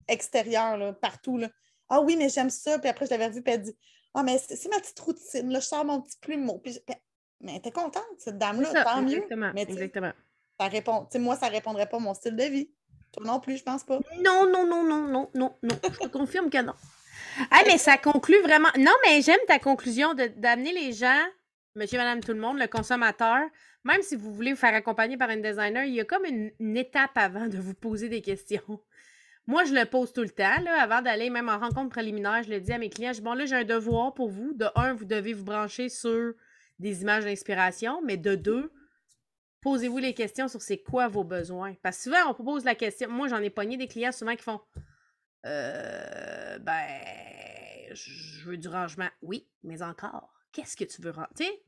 extérieurs, 0.09 0.77
là, 0.77 0.93
partout. 0.93 1.39
Là. 1.39 1.49
Ah 1.89 2.01
oui, 2.01 2.17
mais 2.17 2.29
j'aime 2.29 2.51
ça. 2.51 2.79
Puis 2.79 2.89
après, 2.89 3.07
je 3.07 3.11
l'avais 3.11 3.31
vu, 3.31 3.43
puis 3.43 3.53
elle 3.53 3.63
dit 3.63 3.77
Ah, 4.15 4.23
mais 4.23 4.39
c'est 4.39 4.69
ma 4.69 4.81
petite 4.81 5.01
routine. 5.01 5.51
Là, 5.51 5.61
je 5.61 5.67
sors 5.67 5.85
mon 5.85 6.01
petit 6.01 6.19
plumeau. 6.19 6.59
Puis, 6.59 6.79
mais 7.41 7.61
t'es 7.61 7.71
contente, 7.71 8.05
cette 8.19 8.39
dame-là, 8.39 8.85
tant 8.85 9.03
mieux. 9.03 9.25
Mais 9.55 9.63
exactement. 9.63 10.13
Ça 10.59 10.69
répond, 10.69 11.07
moi, 11.15 11.37
ça 11.37 11.49
répondrait 11.49 11.89
pas 11.89 11.97
à 11.97 12.01
mon 12.01 12.15
style 12.15 12.37
de 12.37 12.45
vie. 12.45 12.71
Toi 13.13 13.25
non 13.27 13.41
plus, 13.41 13.57
je 13.57 13.65
pense 13.65 13.83
pas. 13.83 13.99
Non, 14.19 14.47
non, 14.47 14.67
non, 14.67 14.85
non, 14.85 15.07
non, 15.09 15.31
non, 15.35 15.57
non. 15.63 15.79
je 15.83 15.99
te 15.99 16.09
confirme 16.09 16.51
que 16.51 16.63
non. 16.63 16.75
Ah, 17.51 17.63
mais 17.67 17.79
ça 17.79 17.97
conclut 17.97 18.41
vraiment. 18.43 18.69
Non, 18.79 18.93
mais 19.05 19.23
j'aime 19.23 19.41
ta 19.47 19.59
conclusion 19.59 20.15
d'amener 20.15 20.73
les 20.73 20.93
gens, 20.93 21.25
monsieur, 21.75 21.99
madame, 21.99 22.21
tout 22.21 22.33
le 22.33 22.41
monde, 22.41 22.59
le 22.59 22.67
consommateur, 22.67 23.41
même 23.85 24.03
si 24.03 24.17
vous 24.17 24.33
voulez 24.33 24.53
vous 24.53 24.59
faire 24.59 24.75
accompagner 24.75 25.17
par 25.17 25.31
un 25.31 25.39
designer, 25.39 25.85
il 25.85 25.95
y 25.95 26.01
a 26.01 26.05
comme 26.05 26.25
une 26.25 26.77
étape 26.77 27.17
avant 27.17 27.47
de 27.47 27.59
vous 27.59 27.75
poser 27.75 28.09
des 28.09 28.21
questions. 28.21 28.81
Moi, 29.47 29.65
je 29.65 29.75
le 29.75 29.85
pose 29.85 30.13
tout 30.13 30.21
le 30.21 30.31
temps, 30.31 30.61
là, 30.63 30.81
avant 30.81 31.03
d'aller 31.03 31.31
même 31.31 31.49
en 31.49 31.59
rencontre 31.59 31.89
préliminaire, 31.89 32.43
je 32.45 32.51
le 32.51 32.61
dis 32.61 32.73
à 32.73 32.79
mes 32.79 32.91
clients, 32.91 33.13
je 33.13 33.19
dis, 33.19 33.25
bon, 33.25 33.33
là, 33.33 33.47
j'ai 33.47 33.57
un 33.57 33.65
devoir 33.65 34.15
pour 34.15 34.29
vous. 34.29 34.53
De 34.55 34.67
un, 34.77 34.93
vous 34.93 35.07
devez 35.07 35.33
vous 35.33 35.45
brancher 35.45 35.89
sur 35.89 36.35
des 36.81 37.03
images 37.03 37.25
d'inspiration, 37.25 38.03
mais 38.03 38.17
de 38.17 38.35
deux, 38.35 38.73
posez-vous 39.61 39.99
les 39.99 40.15
questions 40.15 40.49
sur 40.49 40.63
c'est 40.63 40.83
quoi 40.83 41.09
vos 41.09 41.25
besoins. 41.25 41.75
Parce 41.83 41.99
que 41.99 42.03
souvent, 42.05 42.31
on 42.31 42.35
pose 42.35 42.65
la 42.65 42.75
question, 42.75 43.09
moi, 43.09 43.29
j'en 43.29 43.39
ai 43.39 43.51
pogné 43.51 43.77
des 43.77 43.87
clients 43.87 44.13
souvent 44.13 44.35
qui 44.35 44.43
font, 44.43 44.61
euh, 45.47 46.59
ben, 46.59 46.89
je 47.93 48.45
veux 48.45 48.57
du 48.57 48.69
rangement. 48.69 49.09
Oui, 49.23 49.47
mais 49.63 49.83
encore, 49.83 50.33
qu'est-ce 50.53 50.77
que 50.77 50.85
tu 50.85 51.03
veux 51.03 51.11
ranger? 51.11 51.63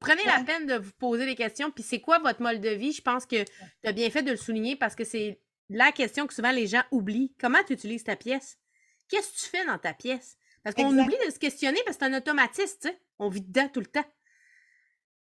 Prenez 0.00 0.24
la 0.24 0.42
peine 0.44 0.66
de 0.66 0.74
vous 0.74 0.92
poser 0.98 1.24
des 1.24 1.34
questions, 1.34 1.70
puis 1.70 1.82
c'est 1.82 2.00
quoi 2.00 2.18
votre 2.18 2.42
mode 2.42 2.60
de 2.60 2.70
vie? 2.70 2.92
Je 2.92 3.00
pense 3.00 3.24
que 3.24 3.42
tu 3.42 3.88
as 3.88 3.92
bien 3.92 4.10
fait 4.10 4.22
de 4.22 4.32
le 4.32 4.36
souligner 4.36 4.76
parce 4.76 4.94
que 4.94 5.04
c'est 5.04 5.40
la 5.70 5.92
question 5.92 6.26
que 6.26 6.34
souvent 6.34 6.50
les 6.50 6.66
gens 6.66 6.82
oublient. 6.90 7.34
Comment 7.38 7.62
tu 7.66 7.72
utilises 7.72 8.04
ta 8.04 8.16
pièce? 8.16 8.58
Qu'est-ce 9.08 9.32
que 9.32 9.38
tu 9.38 9.48
fais 9.50 9.64
dans 9.64 9.78
ta 9.78 9.94
pièce? 9.94 10.36
Parce 10.62 10.76
qu'on 10.76 10.98
oublie 10.98 11.16
de 11.26 11.30
se 11.30 11.38
questionner 11.38 11.78
parce 11.84 11.96
que 11.96 12.04
c'est 12.04 12.10
un 12.10 12.18
automatisme, 12.18 12.78
tu 12.82 12.88
sais. 12.88 13.00
On 13.18 13.28
vit 13.28 13.42
dedans 13.42 13.68
tout 13.68 13.80
le 13.80 13.86
temps. 13.86 14.04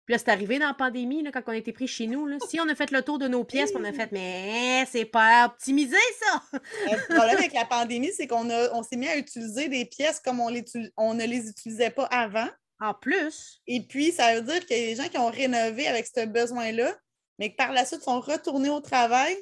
Puis 0.05 0.15
là, 0.15 0.19
c'est 0.19 0.31
arrivé 0.31 0.59
dans 0.59 0.67
la 0.67 0.75
pandémie, 0.75 1.23
là, 1.23 1.31
quand 1.31 1.43
on 1.47 1.53
était 1.53 1.73
pris 1.73 1.87
chez 1.87 2.07
nous. 2.07 2.27
Là. 2.27 2.39
Si 2.49 2.61
on 2.61 2.69
a 2.69 2.75
fait 2.75 2.91
le 2.91 3.03
tour 3.03 3.19
de 3.19 3.29
nos 3.29 3.45
pièces, 3.45 3.73
on 3.77 3.85
a 3.85 3.93
fait, 3.93 4.11
mais 4.11 4.85
c'est 4.91 5.05
pas 5.05 5.47
optimisé, 5.47 5.97
ça! 6.21 6.43
le 6.91 7.15
problème 7.15 7.37
avec 7.37 7.53
la 7.53 7.65
pandémie, 7.65 8.11
c'est 8.13 8.27
qu'on 8.27 8.49
on 8.51 8.83
s'est 8.83 8.97
mis 8.97 9.09
à 9.09 9.17
utiliser 9.17 9.69
des 9.69 9.85
pièces 9.85 10.19
comme 10.19 10.41
on, 10.41 10.49
les, 10.49 10.65
on 10.97 11.15
ne 11.15 11.25
les 11.25 11.49
utilisait 11.49 11.91
pas 11.91 12.05
avant. 12.07 12.49
En 12.81 12.95
plus. 12.95 13.63
Et 13.69 13.81
puis, 13.81 14.11
ça 14.11 14.35
veut 14.35 14.43
dire 14.43 14.67
qu'il 14.67 14.77
y 14.77 14.83
a 14.83 14.87
des 14.87 14.97
gens 14.97 15.09
qui 15.09 15.17
ont 15.17 15.31
rénové 15.31 15.87
avec 15.87 16.05
ce 16.05 16.27
besoin-là, 16.27 16.93
mais 17.39 17.53
que 17.53 17.57
par 17.57 17.73
la 17.73 17.85
suite 17.85 18.03
sont 18.03 18.21
retournés 18.21 18.71
au 18.71 18.81
travail, 18.81 19.37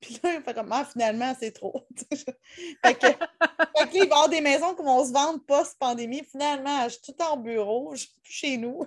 puis 0.00 0.18
là, 0.22 0.34
il 0.34 0.42
fait 0.42 0.54
comme, 0.54 0.72
ah, 0.72 0.84
finalement, 0.84 1.34
c'est 1.38 1.52
trop. 1.52 1.86
fait, 2.10 2.94
que, 2.94 3.06
il 3.92 4.00
va 4.00 4.04
y 4.04 4.10
avoir 4.10 4.28
des 4.28 4.40
maisons 4.40 4.74
qui 4.74 4.82
vont 4.82 5.04
se 5.04 5.12
vendre 5.12 5.44
post-pandémie. 5.46 6.24
Finalement, 6.24 6.84
je 6.84 6.94
suis 6.94 7.12
tout 7.12 7.22
en 7.22 7.36
bureau, 7.36 7.92
je 7.94 8.00
suis 8.00 8.14
plus 8.22 8.32
chez 8.32 8.56
nous. 8.56 8.86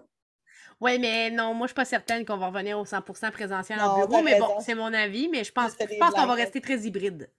Oui, 0.84 1.00
mais 1.00 1.32
non, 1.32 1.54
moi, 1.54 1.60
je 1.60 1.64
ne 1.64 1.68
suis 1.68 1.76
pas 1.76 1.86
certaine 1.86 2.26
qu'on 2.26 2.36
va 2.36 2.48
revenir 2.48 2.78
au 2.78 2.84
100% 2.84 3.32
présentiel 3.32 3.80
en 3.80 4.06
bureau. 4.06 4.22
Mais 4.22 4.38
bon, 4.38 4.60
c'est 4.60 4.76
mon 4.76 4.94
avis, 4.94 5.30
mais 5.30 5.46
je 5.46 5.54
pense, 5.54 5.72
je 5.80 5.98
pense 5.98 6.14
qu'on 6.14 6.26
va 6.26 6.34
rester 6.34 6.60
très 6.60 6.82
hybride. 6.82 7.32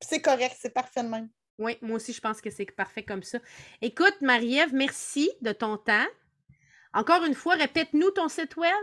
C'est 0.00 0.20
correct, 0.20 0.56
c'est 0.58 0.74
parfait 0.74 1.04
de 1.04 1.08
même. 1.08 1.28
Oui, 1.58 1.78
moi 1.80 1.94
aussi, 1.96 2.12
je 2.12 2.20
pense 2.20 2.40
que 2.40 2.50
c'est 2.50 2.64
parfait 2.64 3.04
comme 3.04 3.22
ça. 3.22 3.38
Écoute, 3.80 4.16
Marie-Ève, 4.20 4.74
merci 4.74 5.30
de 5.42 5.52
ton 5.52 5.76
temps. 5.76 6.08
Encore 6.92 7.24
une 7.24 7.34
fois, 7.34 7.54
répète-nous 7.54 8.10
ton 8.10 8.28
site 8.28 8.56
web 8.56 8.74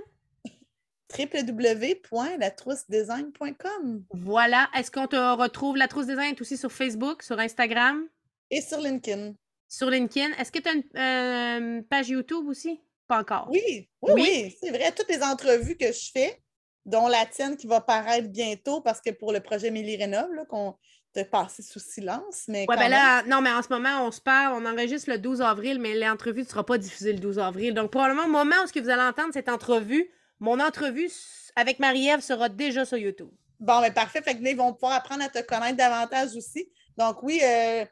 www.latroussedesign.com. 1.20 4.06
Voilà. 4.14 4.70
Est-ce 4.78 4.92
qu'on 4.92 5.08
te 5.08 5.18
retrouve 5.18 5.76
La 5.76 5.90
Trousse 5.90 6.08
Design 6.08 6.38
aussi 6.40 6.56
sur 6.56 6.72
Facebook, 6.72 7.22
sur 7.22 7.38
Instagram? 7.38 8.08
Et 8.50 8.62
sur 8.62 8.80
LinkedIn. 8.80 9.34
Sur 9.68 9.90
LinkedIn. 9.90 10.32
Est-ce 10.38 10.54
que 10.54 10.60
tu 10.60 10.70
as 10.70 10.74
une 10.74 10.86
euh, 10.96 11.82
page 11.90 12.08
YouTube 12.08 12.48
aussi? 12.48 12.80
Pas 13.08 13.20
encore. 13.20 13.48
Oui, 13.50 13.90
oui, 14.02 14.12
oui. 14.16 14.58
c'est 14.62 14.70
vrai. 14.70 14.92
Toutes 14.92 15.10
les 15.10 15.24
entrevues 15.24 15.78
que 15.78 15.92
je 15.92 16.12
fais, 16.12 16.42
dont 16.86 17.08
la 17.08 17.26
tienne 17.26 17.58
qui 17.58 17.68
va 17.68 17.82
paraître 17.82 18.28
bientôt 18.28 18.82
parce 18.82 19.02
que 19.02 19.12
pour 19.12 19.32
le 19.32 19.40
projet 19.40 19.72
Milly 19.72 19.98
Rénov, 19.98 20.30
qu'on 20.50 20.76
te 21.14 21.24
passé 21.24 21.64
sous 21.64 21.80
silence. 21.80 22.44
Mais 22.48 22.66
ouais, 22.68 22.76
ben 22.76 22.90
là, 22.90 23.24
non, 23.24 23.42
mais 23.42 23.52
en 23.52 23.62
ce 23.62 23.70
moment, 23.70 24.06
on 24.06 24.12
se 24.12 24.22
parle, 24.22 24.54
on 24.54 24.66
enregistre 24.66 25.10
le 25.10 25.18
12 25.18 25.42
avril, 25.42 25.80
mais 25.80 25.96
l'entrevue 25.96 26.42
ne 26.42 26.48
sera 26.48 26.66
pas 26.66 26.78
diffusée 26.78 27.14
le 27.14 27.20
12 27.20 27.40
avril. 27.40 27.74
Donc, 27.74 27.92
probablement, 27.92 28.26
au 28.26 28.30
moment 28.30 28.56
où 28.64 28.80
vous 28.80 28.90
allez 28.90 29.02
entendre 29.02 29.34
cette 29.34 29.50
entrevue, 29.50 30.10
mon 30.40 30.60
entrevue 30.60 31.10
avec 31.56 31.80
Marie-Ève 31.80 32.22
sera 32.22 32.50
déjà 32.50 32.86
sur 32.86 32.98
YouTube. 32.98 33.30
Bon, 33.60 33.82
mais 33.82 33.90
ben, 33.90 33.96
parfait. 33.96 34.22
Fait 34.22 34.38
que 34.38 34.44
là, 34.44 34.52
ils 34.52 34.58
vont 34.58 34.74
pouvoir 34.74 34.94
apprendre 34.94 35.24
à 35.24 35.30
te 35.30 35.42
connaître 35.42 35.78
davantage 35.78 36.36
aussi. 36.36 36.70
Donc, 36.96 37.24
oui, 37.24 37.42
euh, 37.44 37.86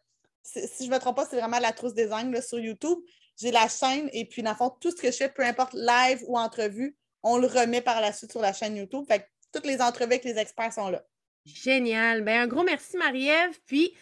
si 0.44 0.86
je 0.86 0.90
ne 0.90 0.96
me 0.96 1.00
trompe 1.00 1.16
pas, 1.16 1.26
c'est 1.26 1.40
vraiment 1.40 1.60
la 1.60 1.72
trousse 1.72 1.94
des 1.94 2.12
angles 2.12 2.42
sur 2.44 2.60
YouTube. 2.60 3.00
J'ai 3.38 3.52
la 3.52 3.68
chaîne 3.68 4.10
et 4.14 4.26
puis, 4.26 4.44
dans 4.44 4.52
le 4.52 4.56
fond, 4.56 4.70
tout 4.70 4.92
ce 4.92 4.96
que 4.96 5.12
je 5.12 5.18
fais, 5.18 5.30
peu 5.30 5.44
importe 5.44 5.74
live 5.74 6.24
ou 6.28 6.38
entrevue, 6.38 6.98
on 7.22 7.38
le 7.38 7.48
remet 7.48 7.82
par 7.82 8.00
la 8.00 8.14
suite 8.14 8.32
sur 8.32 8.42
la 8.42 8.54
chaîne 8.54 8.76
YouTube. 8.76 9.06
Fait 9.08 9.20
que 9.20 9.26
toutes 9.52 9.66
les 9.66 9.82
entrevues 9.82 10.14
avec 10.14 10.24
les 10.24 10.38
experts 10.38 10.74
sont 10.74 10.90
là. 10.90 11.04
Génial. 11.46 12.24
Ben, 12.24 12.42
un 12.42 12.48
gros 12.48 12.64
merci, 12.64 12.98
Marie-Ève. 12.98 13.60
Puis, 13.66 13.94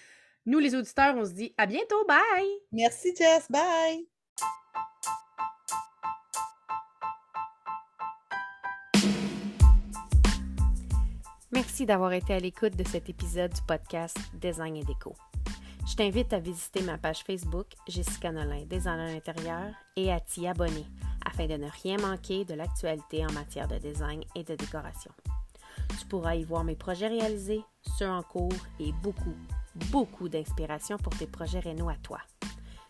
nous, 0.45 0.59
les 0.59 0.75
auditeurs, 0.75 1.15
on 1.17 1.25
se 1.25 1.31
dit 1.31 1.53
à 1.57 1.65
bientôt. 1.65 2.05
Bye. 2.07 2.59
Merci, 2.71 3.15
Jess. 3.15 3.49
Bye. 3.49 4.07
Merci 11.51 11.85
d'avoir 11.85 12.13
été 12.13 12.33
à 12.33 12.39
l'écoute 12.39 12.75
de 12.75 12.83
cet 12.83 13.09
épisode 13.09 13.53
du 13.53 13.61
podcast 13.67 14.17
Design 14.33 14.75
et 14.75 14.83
Déco. 14.83 15.15
Je 15.93 15.97
t'invite 15.97 16.33
à 16.33 16.39
visiter 16.39 16.81
ma 16.81 16.97
page 16.97 17.23
Facebook 17.23 17.67
Jessica 17.87 18.31
Nolin, 18.31 18.65
designer 18.65 19.15
intérieur, 19.15 19.75
et 19.95 20.11
à 20.11 20.19
t'y 20.19 20.47
abonner 20.47 20.87
afin 21.23 21.45
de 21.45 21.53
ne 21.53 21.69
rien 21.83 21.97
manquer 21.97 22.45
de 22.45 22.55
l'actualité 22.55 23.23
en 23.23 23.31
matière 23.31 23.67
de 23.67 23.77
design 23.77 24.23
et 24.33 24.43
de 24.43 24.55
décoration. 24.55 25.11
Tu 25.99 26.07
pourras 26.07 26.33
y 26.33 26.45
voir 26.45 26.63
mes 26.63 26.75
projets 26.75 27.09
réalisés, 27.09 27.61
ceux 27.99 28.09
en 28.09 28.23
cours 28.23 28.51
et 28.79 28.91
beaucoup, 29.03 29.35
beaucoup 29.91 30.29
d'inspiration 30.29 30.97
pour 30.97 31.15
tes 31.15 31.27
projets 31.27 31.59
rénaux 31.59 31.89
à 31.89 31.95
toi. 31.97 32.21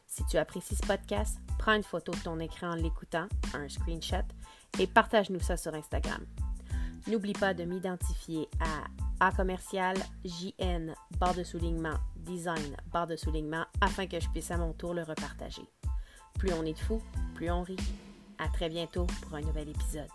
Si 0.08 0.26
tu 0.28 0.38
apprécies 0.38 0.78
ce 0.78 0.88
podcast, 0.88 1.40
prends 1.60 1.74
une 1.74 1.84
photo 1.84 2.14
de 2.14 2.20
ton 2.20 2.40
écran 2.40 2.70
en 2.70 2.76
l'écoutant, 2.76 3.28
un 3.54 3.68
screenshot, 3.68 4.24
et 4.80 4.88
partage-nous 4.88 5.42
ça 5.42 5.58
sur 5.58 5.74
Instagram. 5.74 6.26
N'oublie 7.08 7.34
pas 7.34 7.54
de 7.54 7.64
m'identifier 7.64 8.48
à 8.60 9.26
A 9.26 9.32
commercial 9.32 9.98
JN 10.24 10.94
barre 11.20 11.36
de 11.36 11.44
soulignement 11.44 11.98
design 12.16 12.76
barre 12.92 13.08
de 13.08 13.16
soulignement 13.16 13.66
afin 13.82 14.08
que 14.08 14.20
je 14.20 14.30
puisse 14.30 14.52
à 14.52 14.58
mon 14.58 14.74
tour 14.74 14.94
le 14.94 15.04
repartager. 15.04 15.64
Plus 16.40 16.54
on 16.54 16.64
est 16.64 16.74
de 16.74 16.80
fous, 16.80 17.02
plus 17.36 17.52
on 17.52 17.64
rit. 17.64 17.78
À 18.40 18.48
très 18.50 18.70
bientôt 18.70 19.06
pour 19.22 19.36
un 19.36 19.42
nouvel 19.42 19.70
épisode. 19.70 20.10